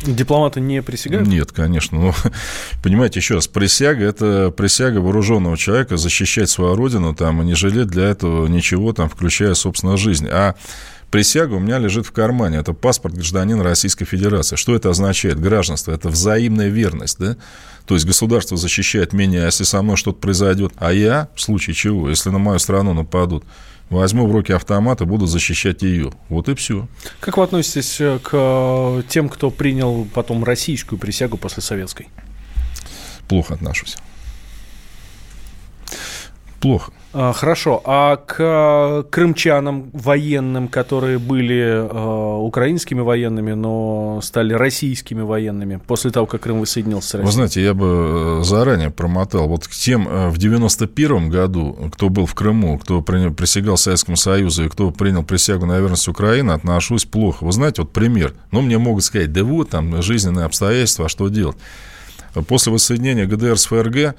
Дипломаты 0.07 0.61
не 0.61 0.83
присягают? 0.83 1.29
Нет, 1.29 1.53
конечно. 1.53 1.99
Но, 1.99 2.15
понимаете, 2.83 3.21
еще 3.21 3.35
раз, 3.35 3.49
присяга– 3.49 4.05
это 4.07 4.53
присяга 4.57 4.99
вооруженного 4.99 5.57
человека 5.57 5.97
защищать 5.97 6.51
свою 6.51 6.75
родину 6.75 7.15
там, 7.15 7.43
и 7.43 7.45
не 7.45 7.55
жалеть 7.55 7.89
для 7.89 8.05
этого 8.05 8.47
ничего, 8.47 8.93
там, 8.93 9.09
включая, 9.09 9.55
собственно, 9.55 9.97
жизнь. 9.97 10.29
А 10.31 10.55
присяга 11.11 11.55
у 11.55 11.61
меня 11.61 11.79
лежит 11.79 12.07
в 12.07 12.13
кармане. 12.13 12.59
Это 12.59 12.73
паспорт 12.73 13.15
гражданина 13.15 13.63
Российской 13.63 14.05
Федерации. 14.05 14.57
Что 14.57 14.75
это 14.75 14.91
означает? 14.91 15.41
Гражданство– 15.41 15.93
это 15.93 16.09
взаимная 16.09 16.69
верность, 16.69 17.19
да? 17.19 17.37
То 17.87 17.95
есть 17.95 18.07
государство 18.07 18.57
защищает 18.57 19.13
меня, 19.13 19.47
если 19.47 19.65
со 19.65 19.83
мной 19.83 19.97
что-то 19.97 20.19
произойдет, 20.19 20.73
а 20.77 20.93
я, 20.93 21.29
в 21.35 21.41
случае 21.41 21.75
чего, 21.75 22.09
если 22.09 22.31
на 22.31 22.39
мою 22.39 22.59
страну 22.59 22.95
нападут, 22.95 23.45
возьму 23.91 24.27
в 24.27 24.33
руки 24.33 24.53
автомат 24.53 25.01
и 25.01 25.05
буду 25.05 25.27
защищать 25.27 25.83
ее. 25.83 26.13
Вот 26.29 26.49
и 26.49 26.55
все. 26.55 26.89
Как 27.21 27.37
вы 27.37 27.45
относитесь 27.45 28.01
э, 28.01 28.19
к 28.23 28.31
э, 28.33 29.03
тем, 29.09 29.29
кто 29.29 29.51
принял 29.51 30.07
потом 30.15 30.45
российскую 30.45 30.99
присягу 30.99 31.37
после 31.37 31.63
советской? 31.63 32.09
Плохо 33.29 33.55
отношусь. 33.55 33.97
Плохо. 36.63 36.93
А, 37.13 37.33
хорошо. 37.33 37.83
А 37.85 38.17
к 38.17 38.37
э, 38.39 39.03
крымчанам 39.11 39.91
военным, 39.93 40.69
которые 40.69 41.19
были 41.19 41.57
э, 41.61 42.37
украинскими 42.39 43.01
военными, 43.01 43.53
но 43.53 44.21
стали 44.23 44.55
российскими 44.55 45.23
военными 45.23 45.81
после 45.85 46.13
того, 46.13 46.27
как 46.27 46.43
Крым 46.43 46.61
воссоединился 46.61 47.09
с 47.09 47.15
Россией? 47.15 47.27
Вы 47.27 47.33
знаете, 47.33 47.63
я 47.65 47.75
бы 47.75 48.41
э, 48.41 48.45
заранее 48.45 48.91
промотал. 48.91 49.49
Вот 49.49 49.67
к 49.67 49.73
тем 49.73 50.07
в 50.31 50.39
91 50.39 51.31
году, 51.31 51.77
кто 51.93 52.09
был 52.09 52.27
в 52.27 52.35
Крыму, 52.37 52.79
кто 52.79 53.03
присягал 53.03 53.77
Советскому 53.77 54.17
Союзу 54.17 54.65
и 54.65 54.69
кто 54.69 54.93
принял 54.93 55.25
присягу 55.25 55.67
на 55.67 55.81
верность 55.81 56.07
Украины, 56.07 56.53
отношусь 56.53 57.07
плохо. 57.07 57.45
Вы 57.45 57.51
знаете, 57.51 57.83
вот 57.83 57.93
пример. 57.93 58.35
Ну, 58.53 58.61
мне 58.61 58.79
могут 58.79 59.03
сказать, 59.03 59.33
да 59.33 59.43
вот, 59.43 59.71
там, 59.71 60.01
жизненные 60.01 60.47
обстоятельства, 60.47 61.07
а 61.07 61.09
что 61.09 61.29
делать? 61.29 61.57
После 62.47 62.73
воссоединения 62.73 63.27
ГДР 63.27 63.59
с 63.59 63.67
ФРГ 63.67 64.15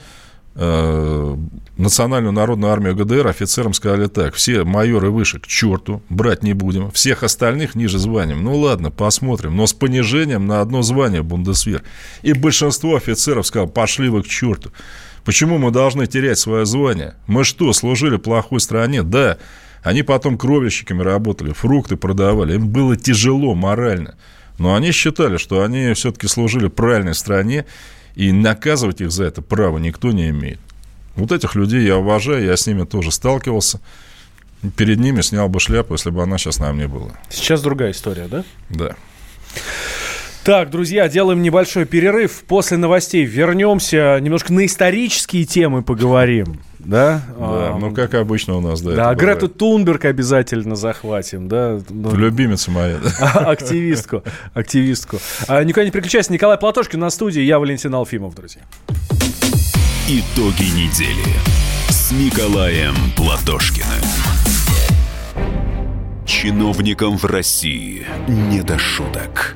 Э, 0.55 1.35
Национальную 1.75 2.31
народную 2.31 2.71
армию 2.71 2.95
ГДР 2.95 3.27
офицерам 3.27 3.73
сказали 3.73 4.05
так, 4.05 4.35
все 4.35 4.63
майоры 4.63 5.09
выше 5.09 5.39
к 5.39 5.47
черту, 5.47 6.03
брать 6.07 6.43
не 6.43 6.53
будем, 6.53 6.91
всех 6.91 7.23
остальных 7.23 7.73
ниже 7.73 7.97
званием. 7.97 8.43
Ну 8.43 8.55
ладно, 8.55 8.91
посмотрим, 8.91 9.57
но 9.57 9.65
с 9.65 9.73
понижением 9.73 10.45
на 10.45 10.61
одно 10.61 10.83
звание 10.83 11.23
Бундесвер. 11.23 11.81
И 12.21 12.33
большинство 12.33 12.95
офицеров 12.95 13.47
сказало, 13.47 13.67
пошли 13.67 14.09
вы 14.09 14.21
к 14.21 14.27
черту. 14.27 14.71
Почему 15.25 15.57
мы 15.57 15.71
должны 15.71 16.05
терять 16.05 16.37
свое 16.37 16.67
звание? 16.67 17.15
Мы 17.25 17.43
что, 17.43 17.73
служили 17.73 18.17
плохой 18.17 18.59
стране? 18.59 19.01
Да. 19.01 19.37
Они 19.81 20.03
потом 20.03 20.37
кровельщиками 20.37 21.01
работали, 21.01 21.53
фрукты 21.53 21.95
продавали. 21.95 22.55
Им 22.55 22.69
было 22.69 22.95
тяжело 22.95 23.55
морально. 23.55 24.15
Но 24.59 24.75
они 24.75 24.91
считали, 24.91 25.37
что 25.37 25.63
они 25.63 25.93
все-таки 25.93 26.27
служили 26.27 26.67
правильной 26.67 27.15
стране 27.15 27.65
и 28.15 28.31
наказывать 28.31 29.01
их 29.01 29.11
за 29.11 29.25
это 29.25 29.41
право 29.41 29.77
никто 29.77 30.11
не 30.11 30.29
имеет. 30.29 30.59
Вот 31.15 31.31
этих 31.31 31.55
людей 31.55 31.85
я 31.85 31.97
уважаю, 31.97 32.43
я 32.45 32.57
с 32.57 32.65
ними 32.65 32.85
тоже 32.85 33.11
сталкивался. 33.11 33.79
Перед 34.77 34.99
ними 34.99 35.21
снял 35.21 35.49
бы 35.49 35.59
шляпу, 35.59 35.93
если 35.93 36.09
бы 36.09 36.23
она 36.23 36.37
сейчас 36.37 36.59
нам 36.59 36.77
не 36.77 36.87
была. 36.87 37.11
Сейчас 37.29 37.61
другая 37.61 37.91
история, 37.91 38.27
да? 38.27 38.43
Да. 38.69 38.95
Так, 40.43 40.71
друзья, 40.71 41.07
делаем 41.07 41.41
небольшой 41.41 41.85
перерыв. 41.85 42.43
После 42.45 42.75
новостей 42.75 43.23
вернемся, 43.23 44.19
немножко 44.19 44.51
на 44.51 44.65
исторические 44.65 45.45
темы 45.45 45.83
поговорим. 45.83 46.59
Да? 46.79 47.21
Да, 47.29 47.35
а, 47.39 47.77
ну 47.79 47.93
как 47.93 48.13
обычно 48.13 48.57
у 48.57 48.59
нас, 48.59 48.81
да. 48.81 48.93
Да, 48.93 49.15
Грету 49.15 49.47
Тунберг 49.47 50.03
обязательно 50.03 50.75
захватим, 50.75 51.47
да. 51.47 51.79
Ну, 51.89 52.13
Любимица 52.13 52.71
моя, 52.71 52.97
да. 52.97 53.31
Активистку, 53.51 54.21
активистку. 54.53 55.17
А, 55.47 55.63
никуда 55.63 55.85
не 55.85 55.91
переключайся, 55.91 56.33
Николай 56.33 56.57
Платошкин 56.57 56.99
на 56.99 57.09
студии, 57.09 57.41
я 57.41 57.57
Валентин 57.57 57.95
Алфимов, 57.95 58.35
друзья. 58.35 58.63
Итоги 60.09 60.65
недели 60.75 61.23
с 61.87 62.11
Николаем 62.11 62.95
Платошкиным. 63.15 63.87
Чиновникам 66.25 67.17
в 67.17 67.23
России 67.23 68.05
не 68.27 68.61
до 68.61 68.77
шуток. 68.77 69.55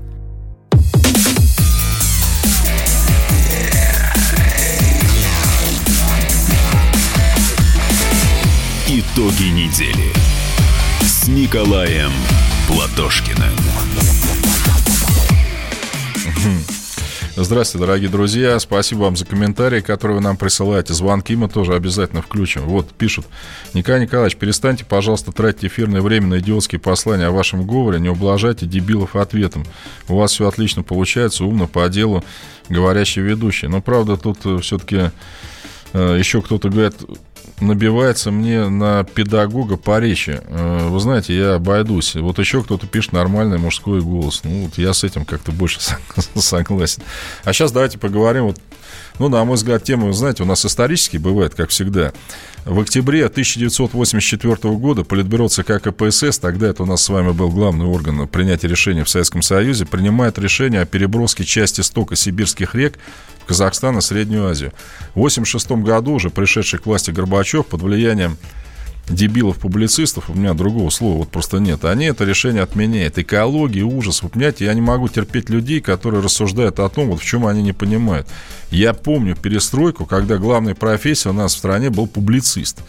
Итоги 8.93 9.43
недели 9.43 10.11
с 10.99 11.29
Николаем 11.29 12.11
Платошкиным. 12.67 13.55
Здравствуйте, 17.37 17.85
дорогие 17.85 18.09
друзья. 18.09 18.59
Спасибо 18.59 19.03
вам 19.03 19.15
за 19.15 19.25
комментарии, 19.25 19.79
которые 19.79 20.17
вы 20.17 20.21
нам 20.21 20.35
присылаете. 20.35 20.93
Звонки 20.93 21.37
мы 21.37 21.47
тоже 21.47 21.73
обязательно 21.73 22.21
включим. 22.21 22.63
Вот 22.63 22.89
пишут. 22.89 23.27
Николай 23.73 24.01
Николаевич, 24.01 24.35
перестаньте, 24.35 24.83
пожалуйста, 24.83 25.31
тратить 25.31 25.63
эфирное 25.63 26.01
время 26.01 26.27
на 26.27 26.39
идиотские 26.39 26.81
послания 26.81 27.27
о 27.27 27.31
вашем 27.31 27.65
говоре. 27.65 27.97
Не 27.97 28.09
ублажайте 28.09 28.65
дебилов 28.65 29.15
ответом. 29.15 29.63
У 30.09 30.17
вас 30.17 30.33
все 30.33 30.49
отлично 30.49 30.83
получается, 30.83 31.45
умно, 31.45 31.65
по 31.65 31.87
делу, 31.87 32.25
говорящий 32.67 33.21
ведущий. 33.21 33.67
Но, 33.67 33.81
правда, 33.81 34.17
тут 34.17 34.39
э, 34.43 34.57
все-таки 34.57 35.11
э, 35.93 36.15
еще 36.19 36.41
кто-то 36.41 36.67
говорит, 36.67 36.95
набивается 37.61 38.31
мне 38.31 38.67
на 38.67 39.03
педагога 39.03 39.77
по 39.77 39.99
речи. 39.99 40.41
Э, 40.43 40.87
вы 40.89 40.99
знаете, 40.99 41.35
я 41.37 41.55
обойдусь. 41.55 42.15
Вот 42.15 42.39
еще 42.39 42.63
кто-то 42.63 42.87
пишет 42.87 43.13
нормальный 43.13 43.57
мужской 43.57 44.01
голос. 44.01 44.41
Ну, 44.43 44.65
вот 44.65 44.77
я 44.77 44.93
с 44.93 45.03
этим 45.03 45.25
как-то 45.25 45.51
больше 45.51 45.79
согласен. 46.35 47.03
А 47.43 47.53
сейчас 47.53 47.71
давайте 47.71 47.97
поговорим 47.97 48.45
вот 48.45 48.57
ну, 49.19 49.29
на 49.29 49.43
мой 49.45 49.55
взгляд, 49.55 49.83
тема, 49.83 50.11
знаете, 50.13 50.43
у 50.43 50.45
нас 50.45 50.65
исторически 50.65 51.17
бывает, 51.17 51.53
как 51.53 51.69
всегда. 51.69 52.11
В 52.65 52.79
октябре 52.79 53.25
1984 53.25 54.55
года 54.75 55.03
Политбюро 55.03 55.47
ЦК 55.47 55.81
КПСС, 55.81 56.39
тогда 56.39 56.69
это 56.69 56.83
у 56.83 56.85
нас 56.85 57.03
с 57.03 57.09
вами 57.09 57.31
был 57.31 57.49
главный 57.49 57.85
орган 57.85 58.27
принятия 58.27 58.67
решений 58.67 59.03
в 59.03 59.09
Советском 59.09 59.41
Союзе, 59.41 59.85
принимает 59.85 60.39
решение 60.39 60.81
о 60.81 60.85
переброске 60.85 61.43
части 61.43 61.81
стока 61.81 62.15
сибирских 62.15 62.75
рек 62.75 62.97
в 63.51 63.53
Казахстан 63.53 63.97
и 63.97 64.01
Среднюю 64.01 64.47
Азию. 64.47 64.71
В 65.13 65.19
1986 65.19 65.83
году 65.85 66.13
уже 66.13 66.29
пришедший 66.29 66.79
к 66.79 66.85
власти 66.85 67.11
Горбачев 67.11 67.65
под 67.65 67.81
влиянием 67.81 68.37
дебилов-публицистов, 69.09 70.29
у 70.29 70.33
меня 70.33 70.53
другого 70.53 70.89
слова 70.89 71.17
вот 71.17 71.29
просто 71.29 71.57
нет, 71.57 71.83
они 71.83 72.05
это 72.05 72.23
решение 72.23 72.63
отменяют. 72.63 73.17
Экология, 73.17 73.81
ужас. 73.81 74.23
Вы 74.23 74.29
понимаете, 74.29 74.65
я 74.65 74.73
не 74.73 74.79
могу 74.79 75.09
терпеть 75.09 75.49
людей, 75.49 75.81
которые 75.81 76.21
рассуждают 76.21 76.79
о 76.79 76.87
том, 76.87 77.09
вот 77.09 77.19
в 77.19 77.25
чем 77.25 77.45
они 77.45 77.61
не 77.61 77.73
понимают. 77.73 78.25
Я 78.69 78.93
помню 78.93 79.35
перестройку, 79.35 80.05
когда 80.05 80.37
главной 80.37 80.73
профессией 80.73 81.31
у 81.31 81.37
нас 81.37 81.53
в 81.53 81.57
стране 81.57 81.89
был 81.89 82.07
публицист 82.07 82.79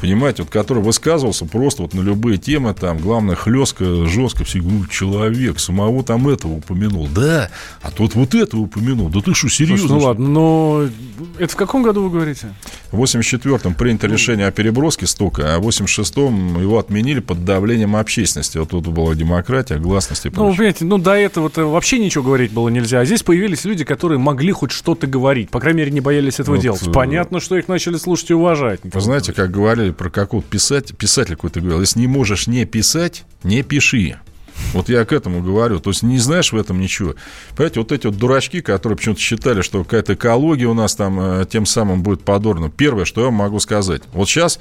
понимаете, 0.00 0.42
вот 0.42 0.52
который 0.52 0.82
высказывался 0.82 1.46
просто 1.46 1.82
вот 1.82 1.94
на 1.94 2.00
любые 2.00 2.38
темы, 2.38 2.74
там, 2.74 2.98
главное, 2.98 3.34
хлестко, 3.34 4.06
жестко, 4.06 4.44
все, 4.44 4.60
ну, 4.60 4.86
человек, 4.86 5.58
самого 5.58 6.02
там 6.02 6.28
этого 6.28 6.52
упомянул, 6.52 7.08
да, 7.08 7.50
а 7.82 7.90
тот 7.90 8.14
вот 8.14 8.34
этого 8.34 8.62
упомянул, 8.62 9.08
да 9.08 9.20
ты 9.20 9.34
что, 9.34 9.48
серьезно? 9.48 9.88
Слушай, 9.88 10.00
ну 10.00 10.06
ладно, 10.06 10.28
но 10.28 10.88
это 11.38 11.52
в 11.52 11.56
каком 11.56 11.82
году 11.82 12.02
вы 12.02 12.10
говорите? 12.10 12.52
В 12.90 13.02
84-м 13.02 13.74
принято 13.74 14.06
решение 14.06 14.46
о 14.46 14.50
переброске 14.50 15.06
стока, 15.06 15.54
а 15.54 15.58
в 15.58 15.68
86-м 15.68 16.60
его 16.60 16.78
отменили 16.78 17.20
под 17.20 17.44
давлением 17.44 17.96
общественности. 17.96 18.58
Вот 18.58 18.70
тут 18.70 18.86
была 18.88 19.14
демократия, 19.14 19.76
гласность 19.76 20.26
и 20.26 20.30
прочее. 20.30 20.50
Ну, 20.50 20.56
понимаете, 20.56 20.84
ну, 20.84 20.98
до 20.98 21.12
этого-то 21.12 21.66
вообще 21.66 21.98
ничего 21.98 22.24
говорить 22.24 22.52
было 22.52 22.68
нельзя. 22.68 23.00
А 23.00 23.04
здесь 23.04 23.22
появились 23.22 23.64
люди, 23.64 23.84
которые 23.84 24.18
могли 24.18 24.52
хоть 24.52 24.72
что-то 24.72 25.06
говорить. 25.06 25.50
По 25.50 25.60
крайней 25.60 25.78
мере, 25.78 25.90
не 25.90 26.00
боялись 26.00 26.40
этого 26.40 26.56
вот, 26.56 26.62
делать. 26.62 26.86
Э, 26.86 26.90
Понятно, 26.90 27.40
что 27.40 27.56
их 27.56 27.68
начали 27.68 27.96
слушать 27.96 28.30
и 28.30 28.34
уважать. 28.34 28.80
Вы 28.82 29.00
знаете, 29.00 29.32
как 29.32 29.50
говорили 29.50 29.76
говорили 29.76 29.92
про 29.92 30.10
какого-то 30.10 30.48
писать, 30.48 30.96
писатель 30.96 31.34
какой-то 31.34 31.60
говорил, 31.60 31.80
если 31.80 32.00
не 32.00 32.06
можешь 32.06 32.46
не 32.46 32.64
писать, 32.64 33.24
не 33.42 33.62
пиши. 33.62 34.16
Вот 34.72 34.88
я 34.88 35.04
к 35.04 35.12
этому 35.12 35.42
говорю. 35.42 35.80
То 35.80 35.90
есть 35.90 36.02
не 36.02 36.18
знаешь 36.18 36.52
в 36.52 36.56
этом 36.56 36.80
ничего. 36.80 37.14
Понимаете, 37.54 37.80
вот 37.80 37.92
эти 37.92 38.06
вот 38.06 38.16
дурачки, 38.16 38.60
которые 38.60 38.96
почему-то 38.96 39.20
считали, 39.20 39.62
что 39.62 39.84
какая-то 39.84 40.14
экология 40.14 40.66
у 40.66 40.74
нас 40.74 40.94
там 40.94 41.18
э, 41.20 41.46
тем 41.48 41.66
самым 41.66 42.02
будет 42.02 42.22
подорна. 42.22 42.70
Первое, 42.70 43.04
что 43.04 43.24
я 43.24 43.30
могу 43.30 43.60
сказать. 43.60 44.02
Вот 44.12 44.28
сейчас 44.28 44.58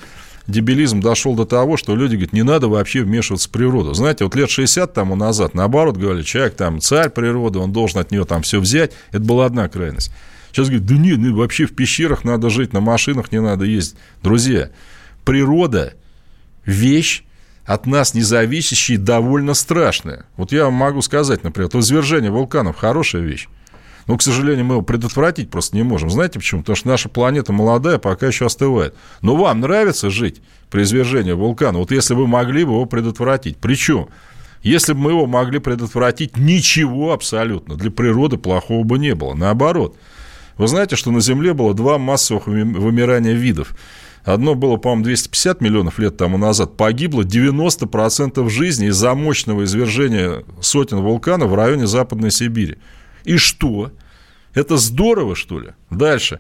дебилизм 0.47 1.01
дошел 1.01 1.35
до 1.35 1.45
того, 1.45 1.77
что 1.77 1.95
люди 1.95 2.15
говорят, 2.15 2.33
не 2.33 2.43
надо 2.43 2.67
вообще 2.67 3.01
вмешиваться 3.01 3.47
в 3.49 3.51
природу. 3.51 3.93
Знаете, 3.93 4.25
вот 4.25 4.35
лет 4.35 4.49
60 4.49 4.93
тому 4.93 5.15
назад, 5.15 5.53
наоборот, 5.53 5.97
говорили, 5.97 6.23
человек 6.23 6.55
там 6.55 6.81
царь 6.81 7.09
природы, 7.09 7.59
он 7.59 7.71
должен 7.71 7.99
от 7.99 8.11
нее 8.11 8.25
там 8.25 8.41
все 8.43 8.59
взять. 8.59 8.91
Это 9.11 9.21
была 9.21 9.45
одна 9.45 9.67
крайность. 9.67 10.11
Сейчас 10.51 10.67
говорят, 10.67 10.85
да 10.85 10.95
нет, 10.95 11.17
ну, 11.17 11.35
вообще 11.35 11.65
в 11.65 11.75
пещерах 11.75 12.23
надо 12.23 12.49
жить, 12.49 12.71
на 12.73 12.79
машинах 12.79 13.31
не 13.31 13.41
надо 13.41 13.65
ездить. 13.65 13.97
Друзья, 14.21 14.69
природа– 15.25 15.93
вещь, 16.65 17.23
от 17.65 17.85
нас 17.85 18.13
независящая 18.13 18.97
и 18.97 19.01
довольно 19.01 19.53
страшная. 19.53 20.25
Вот 20.37 20.51
я 20.51 20.65
вам 20.65 20.73
могу 20.73 21.01
сказать, 21.01 21.43
например, 21.43 21.69
то 21.69 21.79
извержение 21.79 22.31
вулканов– 22.31 22.77
хорошая 22.79 23.23
вещь. 23.23 23.47
Но, 24.07 24.17
к 24.17 24.21
сожалению, 24.21 24.65
мы 24.65 24.75
его 24.75 24.81
предотвратить 24.83 25.49
просто 25.49 25.75
не 25.75 25.81
можем. 25.81 26.11
Знаете 26.11 26.37
почему? 26.37 26.61
Потому 26.61 26.75
что 26.75 26.87
наша 26.87 27.09
планета 27.09 27.53
молодая, 27.53 27.97
пока 27.97 28.27
еще 28.27 28.45
остывает. 28.45 28.93
Но 29.21 29.35
вам 29.35 29.61
нравится 29.61 30.11
жить 30.11 30.41
при 30.69 30.83
извержении 30.83 31.31
вулкана? 31.31 31.79
Вот 31.79 31.89
если 31.89 32.13
бы 32.13 32.27
могли 32.27 32.63
бы 32.65 32.73
его 32.73 32.85
предотвратить. 32.85 33.57
Причем, 33.57 34.09
если 34.61 34.93
бы 34.93 34.99
мы 34.99 35.11
его 35.11 35.25
могли 35.25 35.57
предотвратить, 35.57 36.37
ничего 36.37 37.13
абсолютно 37.13 37.75
для 37.75 37.89
природы 37.89 38.37
плохого 38.37 38.83
бы 38.83 38.99
не 38.99 39.15
было. 39.15 39.33
Наоборот. 39.33 39.97
Вы 40.57 40.67
знаете, 40.67 40.95
что 40.95 41.11
на 41.11 41.19
Земле 41.19 41.53
было 41.53 41.73
два 41.73 41.97
массовых 41.97 42.45
вымирания 42.47 43.33
видов. 43.33 43.75
Одно 44.25 44.55
было, 44.55 44.77
по-моему, 44.77 45.03
250 45.03 45.61
миллионов 45.61 45.99
лет 45.99 46.17
тому 46.17 46.39
назад. 46.39 46.75
Погибло 46.77 47.21
90% 47.21 48.49
жизни 48.49 48.87
из-за 48.87 49.13
мощного 49.13 49.63
извержения 49.65 50.43
сотен 50.61 50.97
вулканов 51.01 51.51
в 51.51 51.55
районе 51.55 51.85
Западной 51.85 52.31
Сибири. 52.31 52.79
И 53.23 53.37
что? 53.37 53.91
Это 54.55 54.77
здорово, 54.77 55.35
что 55.35 55.59
ли? 55.59 55.69
Дальше. 55.91 56.39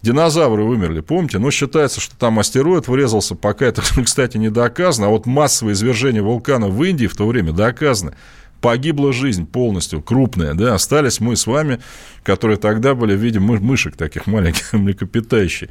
Динозавры 0.00 0.64
вымерли, 0.64 1.00
помните? 1.00 1.38
Но 1.38 1.50
считается, 1.50 2.00
что 2.00 2.16
там 2.16 2.38
астероид 2.38 2.88
врезался, 2.88 3.34
пока 3.34 3.66
это, 3.66 3.82
кстати, 4.04 4.38
не 4.38 4.48
доказано. 4.48 5.08
А 5.08 5.10
вот 5.10 5.26
массовое 5.26 5.74
извержение 5.74 6.22
вулкана 6.22 6.68
в 6.68 6.82
Индии 6.82 7.06
в 7.06 7.16
то 7.16 7.26
время 7.26 7.52
доказано. 7.52 8.14
Погибла 8.62 9.12
жизнь 9.12 9.46
полностью, 9.46 10.00
крупная, 10.00 10.54
да, 10.54 10.74
остались 10.74 11.20
мы 11.20 11.36
с 11.36 11.46
вами, 11.46 11.80
которые 12.22 12.56
тогда 12.56 12.94
были 12.94 13.14
в 13.14 13.20
виде 13.20 13.38
мышек 13.38 13.96
таких 13.96 14.26
маленьких, 14.26 14.72
млекопитающих. 14.72 15.68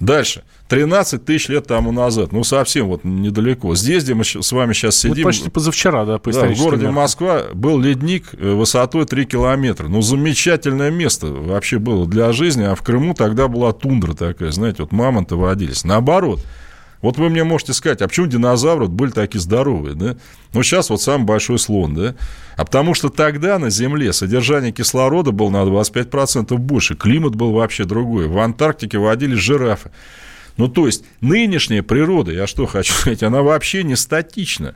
Дальше. 0.00 0.42
13 0.68 1.24
тысяч 1.24 1.48
лет 1.48 1.66
тому 1.66 1.92
назад, 1.92 2.32
ну, 2.32 2.42
совсем 2.42 2.88
вот 2.88 3.04
недалеко. 3.04 3.74
Здесь, 3.76 4.02
где 4.02 4.14
мы 4.14 4.24
с 4.24 4.52
вами 4.52 4.72
сейчас 4.72 4.96
сидим... 4.96 5.24
Вот 5.24 5.24
почти 5.24 5.48
позавчера, 5.48 6.04
да, 6.04 6.18
по 6.18 6.32
да, 6.32 6.46
в 6.48 6.58
городе 6.58 6.82
меркам. 6.82 6.94
Москва 6.94 7.42
был 7.54 7.78
ледник 7.78 8.30
э, 8.32 8.52
высотой 8.52 9.06
3 9.06 9.26
километра. 9.26 9.86
Ну, 9.86 10.02
замечательное 10.02 10.90
место 10.90 11.28
вообще 11.28 11.78
было 11.78 12.06
для 12.06 12.32
жизни, 12.32 12.64
а 12.64 12.74
в 12.74 12.82
Крыму 12.82 13.14
тогда 13.14 13.46
была 13.46 13.72
тундра 13.72 14.14
такая, 14.14 14.50
знаете, 14.50 14.82
вот 14.82 14.92
мамонты 14.92 15.36
водились. 15.36 15.84
Наоборот, 15.84 16.40
вот 17.02 17.18
вы 17.18 17.28
мне 17.28 17.44
можете 17.44 17.72
сказать, 17.72 18.02
а 18.02 18.08
почему 18.08 18.26
динозавры 18.26 18.88
были 18.88 19.10
такие 19.10 19.40
здоровые, 19.40 19.94
да? 19.94 20.16
Ну, 20.52 20.62
сейчас 20.62 20.90
вот 20.90 21.02
самый 21.02 21.24
большой 21.24 21.58
слон, 21.58 21.94
да? 21.94 22.14
А 22.56 22.64
потому 22.64 22.94
что 22.94 23.08
тогда 23.08 23.58
на 23.58 23.70
Земле 23.70 24.12
содержание 24.12 24.72
кислорода 24.72 25.30
было 25.30 25.50
на 25.50 25.62
25% 25.64 26.56
больше, 26.56 26.96
климат 26.96 27.34
был 27.34 27.52
вообще 27.52 27.84
другой. 27.84 28.28
В 28.28 28.38
Антарктике 28.38 28.98
водились 28.98 29.38
жирафы. 29.38 29.90
Ну, 30.56 30.68
то 30.68 30.86
есть, 30.86 31.04
нынешняя 31.20 31.82
природа, 31.82 32.32
я 32.32 32.46
что 32.46 32.66
хочу 32.66 32.92
сказать, 33.00 33.22
она 33.22 33.42
вообще 33.42 33.82
не 33.82 33.96
статична. 33.96 34.74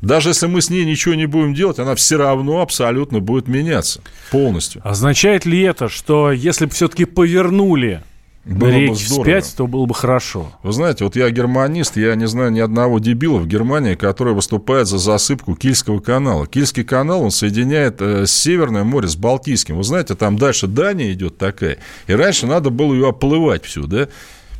Даже 0.00 0.30
если 0.30 0.46
мы 0.46 0.60
с 0.60 0.68
ней 0.68 0.84
ничего 0.84 1.14
не 1.14 1.26
будем 1.26 1.54
делать, 1.54 1.78
она 1.78 1.94
все 1.94 2.16
равно 2.16 2.60
абсолютно 2.60 3.20
будет 3.20 3.46
меняться 3.46 4.02
полностью. 4.32 4.82
Означает 4.84 5.46
ли 5.46 5.60
это, 5.60 5.88
что 5.88 6.32
если 6.32 6.66
бы 6.66 6.72
все-таки 6.72 7.04
повернули 7.04 8.02
было 8.44 8.70
речь 8.70 8.90
бы 8.90 8.96
вспять, 8.96 9.54
то 9.56 9.68
было 9.68 9.86
бы 9.86 9.94
хорошо. 9.94 10.52
Вы 10.64 10.72
знаете, 10.72 11.04
вот 11.04 11.14
я 11.14 11.30
германист, 11.30 11.96
я 11.96 12.14
не 12.16 12.26
знаю 12.26 12.50
ни 12.50 12.58
одного 12.58 12.98
дебила 12.98 13.38
в 13.38 13.46
Германии, 13.46 13.94
который 13.94 14.34
выступает 14.34 14.88
за 14.88 14.98
засыпку 14.98 15.54
Кильского 15.54 16.00
канала. 16.00 16.46
Кильский 16.48 16.82
канал, 16.82 17.22
он 17.22 17.30
соединяет 17.30 18.00
э, 18.00 18.26
Северное 18.26 18.82
море 18.82 19.06
с 19.06 19.14
Балтийским. 19.14 19.76
Вы 19.76 19.84
знаете, 19.84 20.16
там 20.16 20.36
дальше 20.38 20.66
Дания 20.66 21.12
идет 21.12 21.38
такая. 21.38 21.78
И 22.08 22.14
раньше 22.14 22.46
надо 22.46 22.70
было 22.70 22.92
ее 22.92 23.10
оплывать 23.10 23.64
всю, 23.64 23.86
да? 23.86 24.08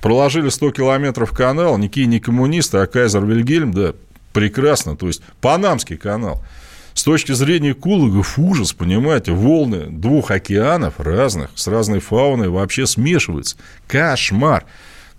Проложили 0.01 0.49
100 0.49 0.71
километров 0.73 1.33
канал, 1.33 1.77
никакие 1.77 2.07
не 2.07 2.21
коммунисты, 2.21 2.79
а 2.79 2.87
Кайзер 2.87 3.25
Вильгельм, 3.25 3.73
да, 3.73 3.95
прекрасно. 4.33 4.97
То 4.97 5.09
есть 5.09 5.23
Панамский 5.41 5.97
канал. 5.97 6.41
С 6.95 7.05
точки 7.05 7.33
зрения 7.33 7.73
экологов 7.73 8.39
ужас, 8.39 8.73
понимаете, 8.73 9.33
волны 9.33 9.87
двух 9.89 10.31
океанов 10.31 10.95
разных, 10.99 11.51
с 11.55 11.67
разной 11.67 12.01
фауной 12.01 12.49
вообще 12.49 12.87
смешиваются. 12.87 13.57
Кошмар. 13.87 14.65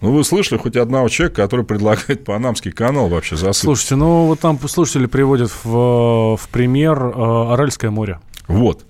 Ну, 0.01 0.11
вы 0.11 0.23
слышали 0.23 0.59
хоть 0.59 0.75
одного 0.75 1.07
человека, 1.07 1.41
который 1.41 1.65
предлагает 1.65 2.25
Панамский 2.25 2.71
канал 2.71 3.07
вообще 3.07 3.35
засыпать? 3.35 3.55
Слушайте, 3.55 3.95
ну, 3.95 4.25
вот 4.25 4.39
там 4.39 4.59
слушатели 4.67 5.05
приводят 5.05 5.49
в, 5.63 6.35
в 6.35 6.49
пример 6.51 7.01
э, 7.01 7.53
Аральское 7.53 7.89
море. 7.89 8.19
Вот. 8.47 8.85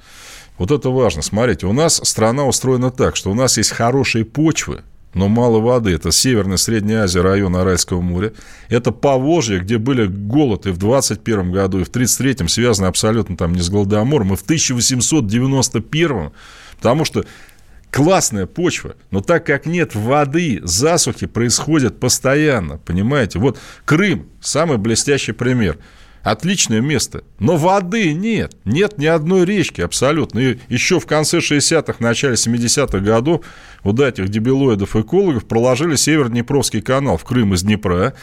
Вот 0.58 0.72
это 0.72 0.89
важно. 0.89 1.22
Смотрите, 1.22 1.67
у 1.67 1.74
нас 1.74 2.02
страна 2.04 2.46
устроена 2.46 2.89
так, 2.89 3.15
что 3.15 3.30
у 3.32 3.36
нас 3.36 3.58
есть 3.58 3.72
хорошие 3.72 4.26
почвы, 4.26 4.82
но 5.13 5.28
мало 5.28 5.60
воды. 5.60 5.91
Это 5.91 6.12
Северная 6.12 6.58
Средняя 6.58 7.04
Азия, 7.04 7.21
район 7.21 7.56
Аральского 7.56 8.02
моря. 8.02 8.34
Это 8.69 8.91
Поволжье, 8.91 9.60
где 9.60 9.78
были 9.78 10.08
голод 10.08 10.65
и 10.65 10.71
в 10.71 10.78
21 10.78 11.52
году, 11.52 11.80
и 11.80 11.84
в 11.84 11.91
33-м, 11.91 12.47
связаны 12.47 12.88
абсолютно 12.88 13.38
там 13.38 13.54
не 13.54 13.62
с 13.62 13.69
Голодомором, 13.69 14.34
и 14.34 14.36
в 14.36 14.41
1891 14.43 16.32
потому 16.78 17.06
что 17.06 17.26
классная 17.91 18.45
почва, 18.45 18.95
но 19.12 19.21
так 19.21 19.45
как 19.45 19.65
нет 19.65 19.95
воды, 19.95 20.60
засухи 20.63 21.28
происходят 21.28 21.99
постоянно, 21.99 22.78
понимаете? 22.78 23.39
Вот 23.39 23.60
Крым, 23.86 24.28
самый 24.41 24.78
блестящий 24.78 25.32
пример. 25.32 25.78
Отличное 26.24 26.80
место. 26.80 27.26
Но 27.38 27.58
воды 27.58 28.14
нет. 28.14 28.56
Нет 28.64 28.98
ни 28.98 29.06
одной 29.06 29.44
речки 29.46 29.82
абсолютно. 29.82 30.40
И 30.40 30.58
еще 30.70 31.02
в 31.02 31.06
конце 31.06 31.40
60-х, 31.40 31.96
начале 32.00 32.36
70-х 32.36 33.00
годов 33.00 33.42
вот 33.84 34.00
этих 34.00 34.30
дебилоидов-экологов 34.30 35.46
проложили 35.46 35.96
Северо-Днепровский 35.96 36.82
канал 36.82 37.18
в 37.18 37.26
Крым 37.26 37.54
из 37.54 37.64
Днепра. 37.64 38.14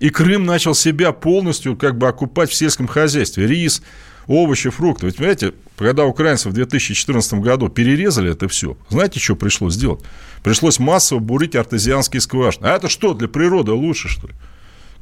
И 0.00 0.08
Крым 0.08 0.46
начал 0.46 0.74
себя 0.74 1.12
полностью 1.12 1.76
как 1.76 1.98
бы 1.98 2.08
окупать 2.08 2.50
в 2.50 2.54
сельском 2.54 2.88
хозяйстве. 2.88 3.46
Рис, 3.46 3.82
овощи, 4.26 4.70
фрукты. 4.70 5.04
Ведь, 5.06 5.16
понимаете, 5.16 5.52
когда 5.76 6.06
украинцы 6.06 6.48
в 6.48 6.54
2014 6.54 7.34
году 7.34 7.68
перерезали 7.68 8.32
это 8.32 8.48
все, 8.48 8.76
знаете, 8.88 9.20
что 9.20 9.36
пришлось 9.36 9.74
сделать? 9.74 10.00
Пришлось 10.42 10.78
массово 10.78 11.18
бурить 11.18 11.56
артезианские 11.56 12.22
скважины. 12.22 12.66
А 12.66 12.76
это 12.76 12.88
что, 12.88 13.12
для 13.12 13.28
природы 13.28 13.72
лучше, 13.72 14.08
что 14.08 14.28
ли? 14.28 14.34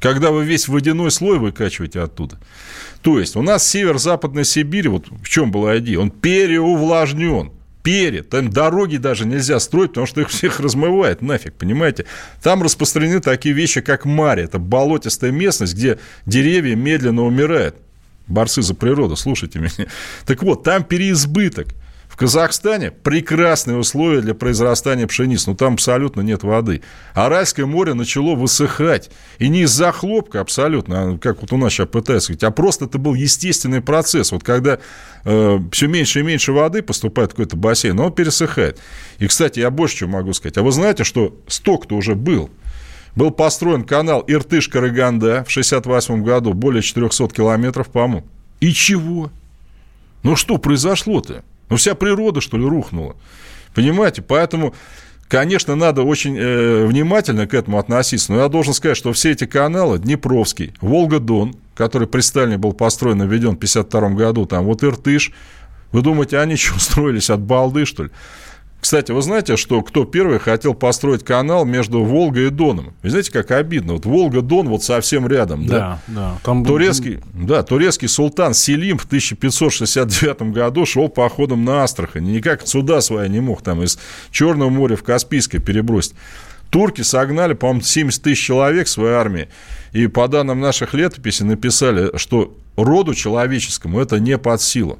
Когда 0.03 0.31
вы 0.31 0.43
весь 0.43 0.67
водяной 0.67 1.11
слой 1.11 1.39
выкачиваете 1.39 2.01
оттуда. 2.01 2.37
То 3.01 3.19
есть 3.19 3.37
у 3.37 3.41
нас 3.41 3.65
север-западная 3.65 4.43
Сибирь, 4.43 4.89
вот 4.89 5.07
в 5.07 5.29
чем 5.29 5.49
была 5.49 5.79
идея, 5.79 5.99
он 5.99 6.11
переувлажнен. 6.11 7.53
Пере, 7.83 8.21
там 8.23 8.49
дороги 8.49 8.97
даже 8.97 9.25
нельзя 9.25 9.59
строить, 9.59 9.91
потому 9.91 10.05
что 10.05 10.19
их 10.19 10.27
всех 10.29 10.59
размывает 10.59 11.21
нафиг, 11.21 11.53
понимаете? 11.53 12.05
Там 12.41 12.63
распространены 12.63 13.21
такие 13.21 13.55
вещи, 13.55 13.79
как 13.79 14.03
мари, 14.03 14.43
это 14.43 14.59
болотистая 14.59 15.31
местность, 15.31 15.73
где 15.73 15.99
деревья 16.25 16.75
медленно 16.75 17.23
умирают. 17.23 17.77
Борцы 18.27 18.61
за 18.61 18.75
природу, 18.75 19.15
слушайте 19.15 19.59
меня. 19.59 19.87
Так 20.25 20.43
вот, 20.43 20.63
там 20.63 20.83
переизбыток. 20.83 21.67
В 22.13 22.15
Казахстане 22.15 22.91
прекрасные 22.91 23.75
условия 23.75 24.21
для 24.21 24.35
произрастания 24.35 25.07
пшеницы, 25.07 25.49
но 25.49 25.55
там 25.55 25.73
абсолютно 25.73 26.21
нет 26.21 26.43
воды. 26.43 26.83
Аральское 27.15 27.65
море 27.65 27.95
начало 27.95 28.35
высыхать. 28.35 29.09
И 29.39 29.49
не 29.49 29.61
из-за 29.61 29.91
хлопка 29.91 30.39
абсолютно, 30.39 31.13
а 31.13 31.17
как 31.17 31.41
вот 31.41 31.51
у 31.51 31.57
нас 31.57 31.73
сейчас 31.73 31.87
пытаются 31.87 32.25
сказать, 32.25 32.43
а 32.43 32.51
просто 32.51 32.85
это 32.85 32.99
был 32.99 33.15
естественный 33.15 33.81
процесс. 33.81 34.31
Вот 34.31 34.43
когда 34.43 34.77
э, 35.25 35.59
все 35.71 35.87
меньше 35.87 36.19
и 36.19 36.23
меньше 36.23 36.51
воды 36.51 36.83
поступает 36.83 37.31
в 37.31 37.33
какой-то 37.33 37.57
бассейн, 37.57 37.99
он 37.99 38.13
пересыхает. 38.13 38.79
И, 39.17 39.25
кстати, 39.25 39.59
я 39.61 39.71
больше 39.71 39.97
чего 39.97 40.11
могу 40.11 40.33
сказать. 40.33 40.55
А 40.59 40.61
вы 40.61 40.71
знаете, 40.71 41.03
что 41.03 41.35
сток-то 41.47 41.95
уже 41.95 42.13
был? 42.13 42.51
Был 43.15 43.31
построен 43.31 43.85
канал 43.85 44.23
Иртыш-Караганда 44.27 45.45
в 45.45 45.49
68 45.49 46.23
году, 46.23 46.53
более 46.53 46.83
400 46.83 47.29
километров, 47.29 47.87
по-моему. 47.87 48.27
И 48.59 48.71
чего? 48.71 49.31
Ну 50.21 50.35
что 50.35 50.59
произошло-то? 50.59 51.43
Ну, 51.69 51.77
вся 51.77 51.95
природа, 51.95 52.41
что 52.41 52.57
ли, 52.57 52.65
рухнула. 52.65 53.15
Понимаете? 53.73 54.21
Поэтому, 54.21 54.73
конечно, 55.27 55.75
надо 55.75 56.03
очень 56.03 56.37
э, 56.37 56.85
внимательно 56.85 57.47
к 57.47 57.53
этому 57.53 57.79
относиться. 57.79 58.31
Но 58.31 58.39
я 58.39 58.49
должен 58.49 58.73
сказать, 58.73 58.97
что 58.97 59.13
все 59.13 59.31
эти 59.31 59.45
каналы, 59.45 59.99
Днепровский, 59.99 60.73
Волга-Дон, 60.81 61.55
который 61.75 62.07
при 62.07 62.21
Сталине 62.21 62.57
был 62.57 62.73
построен 62.73 63.21
и 63.23 63.25
введен 63.25 63.51
в 63.51 63.57
1952 63.57 64.09
году, 64.09 64.45
там 64.45 64.65
вот 64.65 64.83
Иртыш, 64.83 65.31
вы 65.91 66.01
думаете, 66.01 66.39
они 66.39 66.55
что, 66.57 66.75
устроились 66.75 67.29
от 67.29 67.41
балды, 67.41 67.85
что 67.85 68.03
ли? 68.03 68.09
Кстати, 68.83 69.13
вы 69.13 69.21
знаете, 69.21 69.55
что 69.55 69.81
кто 69.81 70.03
первый 70.03 70.39
хотел 70.39 70.73
построить 70.73 71.23
канал 71.23 71.63
между 71.63 72.03
Волгой 72.03 72.47
и 72.47 72.49
Доном? 72.49 72.93
Вы 73.01 73.11
знаете, 73.11 73.31
как 73.31 73.51
обидно. 73.51 73.93
Вот 73.93 74.05
Волга-Дон 74.05 74.67
вот 74.67 74.83
совсем 74.83 75.25
рядом. 75.25 75.65
Да, 75.65 76.01
да. 76.05 76.13
да. 76.15 76.37
Там... 76.43 76.65
Турецкий, 76.65 77.21
да, 77.33 77.63
турецкий 77.63 78.09
султан 78.09 78.53
Селим 78.53 78.97
в 78.97 79.05
1569 79.05 80.51
году 80.53 80.85
шел 80.85 81.07
походом 81.07 81.63
на 81.63 81.83
Астрахань. 81.83 82.25
Никак 82.25 82.67
суда 82.67 82.99
своя 82.99 83.29
не 83.29 83.39
мог 83.39 83.61
там 83.61 83.81
из 83.81 83.97
Черного 84.31 84.69
моря 84.69 84.97
в 84.97 85.03
Каспийское 85.03 85.61
перебросить. 85.61 86.15
Турки 86.69 87.03
согнали, 87.03 87.53
по-моему, 87.53 87.83
70 87.83 88.21
тысяч 88.21 88.43
человек 88.43 88.89
своей 88.89 89.13
армии. 89.13 89.47
И 89.93 90.07
по 90.07 90.27
данным 90.27 90.59
наших 90.59 90.93
летописей 90.93 91.45
написали, 91.45 92.17
что 92.17 92.53
роду 92.75 93.13
человеческому 93.13 94.01
это 94.01 94.19
не 94.19 94.37
под 94.37 94.61
силу. 94.61 94.99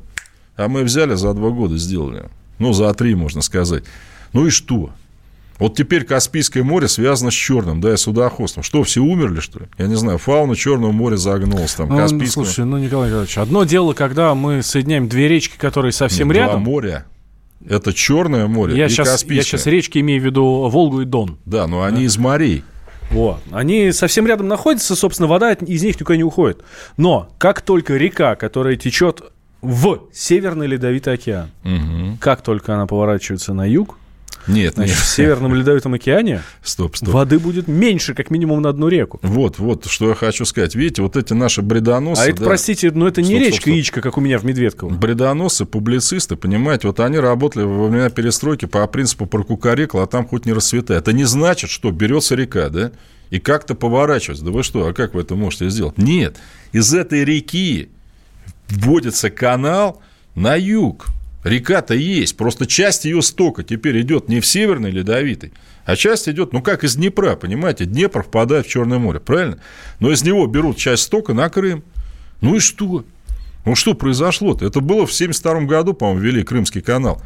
А 0.55 0.69
мы 0.69 0.83
взяли 0.83 1.15
за 1.15 1.33
два 1.33 1.49
года 1.49 1.75
сделали. 1.75 2.29
Ну, 2.59 2.73
за 2.73 2.93
три, 2.93 3.15
можно 3.15 3.41
сказать. 3.41 3.83
Ну 4.33 4.47
и 4.47 4.49
что? 4.49 4.91
Вот 5.59 5.75
теперь 5.75 6.03
Каспийское 6.03 6.63
море 6.63 6.87
связано 6.87 7.31
с 7.31 7.33
Черным, 7.33 7.79
да, 7.79 7.93
и 7.93 7.97
судоходством. 7.97 8.63
Что, 8.63 8.83
все 8.83 9.01
умерли, 9.01 9.39
что 9.39 9.59
ли? 9.59 9.65
Я 9.77 9.87
не 9.87 9.95
знаю, 9.95 10.17
фауна 10.17 10.55
Черного 10.55 10.91
моря 10.91 11.15
загнулась 11.15 11.73
там, 11.73 11.89
ну, 11.89 11.97
Каспийское... 11.97 12.43
Слушай, 12.43 12.65
ну, 12.65 12.77
Николай 12.77 13.07
Николаевич, 13.07 13.37
одно 13.37 13.63
дело, 13.63 13.93
когда 13.93 14.33
мы 14.33 14.63
соединяем 14.63 15.07
две 15.07 15.27
речки, 15.27 15.55
которые 15.57 15.91
совсем 15.91 16.29
Нет, 16.29 16.37
рядом. 16.37 16.63
Два 16.63 16.71
моря. 16.71 17.05
Это 17.69 17.93
Черное 17.93 18.47
море 18.47 18.75
я 18.75 18.87
и 18.87 18.89
сейчас, 18.89 19.07
Каспийское. 19.07 19.37
Я 19.37 19.43
сейчас 19.43 19.65
речки 19.67 19.99
имею 19.99 20.21
в 20.21 20.25
виду 20.25 20.43
Волгу 20.69 21.01
и 21.01 21.05
Дон. 21.05 21.37
Да, 21.45 21.67
но 21.67 21.83
они 21.83 21.99
да. 21.99 22.03
из 22.03 22.17
морей. 22.17 22.63
Вот. 23.11 23.37
Они 23.51 23.91
совсем 23.91 24.25
рядом 24.25 24.47
находятся, 24.47 24.95
собственно, 24.95 25.27
вода 25.27 25.53
из 25.53 25.83
них 25.83 25.99
никуда 25.99 26.17
не 26.17 26.23
уходит. 26.23 26.63
Но 26.97 27.29
как 27.37 27.61
только 27.61 27.95
река, 27.95 28.35
которая 28.35 28.75
течет 28.75 29.21
в 29.63 30.09
Северный 30.11 30.67
Ледовитый 30.67 31.13
океан. 31.13 31.49
Угу. 31.63 32.17
Как 32.19 32.41
только 32.41 32.75
она 32.75 32.85
поворачивается 32.85 33.53
на 33.53 33.67
юг, 33.67 33.97
нет, 34.47 34.73
Значит, 34.73 34.95
нет. 34.95 35.05
в 35.05 35.07
Северном 35.07 35.55
Ледовитом 35.55 35.93
океане 35.93 36.41
стоп, 36.61 36.97
стоп. 36.97 37.09
воды 37.09 37.39
будет 37.39 37.67
меньше, 37.67 38.13
как 38.13 38.29
минимум, 38.29 38.61
на 38.61 38.69
одну 38.69 38.89
реку. 38.89 39.19
Вот, 39.21 39.57
вот, 39.57 39.85
что 39.85 40.09
я 40.09 40.15
хочу 40.15 40.43
сказать. 40.43 40.75
Видите, 40.75 41.01
вот 41.01 41.15
эти 41.15 41.33
наши 41.33 41.61
бредоносы... 41.61 42.21
А 42.21 42.25
это, 42.25 42.39
да, 42.39 42.45
простите, 42.45 42.91
но 42.91 43.07
это 43.07 43.21
не 43.21 43.35
стоп, 43.35 43.39
речка 43.39 43.61
стоп. 43.61 43.67
Яичко, 43.67 44.01
как 44.01 44.17
у 44.17 44.21
меня 44.21 44.37
в 44.37 44.43
Медведково. 44.43 44.89
Бредоносы, 44.89 45.65
публицисты, 45.65 46.35
понимаете, 46.35 46.87
вот 46.87 46.99
они 46.99 47.19
работали 47.19 47.63
во 47.63 47.87
времена 47.87 48.09
перестройки 48.09 48.65
по 48.65 48.85
принципу 48.87 49.27
прокукарекла, 49.27 50.03
а 50.03 50.07
там 50.07 50.27
хоть 50.27 50.45
не 50.45 50.51
расцветает. 50.51 51.03
Это 51.03 51.13
не 51.13 51.23
значит, 51.23 51.69
что 51.69 51.91
берется 51.91 52.35
река, 52.35 52.67
да, 52.69 52.91
и 53.29 53.39
как-то 53.39 53.75
поворачивается. 53.75 54.43
Да 54.43 54.51
вы 54.51 54.63
что, 54.63 54.87
а 54.87 54.93
как 54.93 55.13
вы 55.13 55.21
это 55.21 55.35
можете 55.35 55.69
сделать? 55.69 55.97
Нет, 55.97 56.35
из 56.73 56.93
этой 56.93 57.23
реки 57.23 57.89
вводится 58.77 59.29
канал 59.29 60.01
на 60.35 60.55
юг. 60.55 61.07
Река-то 61.43 61.93
есть, 61.93 62.37
просто 62.37 62.65
часть 62.65 63.05
ее 63.05 63.21
стока 63.21 63.63
теперь 63.63 64.01
идет 64.01 64.29
не 64.29 64.39
в 64.39 64.45
Северный 64.45 64.91
Ледовитый, 64.91 65.51
а 65.85 65.97
часть 65.97 66.29
идет, 66.29 66.53
ну, 66.53 66.61
как 66.61 66.85
из 66.85 66.95
Днепра, 66.95 67.35
понимаете, 67.35 67.85
Днепр 67.85 68.23
впадает 68.23 68.65
в 68.65 68.69
Черное 68.69 68.99
море, 68.99 69.19
правильно? 69.19 69.59
Но 69.99 70.11
из 70.11 70.23
него 70.23 70.47
берут 70.47 70.77
часть 70.77 71.03
стока 71.03 71.33
на 71.33 71.49
Крым. 71.49 71.83
Ну 72.39 72.55
и 72.55 72.59
что? 72.59 73.03
Ну 73.65 73.75
что 73.75 73.93
произошло-то? 73.93 74.65
Это 74.65 74.79
было 74.79 75.05
в 75.05 75.13
1972 75.13 75.61
году, 75.61 75.93
по-моему, 75.93 76.21
ввели 76.21 76.43
Крымский 76.43 76.81
канал. 76.81 77.21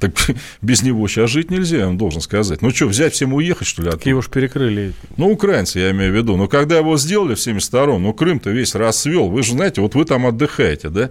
Так 0.00 0.12
без 0.62 0.82
него 0.82 1.06
сейчас 1.06 1.30
жить 1.30 1.50
нельзя, 1.50 1.86
вам 1.86 1.98
должен 1.98 2.20
сказать. 2.20 2.62
Ну 2.62 2.70
что, 2.70 2.86
взять 2.86 3.12
всем 3.12 3.34
уехать, 3.34 3.68
что 3.68 3.82
ли? 3.82 3.88
Оттуда? 3.88 4.08
Его 4.08 4.22
же 4.22 4.30
перекрыли. 4.30 4.92
Ну, 5.16 5.30
украинцы, 5.30 5.78
я 5.78 5.90
имею 5.92 6.12
в 6.12 6.16
виду. 6.16 6.36
Но 6.36 6.48
когда 6.48 6.78
его 6.78 6.96
сделали 6.96 7.34
в 7.34 7.38
72-м, 7.38 8.02
ну, 8.02 8.12
Крым-то 8.14 8.50
весь 8.50 8.74
расцвел. 8.74 9.28
Вы 9.28 9.42
же 9.42 9.52
знаете, 9.52 9.80
вот 9.80 9.94
вы 9.94 10.04
там 10.04 10.26
отдыхаете, 10.26 10.88
да? 10.88 11.10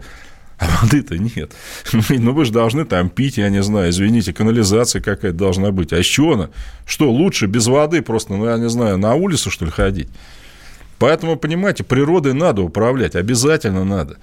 А 0.58 0.68
воды-то 0.82 1.18
нет. 1.18 1.54
Ну, 2.10 2.34
вы 2.34 2.46
же 2.46 2.52
должны 2.52 2.84
там 2.84 3.10
пить, 3.10 3.38
я 3.38 3.50
не 3.50 3.64
знаю, 3.64 3.92
извините, 3.92 4.34
канализация 4.34 5.02
какая-то 5.02 5.38
должна 5.38 5.72
быть. 5.72 5.94
А 5.94 5.98
еще 5.98 6.34
она? 6.34 6.50
Что, 6.86 7.10
лучше 7.10 7.46
без 7.46 7.68
воды 7.68 8.02
просто, 8.02 8.34
ну, 8.34 8.46
я 8.46 8.58
не 8.58 8.70
знаю, 8.70 8.98
на 8.98 9.14
улицу, 9.14 9.52
что 9.52 9.66
ли, 9.66 9.72
ходить? 9.72 10.10
Поэтому, 10.98 11.38
понимаете, 11.38 11.86
природой 11.86 12.34
надо 12.34 12.62
управлять, 12.62 13.16
обязательно 13.16 13.86
надо. 13.86 14.18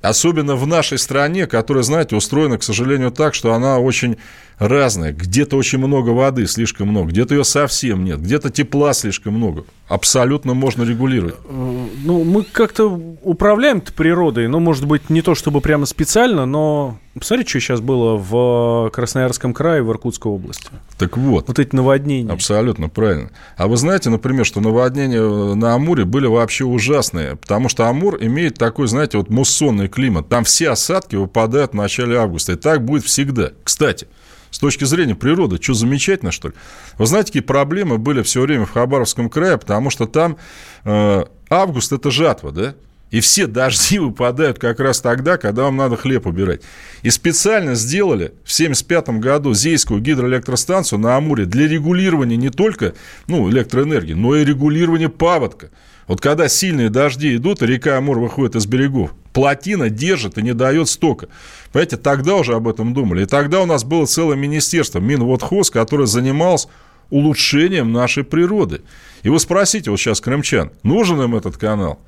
Особенно 0.00 0.54
в 0.54 0.66
нашей 0.66 0.98
стране, 0.98 1.46
которая, 1.46 1.82
знаете, 1.82 2.14
устроена, 2.14 2.56
к 2.58 2.62
сожалению, 2.62 3.10
так, 3.10 3.34
что 3.34 3.52
она 3.52 3.78
очень 3.78 4.16
разная. 4.58 5.12
Где-то 5.12 5.56
очень 5.56 5.78
много 5.78 6.10
воды, 6.10 6.46
слишком 6.46 6.88
много, 6.88 7.10
где-то 7.10 7.34
ее 7.34 7.44
совсем 7.44 8.04
нет, 8.04 8.20
где-то 8.20 8.50
тепла 8.50 8.92
слишком 8.92 9.34
много. 9.34 9.64
Абсолютно 9.88 10.54
можно 10.54 10.84
регулировать. 10.84 11.36
Ну, 11.48 12.24
мы 12.24 12.44
как-то 12.44 12.86
управляем 13.22 13.80
природой, 13.80 14.46
ну, 14.46 14.60
может 14.60 14.86
быть, 14.86 15.10
не 15.10 15.22
то 15.22 15.34
чтобы 15.34 15.60
прямо 15.60 15.84
специально, 15.86 16.46
но 16.46 16.98
посмотрите, 17.18 17.50
что 17.50 17.60
сейчас 17.60 17.80
было 17.80 18.16
в 18.16 18.90
Красноярском 18.90 19.52
крае, 19.54 19.82
в 19.82 19.90
Иркутской 19.90 20.30
области. 20.30 20.68
Так 20.98 21.16
вот. 21.16 21.48
Вот 21.48 21.58
эти 21.58 21.74
наводнения. 21.74 22.32
Абсолютно 22.32 22.88
правильно. 22.88 23.30
А 23.56 23.68
вы 23.68 23.76
знаете, 23.76 24.10
например, 24.10 24.44
что 24.44 24.60
наводнения 24.60 25.54
на 25.54 25.74
Амуре 25.74 26.04
были 26.04 26.26
вообще 26.26 26.64
ужасные, 26.64 27.36
потому 27.36 27.68
что 27.68 27.86
Амур 27.86 28.18
имеет 28.20 28.58
такой, 28.58 28.88
знаете, 28.88 29.18
вот 29.18 29.30
муссонный 29.30 29.88
климат. 29.88 30.28
Там 30.28 30.44
все 30.44 30.70
осадки 30.70 31.16
выпадают 31.16 31.72
в 31.72 31.76
начале 31.76 32.18
августа, 32.18 32.52
и 32.52 32.56
так 32.56 32.84
будет 32.84 33.04
всегда. 33.04 33.50
Кстати, 33.64 34.08
с 34.50 34.58
точки 34.58 34.84
зрения 34.84 35.14
природы, 35.14 35.58
что 35.60 35.74
замечательно, 35.74 36.32
что 36.32 36.48
ли? 36.48 36.54
Вы 36.96 37.06
знаете, 37.06 37.28
какие 37.28 37.42
проблемы 37.42 37.98
были 37.98 38.22
все 38.22 38.40
время 38.40 38.64
в 38.66 38.72
Хабаровском 38.72 39.28
крае, 39.28 39.58
потому 39.58 39.90
что 39.90 40.06
там 40.06 40.36
э, 40.84 41.24
август– 41.50 41.92
это 41.92 42.10
жатва, 42.10 42.50
да? 42.50 42.74
И 43.10 43.20
все 43.20 43.46
дожди 43.46 43.98
выпадают 43.98 44.58
как 44.58 44.80
раз 44.80 45.00
тогда, 45.00 45.38
когда 45.38 45.64
вам 45.64 45.76
надо 45.76 45.96
хлеб 45.96 46.26
убирать. 46.26 46.60
И 47.02 47.10
специально 47.10 47.74
сделали 47.74 48.32
в 48.44 48.52
1975 48.52 49.08
году 49.20 49.54
Зейскую 49.54 50.00
гидроэлектростанцию 50.00 50.98
на 50.98 51.16
Амуре 51.16 51.46
для 51.46 51.66
регулирования 51.66 52.36
не 52.36 52.50
только 52.50 52.94
ну, 53.26 53.48
электроэнергии, 53.50 54.12
но 54.12 54.36
и 54.36 54.44
регулирования 54.44 55.08
паводка. 55.08 55.70
Вот 56.06 56.20
когда 56.20 56.48
сильные 56.48 56.88
дожди 56.88 57.36
идут, 57.36 57.62
и 57.62 57.66
река 57.66 57.98
Амур 57.98 58.18
выходит 58.18 58.56
из 58.56 58.66
берегов, 58.66 59.12
плотина 59.32 59.90
держит 59.90 60.38
и 60.38 60.42
не 60.42 60.54
дает 60.54 60.88
стока. 60.88 61.28
Понимаете, 61.72 61.98
тогда 61.98 62.36
уже 62.36 62.54
об 62.54 62.66
этом 62.66 62.94
думали. 62.94 63.22
И 63.22 63.26
тогда 63.26 63.60
у 63.60 63.66
нас 63.66 63.84
было 63.84 64.06
целое 64.06 64.36
министерство, 64.36 65.00
Минводхоз, 65.00 65.70
которое 65.70 66.06
занималось 66.06 66.66
улучшением 67.10 67.92
нашей 67.92 68.24
природы. 68.24 68.82
И 69.22 69.28
вы 69.28 69.38
спросите 69.38 69.90
вот 69.90 69.98
сейчас 69.98 70.20
крымчан, 70.20 70.72
нужен 70.82 71.20
им 71.20 71.36
этот 71.36 71.56
канал? 71.56 72.00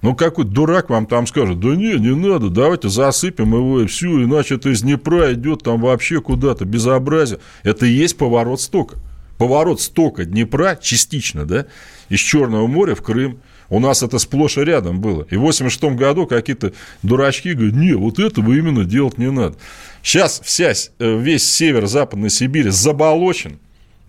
Ну, 0.00 0.14
какой 0.14 0.44
дурак 0.44 0.90
вам 0.90 1.06
там 1.06 1.26
скажет, 1.26 1.58
да 1.58 1.68
не, 1.74 1.98
не 1.98 2.14
надо, 2.14 2.50
давайте 2.50 2.88
засыпем 2.88 3.52
его 3.52 3.82
и 3.82 3.86
все, 3.86 4.22
иначе 4.22 4.54
это 4.54 4.70
из 4.70 4.82
Днепра 4.82 5.32
идет 5.32 5.64
там 5.64 5.80
вообще 5.80 6.20
куда-то, 6.20 6.64
безобразие. 6.64 7.40
Это 7.64 7.86
и 7.86 7.90
есть 7.90 8.16
поворот 8.16 8.60
стока. 8.60 8.96
Поворот 9.38 9.80
стока 9.80 10.24
Днепра 10.24 10.78
частично, 10.80 11.44
да, 11.44 11.66
из 12.08 12.20
Черного 12.20 12.66
моря 12.66 12.94
в 12.94 13.02
Крым. 13.02 13.40
У 13.70 13.80
нас 13.80 14.02
это 14.02 14.18
сплошь 14.18 14.56
и 14.56 14.62
рядом 14.62 15.00
было. 15.00 15.26
И 15.30 15.36
в 15.36 15.40
86 15.40 15.96
году 15.96 16.26
какие-то 16.26 16.72
дурачки 17.02 17.52
говорят, 17.52 17.74
не, 17.74 17.92
вот 17.92 18.18
этого 18.18 18.52
именно 18.52 18.84
делать 18.84 19.18
не 19.18 19.30
надо. 19.30 19.56
Сейчас 20.02 20.40
вся, 20.42 20.72
э, 20.72 21.18
весь 21.20 21.44
север 21.44 21.86
Западной 21.86 22.30
Сибири 22.30 22.70
заболочен. 22.70 23.58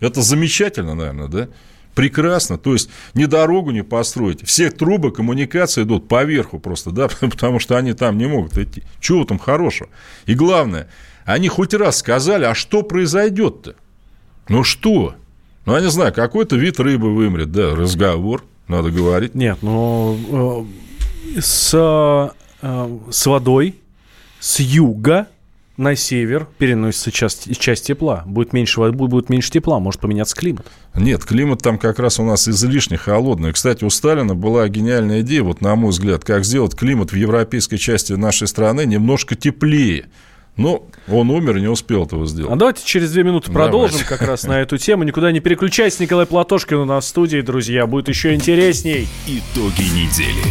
Это 0.00 0.22
замечательно, 0.22 0.94
наверное, 0.94 1.28
да? 1.28 1.48
Прекрасно. 1.94 2.56
То 2.56 2.72
есть, 2.72 2.90
ни 3.14 3.24
дорогу 3.24 3.70
не 3.70 3.82
построить. 3.82 4.46
Все 4.46 4.70
трубы 4.70 5.12
коммуникации 5.12 5.82
идут 5.82 6.08
поверху 6.08 6.58
просто, 6.58 6.90
да, 6.90 7.08
потому 7.20 7.58
что 7.58 7.76
они 7.76 7.92
там 7.92 8.18
не 8.18 8.26
могут 8.26 8.56
идти. 8.58 8.82
Чего 9.00 9.24
там 9.24 9.38
хорошего? 9.38 9.88
И 10.26 10.34
главное, 10.34 10.88
они 11.24 11.48
хоть 11.48 11.74
раз 11.74 11.98
сказали, 11.98 12.44
а 12.44 12.54
что 12.54 12.82
произойдет-то? 12.82 13.74
Ну 14.48 14.64
что? 14.64 15.14
Ну, 15.66 15.74
я 15.74 15.80
не 15.80 15.90
знаю, 15.90 16.12
какой-то 16.12 16.56
вид 16.56 16.80
рыбы 16.80 17.14
вымрет, 17.14 17.52
да, 17.52 17.74
разговор, 17.74 18.44
надо 18.66 18.90
говорить. 18.90 19.34
Нет, 19.34 19.58
ну, 19.62 20.66
э, 21.36 21.40
с, 21.40 22.32
э, 22.62 22.98
с 23.10 23.26
водой, 23.26 23.76
с 24.38 24.60
юга 24.60 25.28
на 25.80 25.96
север 25.96 26.46
переносится 26.58 27.10
часть, 27.10 27.58
часть 27.58 27.86
тепла. 27.86 28.22
Будет 28.26 28.52
меньше 28.52 28.80
воды, 28.80 28.96
будет 28.96 29.30
меньше 29.30 29.50
тепла, 29.50 29.80
может 29.80 30.00
поменяться 30.00 30.36
климат. 30.36 30.66
Нет, 30.94 31.24
климат 31.24 31.62
там 31.62 31.78
как 31.78 31.98
раз 31.98 32.20
у 32.20 32.24
нас 32.24 32.46
излишне 32.46 32.98
холодный. 32.98 33.52
Кстати, 33.52 33.82
у 33.84 33.90
Сталина 33.90 34.34
была 34.34 34.68
гениальная 34.68 35.22
идея, 35.22 35.42
вот 35.42 35.62
на 35.62 35.74
мой 35.74 35.90
взгляд, 35.90 36.24
как 36.24 36.44
сделать 36.44 36.76
климат 36.76 37.12
в 37.12 37.16
европейской 37.16 37.78
части 37.78 38.12
нашей 38.12 38.46
страны 38.46 38.84
немножко 38.84 39.34
теплее. 39.34 40.06
Но 40.56 40.86
он 41.08 41.30
умер 41.30 41.56
и 41.56 41.60
не 41.62 41.68
успел 41.68 42.04
этого 42.04 42.26
сделать. 42.26 42.52
А 42.52 42.56
давайте 42.56 42.84
через 42.84 43.12
две 43.12 43.22
минуты 43.22 43.50
продолжим 43.50 43.92
давайте. 43.92 44.08
как 44.08 44.20
раз 44.20 44.42
на 44.44 44.60
эту 44.60 44.76
тему. 44.76 45.04
Никуда 45.04 45.32
не 45.32 45.40
переключайтесь. 45.40 46.00
Николай 46.00 46.26
Платошкин 46.26 46.76
у 46.76 46.84
нас 46.84 47.06
в 47.06 47.08
студии, 47.08 47.40
друзья. 47.40 47.86
Будет 47.86 48.08
еще 48.08 48.34
интересней. 48.34 49.08
Итоги 49.26 49.82
недели 49.82 50.44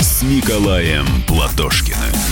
с 0.00 0.22
Николаем 0.22 1.04
Платошкиным. 1.26 2.31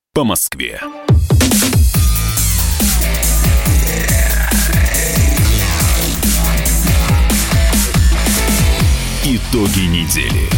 по 0.13 0.25
Москве. 0.25 0.81
Итоги 9.23 9.85
недели 9.87 10.49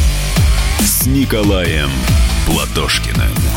с 0.80 1.06
Николаем 1.06 1.92
Платошкиным. 2.48 3.53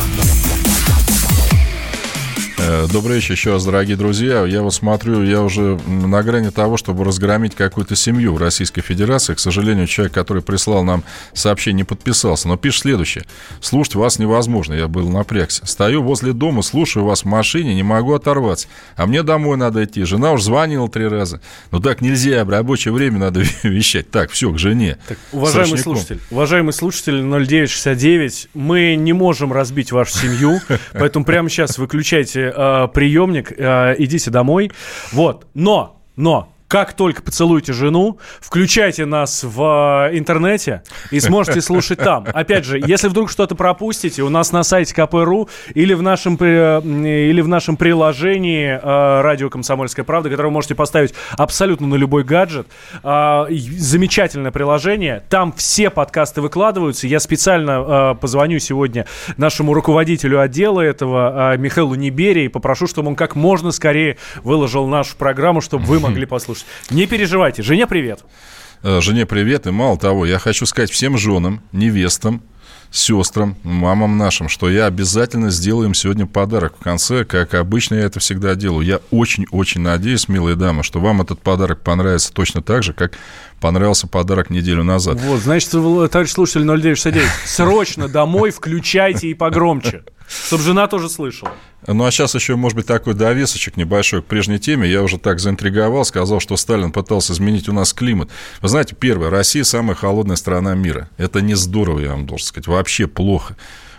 Э, 2.68 2.88
добрый 2.92 3.16
вечер 3.16 3.32
еще 3.32 3.52
раз, 3.52 3.64
дорогие 3.64 3.96
друзья. 3.96 4.44
Я 4.44 4.62
вот 4.62 4.74
смотрю, 4.74 5.22
я 5.22 5.40
уже 5.42 5.78
на 5.86 6.20
грани 6.24 6.48
того, 6.48 6.76
чтобы 6.76 7.04
разгромить 7.04 7.54
какую-то 7.54 7.94
семью 7.94 8.34
в 8.34 8.38
Российской 8.38 8.80
Федерации. 8.80 9.34
К 9.34 9.38
сожалению, 9.38 9.86
человек, 9.86 10.12
который 10.12 10.42
прислал 10.42 10.82
нам 10.82 11.04
сообщение, 11.32 11.78
не 11.78 11.84
подписался. 11.84 12.48
Но 12.48 12.56
пишет 12.56 12.82
следующее. 12.82 13.24
Слушать 13.60 13.94
вас 13.94 14.18
невозможно, 14.18 14.74
я 14.74 14.88
был 14.88 15.08
напрягся. 15.08 15.64
Стою 15.64 16.02
возле 16.02 16.32
дома, 16.32 16.62
слушаю 16.62 17.04
вас 17.04 17.22
в 17.22 17.26
машине, 17.26 17.72
не 17.72 17.84
могу 17.84 18.14
оторваться. 18.14 18.66
А 18.96 19.06
мне 19.06 19.22
домой 19.22 19.56
надо 19.56 19.84
идти. 19.84 20.02
Жена 20.02 20.32
уж 20.32 20.42
звонила 20.42 20.88
три 20.88 21.06
раза. 21.06 21.40
Ну 21.70 21.78
так 21.78 22.00
нельзя, 22.00 22.44
в 22.44 22.50
рабочее 22.50 22.92
время 22.92 23.18
надо 23.18 23.44
вещать. 23.62 24.10
Так, 24.10 24.32
все, 24.32 24.50
к 24.50 24.58
жене. 24.58 24.98
Так, 25.06 25.18
уважаемый 25.30 25.78
слушатель, 25.78 26.20
уважаемый 26.32 26.72
слушатель 26.72 27.22
0969, 27.22 28.48
мы 28.54 28.96
не 28.96 29.12
можем 29.12 29.52
разбить 29.52 29.92
вашу 29.92 30.18
семью, 30.18 30.60
поэтому 30.94 31.24
прямо 31.24 31.48
сейчас 31.48 31.78
выключайте 31.78 32.55
э, 32.56 32.88
приемник, 32.92 33.52
э, 33.56 33.94
идите 33.98 34.30
домой. 34.30 34.70
Вот. 35.12 35.46
Но, 35.54 36.02
но, 36.16 36.48
как 36.68 36.94
только 36.94 37.22
поцелуете 37.22 37.72
жену, 37.72 38.18
включайте 38.40 39.04
нас 39.04 39.44
в 39.44 40.10
э, 40.10 40.18
интернете 40.18 40.82
и 41.12 41.20
сможете 41.20 41.60
слушать 41.60 41.98
там. 41.98 42.26
Опять 42.32 42.64
же, 42.64 42.80
если 42.84 43.08
вдруг 43.08 43.30
что-то 43.30 43.54
пропустите, 43.54 44.22
у 44.22 44.28
нас 44.28 44.50
на 44.50 44.64
сайте 44.64 44.94
КПРУ 44.94 45.48
или 45.74 45.94
в 45.94 46.02
нашем, 46.02 46.34
или 46.36 47.40
в 47.40 47.48
нашем 47.48 47.76
приложении 47.76 48.68
э, 48.68 49.20
«Радио 49.22 49.48
Комсомольская 49.48 50.04
правда», 50.04 50.28
которое 50.28 50.48
вы 50.48 50.54
можете 50.54 50.74
поставить 50.74 51.14
абсолютно 51.38 51.86
на 51.86 51.94
любой 51.94 52.24
гаджет. 52.24 52.66
Замечательное 53.02 54.50
приложение. 54.50 55.22
Там 55.28 55.52
все 55.52 55.90
подкасты 55.90 56.40
выкладываются. 56.40 57.06
Я 57.06 57.20
специально 57.20 58.16
позвоню 58.20 58.58
сегодня 58.58 59.06
нашему 59.36 59.72
руководителю 59.72 60.40
отдела 60.40 60.80
этого, 60.80 61.56
Михаилу 61.56 61.94
Небери, 61.94 62.46
и 62.46 62.48
попрошу, 62.48 62.86
чтобы 62.86 63.08
он 63.08 63.16
как 63.16 63.36
можно 63.36 63.70
скорее 63.70 64.16
выложил 64.42 64.86
нашу 64.86 65.16
программу, 65.16 65.60
чтобы 65.60 65.84
вы 65.84 66.00
могли 66.00 66.26
послушать 66.26 66.55
слушать. 66.56 66.90
Не 66.90 67.06
переживайте. 67.06 67.62
Жене 67.62 67.86
привет. 67.86 68.20
Э, 68.82 69.00
жене 69.00 69.26
привет. 69.26 69.66
И 69.66 69.70
мало 69.70 69.98
того, 69.98 70.26
я 70.26 70.38
хочу 70.38 70.66
сказать 70.66 70.90
всем 70.90 71.16
женам, 71.18 71.62
невестам, 71.72 72.42
сестрам, 72.90 73.56
мамам 73.62 74.16
нашим, 74.16 74.48
что 74.48 74.70
я 74.70 74.86
обязательно 74.86 75.50
сделаю 75.50 75.88
им 75.88 75.94
сегодня 75.94 76.26
подарок 76.26 76.74
в 76.78 76.82
конце, 76.82 77.24
как 77.24 77.54
обычно 77.54 77.96
я 77.96 78.02
это 78.02 78.20
всегда 78.20 78.54
делаю. 78.54 78.86
Я 78.86 79.00
очень-очень 79.10 79.80
надеюсь, 79.80 80.28
милые 80.28 80.56
дамы, 80.56 80.82
что 80.82 81.00
вам 81.00 81.20
этот 81.20 81.40
подарок 81.40 81.82
понравится 81.82 82.32
точно 82.32 82.62
так 82.62 82.82
же, 82.82 82.92
как 82.92 83.18
понравился 83.60 84.06
подарок 84.06 84.50
неделю 84.50 84.84
назад. 84.84 85.20
Вот, 85.20 85.40
значит, 85.40 85.70
товарищ 85.70 86.30
слушатель 86.30 86.64
0969, 86.64 87.28
срочно 87.44 88.08
домой 88.08 88.50
включайте 88.50 89.28
и 89.28 89.34
погромче. 89.34 90.04
Жена 90.50 90.88
тоже 90.88 91.08
слышала. 91.08 91.52
Ну, 91.86 92.04
а 92.04 92.10
сейчас 92.10 92.34
еще, 92.34 92.56
может 92.56 92.76
быть, 92.76 92.86
такой 92.86 93.14
довесочек 93.14 93.76
небольшой 93.76 94.22
к 94.22 94.26
прежней 94.26 94.58
теме. 94.58 94.88
Я 94.88 95.02
уже 95.02 95.18
так 95.18 95.38
заинтриговал, 95.38 96.04
сказал, 96.04 96.40
что 96.40 96.56
Сталин 96.56 96.90
пытался 96.90 97.32
изменить 97.32 97.68
у 97.68 97.72
нас 97.72 97.92
климат. 97.92 98.30
Вы 98.60 98.68
знаете, 98.68 98.96
первое, 98.98 99.30
Россия 99.30 99.64
самая 99.64 99.94
холодная 99.94 100.36
страна 100.36 100.74
мира. 100.74 101.08
Это 101.16 101.40
не 101.40 101.54
здорово, 101.54 102.00
я 102.00 102.10
вам 102.10 102.26
должен 102.26 102.46
сказать, 102.46 102.66
вообще 102.66 103.06
плохо. 103.06 103.56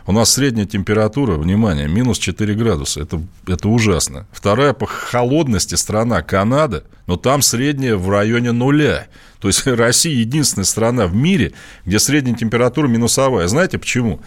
У 0.07 0.13
нас 0.13 0.31
средняя 0.31 0.65
температура, 0.65 1.33
внимание, 1.33 1.89
минус 1.89 2.17
4 2.17 2.53
градуса. 2.55 3.01
Это, 3.01 3.21
это 3.45 3.67
ужасно. 3.67 4.25
Вторая 4.31 4.71
по 4.71 4.85
холодности 4.85 5.75
страна 5.75 6.21
Канада, 6.21 6.85
но 7.07 7.17
там 7.17 7.41
средняя 7.41 7.97
в 7.97 8.09
районе 8.09 8.53
нуля. 8.53 9.07
То 9.41 9.49
есть 9.49 9.67
Россия 9.67 10.15
единственная 10.15 10.65
страна 10.65 11.07
в 11.07 11.13
мире, 11.13 11.51
где 11.85 11.99
средняя 11.99 12.37
температура 12.37 12.87
минусовая. 12.87 13.47
Знаете 13.47 13.77
почему? 13.77 14.21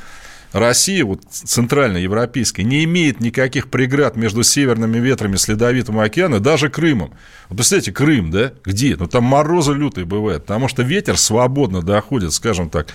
Россия, 0.53 1.05
вот 1.05 1.23
центральноевропейская, 1.31 2.65
не 2.65 2.85
имеет 2.85 3.21
никаких 3.21 3.71
преград 3.71 4.17
между 4.17 4.43
северными 4.43 4.99
ветрами 4.99 5.37
с 5.37 5.49
океаном, 5.49 6.43
даже 6.43 6.69
Крымом. 6.69 7.13
Вот 7.49 7.57
представляете, 7.57 7.93
Крым, 7.93 8.31
да, 8.31 8.53
где? 8.65 8.97
Ну, 8.97 9.07
там 9.07 9.25
морозы 9.25 9.73
лютые 9.73 10.05
бывают, 10.05 10.45
потому 10.45 10.69
что 10.69 10.83
ветер 10.83 11.17
свободно 11.17 11.83
доходит, 11.83 12.33
скажем 12.33 12.69
так, 12.69 12.89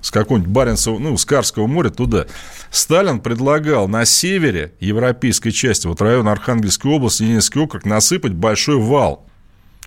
с 0.00 0.10
какого-нибудь 0.10 0.50
Баренцева, 0.50 0.98
ну, 0.98 1.16
с 1.16 1.24
Карского 1.24 1.66
моря 1.66 1.90
туда. 1.90 2.26
Сталин 2.70 3.20
предлагал 3.20 3.88
на 3.88 4.04
севере 4.04 4.72
европейской 4.80 5.50
части, 5.50 5.86
вот 5.86 6.00
район 6.00 6.28
Архангельской 6.28 6.90
области, 6.90 7.22
Ленинский 7.22 7.60
округ, 7.60 7.84
насыпать 7.84 8.32
большой 8.32 8.76
вал 8.76 9.29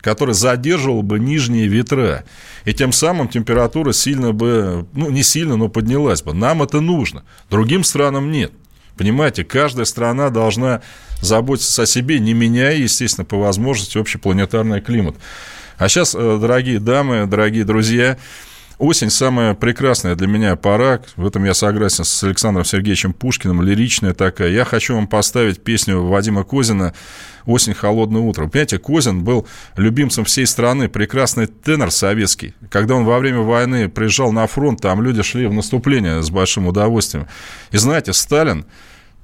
который 0.04 0.34
задерживал 0.34 1.02
бы 1.02 1.18
нижние 1.18 1.68
ветра. 1.68 2.26
И 2.66 2.74
тем 2.74 2.92
самым 2.92 3.30
температура 3.30 3.94
сильно 3.94 4.34
бы, 4.34 4.86
ну, 4.94 5.10
не 5.10 5.24
сильно, 5.24 5.56
но 5.56 5.70
поднялась 5.70 6.22
бы. 6.22 6.34
Нам 6.34 6.62
это 6.62 6.82
нужно. 6.82 7.24
Другим 7.50 7.86
странам 7.86 8.30
нет. 8.30 8.52
Понимаете, 8.98 9.46
каждая 9.46 9.86
страна 9.86 10.30
должна 10.30 10.82
заботиться 11.22 11.84
о 11.84 11.86
себе, 11.86 12.20
не 12.20 12.34
меняя, 12.34 12.76
естественно, 12.76 13.24
по 13.24 13.38
возможности 13.38 13.98
общепланетарный 13.98 14.82
климат. 14.82 15.16
А 15.78 15.88
сейчас, 15.88 16.14
э, 16.16 16.38
дорогие 16.40 16.80
дамы, 16.80 17.26
дорогие 17.26 17.64
друзья, 17.64 18.18
Осень 18.84 19.12
самая 19.12 19.54
прекрасная 19.54 20.14
для 20.16 20.28
меня 20.28 20.58
пора. 20.58 21.00
В 21.16 21.26
этом 21.26 21.46
я 21.46 21.54
согласен 21.54 22.04
с 22.04 22.22
Александром 22.22 22.66
Сергеевичем 22.66 23.14
Пушкиным. 23.14 23.62
Лиричная 23.62 24.14
такая. 24.14 24.50
Я 24.50 24.66
хочу 24.66 24.94
вам 24.96 25.08
поставить 25.08 25.64
песню 25.64 26.02
Вадима 26.04 26.44
Козина 26.44 26.94
«Осень, 27.46 27.76
холодное 27.76 28.20
утро». 28.20 28.46
Понимаете, 28.48 28.80
Козин 28.80 29.24
был 29.24 29.48
любимцем 29.78 30.26
всей 30.26 30.46
страны, 30.46 30.90
прекрасный 30.90 31.48
тенор 31.48 31.92
советский. 31.92 32.56
Когда 32.70 32.96
он 32.96 33.06
во 33.06 33.20
время 33.20 33.40
войны 33.40 33.88
приезжал 33.88 34.34
на 34.34 34.46
фронт, 34.48 34.82
там 34.82 35.02
люди 35.02 35.24
шли 35.24 35.48
в 35.48 35.54
наступление 35.54 36.22
с 36.22 36.30
большим 36.30 36.68
удовольствием. 36.68 37.30
И 37.72 37.78
знаете, 37.78 38.12
Сталин, 38.12 38.66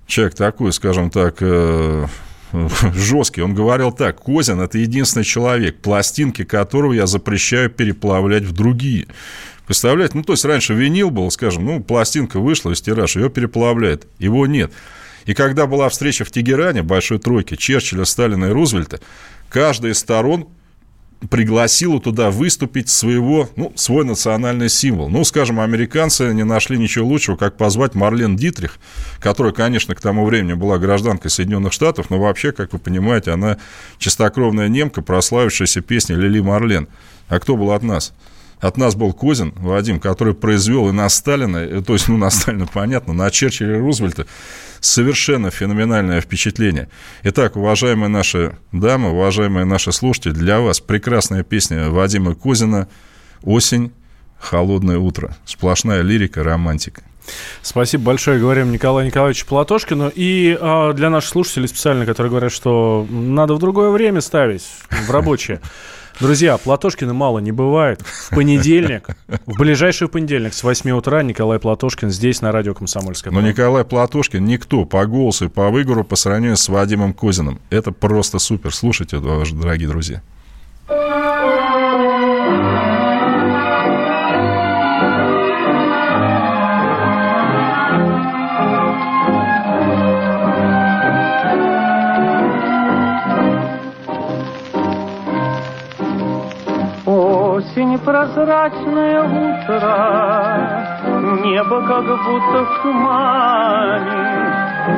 человек 0.08 0.36
такой, 0.36 0.72
скажем 0.72 1.10
так, 1.10 1.36
э, 1.42 2.06
жесткий. 2.94 3.42
Он 3.42 3.54
говорил 3.54 3.92
так, 3.92 4.22
Козин– 4.22 4.60
это 4.62 4.78
единственный 4.78 5.24
человек, 5.24 5.82
пластинки 5.82 6.44
которого 6.44 6.94
я 6.94 7.08
запрещаю 7.08 7.70
переплавлять 7.70 8.44
в 8.44 8.52
другие. 8.52 9.08
Представляете? 9.66 10.18
Ну, 10.18 10.24
то 10.24 10.34
есть, 10.34 10.46
раньше 10.46 10.74
винил 10.74 11.12
был, 11.12 11.30
скажем, 11.30 11.66
ну, 11.66 11.80
пластинка 11.80 12.40
вышла 12.40 12.72
из 12.72 12.82
тиража, 12.82 13.20
ее 13.20 13.30
переплавляет. 13.30 14.08
Его 14.18 14.48
нет. 14.48 14.72
И 15.26 15.34
когда 15.36 15.68
была 15.68 15.90
встреча 15.90 16.26
в 16.26 16.32
Тегеране, 16.32 16.82
Большой 16.82 17.20
Тройки, 17.20 17.56
Черчилля, 17.56 18.06
Сталина 18.06 18.46
и 18.46 18.50
Рузвельта, 18.50 19.00
каждая 19.50 19.92
из 19.92 20.00
сторон 20.00 20.48
пригласила 21.28 22.00
туда 22.00 22.32
выступить 22.32 22.90
своего, 22.90 23.50
ну, 23.56 23.74
свой 23.76 24.06
национальный 24.06 24.70
символ. 24.70 25.10
Ну, 25.10 25.24
скажем, 25.26 25.60
американцы 25.60 26.34
не 26.34 26.44
нашли 26.44 26.78
ничего 26.78 27.08
лучшего, 27.08 27.36
как 27.36 27.58
позвать 27.58 27.94
Марлен 27.94 28.38
Дитрих, 28.38 28.78
которая, 29.20 29.52
конечно, 29.52 29.96
к 29.96 30.02
тому 30.02 30.26
времени 30.26 30.54
была 30.54 30.78
гражданкой 30.78 31.30
Соединенных 31.30 31.74
Штатов, 31.74 32.10
но 32.10 32.20
вообще, 32.20 32.52
как 32.52 32.72
вы 32.72 32.80
понимаете, 32.80 33.32
она 33.32 33.58
чистокровная 33.98 34.70
немка, 34.70 35.02
прославившаяся 35.02 35.82
песней 35.82 36.16
Лили 36.16 36.40
Марлен. 36.40 36.88
А 37.28 37.40
кто 37.40 37.58
был 37.58 37.72
от 37.72 37.84
нас? 37.84 38.14
От 38.60 38.78
нас 38.78 38.96
был 38.96 39.14
Козин, 39.14 39.54
Вадим, 39.56 40.00
который 40.00 40.34
произвел 40.34 40.90
и 40.90 40.92
на 40.92 41.08
Сталина, 41.10 41.58
э, 41.58 41.82
то 41.82 41.94
есть, 41.94 42.10
ну, 42.10 42.18
на 42.18 42.30
Сталина, 42.30 42.68
понятно, 42.72 43.14
на 43.14 43.32
Черчилля 43.32 43.78
и 43.78 43.80
Рузвельта 43.80 44.26
совершенно 44.82 45.50
феноменальное 45.50 46.22
впечатление. 46.22 46.90
Итак, 47.24 47.56
уважаемые 47.56 48.10
наши 48.10 48.58
дамы, 48.72 49.12
уважаемые 49.12 49.66
наши 49.66 49.92
слушатели, 49.92 50.32
для 50.32 50.60
вас 50.60 50.80
прекрасная 50.80 51.44
песня 51.44 51.90
Вадима 51.90 52.36
Козина 52.36 52.88
«Осень, 53.44 53.92
холодное 54.38 54.98
утро». 54.98 55.36
Сплошная 55.46 56.02
лирика, 56.02 56.44
романтика. 56.44 57.04
Спасибо 57.62 58.06
большое, 58.06 58.40
говорим 58.40 58.72
Николаю 58.72 59.08
Николаевичу 59.08 59.46
Платошкину. 59.46 60.12
И 60.14 60.58
э, 60.60 60.94
для 60.96 61.10
наших 61.10 61.30
слушателей 61.30 61.68
специально, 61.68 62.06
которые 62.06 62.30
говорят, 62.30 62.52
что 62.52 63.06
надо 63.10 63.54
в 63.54 63.60
другое 63.60 63.92
время 63.92 64.22
ставить, 64.22 64.64
в 64.90 65.12
рабочее. 65.12 65.62
Друзья, 66.20 66.58
Платошкина 66.58 67.14
мало 67.14 67.40
не 67.40 67.54
бывает. 67.54 68.02
В 68.02 68.36
понедельник, 68.36 69.08
в 69.46 69.58
ближайший 69.58 70.10
понедельник 70.10 70.54
с 70.54 70.64
8 70.64 70.92
утра 70.92 71.24
Николай 71.24 71.60
Платошкин 71.60 72.10
здесь 72.10 72.42
на 72.42 72.52
радио 72.52 72.74
«Комсомольская 72.74 73.32
Но 73.32 73.40
Николай 73.40 73.86
Платошкин 73.86 74.44
никто 74.44 74.84
по 74.84 75.06
голосу 75.06 75.46
и 75.46 75.48
по 75.48 75.70
выговору 75.70 76.04
по 76.04 76.18
сравнению 76.18 76.58
с 76.58 76.68
Вадимом 76.68 77.14
Козиным. 77.14 77.62
Это 77.70 77.94
просто 77.94 78.38
супер. 78.40 78.74
Слушайте, 78.74 79.20
дорогие 79.20 79.88
друзья. 79.88 80.22
Прозрачное 97.98 99.22
утро, 99.24 99.82
Небо 101.44 101.82
как 101.88 102.06
будто 102.06 102.66
в 102.66 102.82
тумане, 102.84 104.40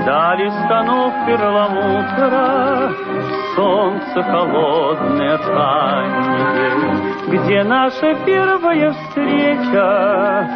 Дали 0.05 0.49
станов 0.49 1.13
перламутра, 1.25 2.91
Солнце 3.55 4.23
холодное 4.23 5.37
раннее, 5.37 6.71
Где 7.27 7.63
наша 7.63 8.15
первая 8.25 8.91
встреча, 8.91 10.47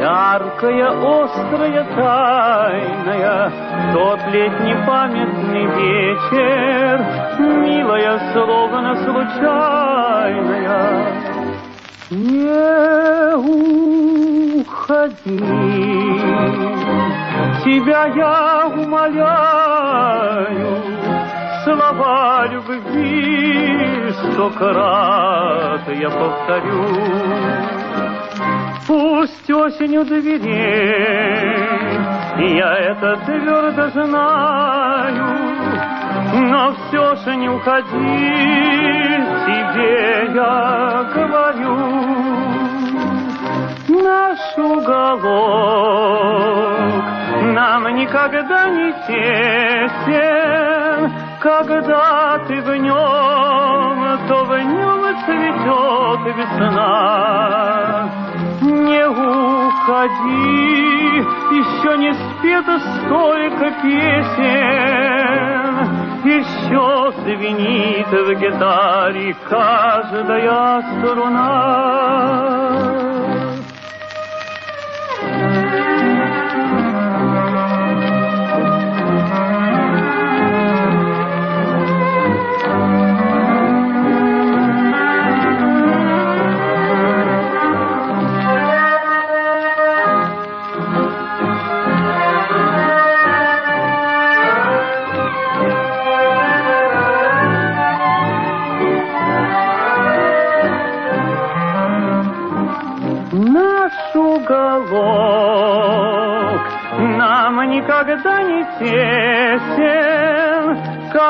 Яркая, 0.00 0.90
острая, 1.22 1.84
тайная, 1.96 3.52
Тот 3.92 4.20
летний 4.32 4.76
памятный 4.86 5.66
вечер, 5.66 7.04
Милая, 7.38 8.18
словно 8.32 8.94
случайная, 9.04 9.66
не 12.10 13.34
уходи, 14.54 15.38
тебя 17.64 18.06
я 18.06 18.66
умоляю, 18.68 19.62
слова 21.64 22.46
любви 22.46 24.12
сто 24.12 24.50
крат 24.50 25.88
я 25.88 26.10
повторю. 26.10 26.84
Пусть 28.86 29.50
осенью 29.50 30.04
дверей, 30.04 30.46
я 32.56 32.72
это 32.76 33.16
твердо 33.26 33.88
знаю, 33.88 35.26
но 36.34 36.72
все 36.72 37.16
же 37.16 37.36
не 37.36 37.48
уходи, 37.48 39.15
тебе 39.76 40.32
я 40.34 41.04
говорю. 41.14 41.76
Наш 43.88 44.40
уголок 44.56 46.16
нам 47.54 47.88
никогда 47.94 48.68
не 48.70 48.92
тесен, 49.06 51.12
когда 51.40 52.38
ты 52.46 52.60
в 52.62 52.76
нем, 52.76 54.18
то 54.28 54.44
в 54.44 54.58
нем 54.58 55.16
цветет 55.24 56.36
весна. 56.36 58.10
Не 58.62 59.08
уходи, 59.08 61.24
еще 61.56 61.96
не 61.98 62.12
спето 62.14 62.78
столько 62.80 63.70
песен, 63.82 65.55
еще 66.26 67.12
звенит 67.22 68.08
в 68.08 68.34
гитаре 68.40 69.34
каждая 69.48 70.82
струна. 70.98 72.16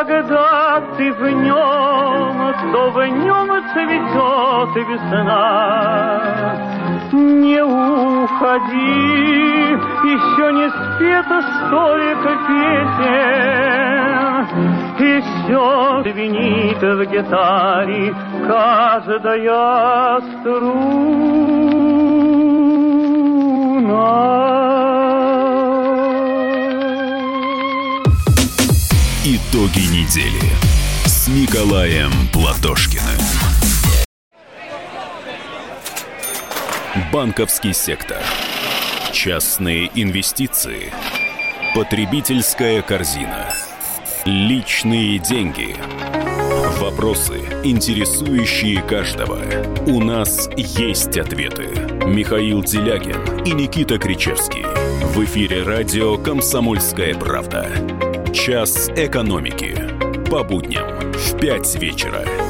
Когда 0.05 0.81
ты 0.97 1.13
в 1.13 1.23
нем, 1.31 2.55
то 2.73 2.91
в 2.91 3.07
нем 3.07 3.49
цветет 3.73 4.77
весна. 4.89 6.21
Не 7.13 7.63
уходи, 7.63 8.97
еще 10.05 10.53
не 10.53 10.69
спето 10.71 11.43
столько 11.43 12.31
песен, 12.49 13.67
еще 14.99 15.65
звенит 16.11 16.83
в 16.83 17.05
гитаре 17.07 18.15
каждая 18.47 20.21
струна. 20.41 21.07
Итоги 29.51 29.81
недели 29.81 30.41
с 31.05 31.29
Николаем 31.29 32.11
Платошкиным. 32.33 33.05
Банковский 37.13 37.73
сектор. 37.73 38.19
Частные 39.13 39.91
инвестиции. 39.95 40.93
Потребительская 41.75 42.83
корзина. 42.83 43.53
Личные 44.25 45.19
деньги. 45.19 45.77
Вопросы, 46.79 47.41
интересующие 47.63 48.83
каждого. 48.83 49.41
У 49.87 50.01
нас 50.01 50.49
есть 50.57 51.17
ответы. 51.19 51.69
Михаил 52.07 52.63
Делягин 52.63 53.45
и 53.45 53.53
Никита 53.53 53.99
Кричевский. 53.99 54.65
В 55.15 55.25
эфире 55.25 55.63
радио 55.63 56.19
«Комсомольская 56.19 57.15
правда». 57.15 57.96
Час 58.37 58.91
экономики. 58.91 59.75
По 60.31 60.45
будням 60.45 61.11
в 61.13 61.41
5 61.41 61.77
вечера. 61.77 62.46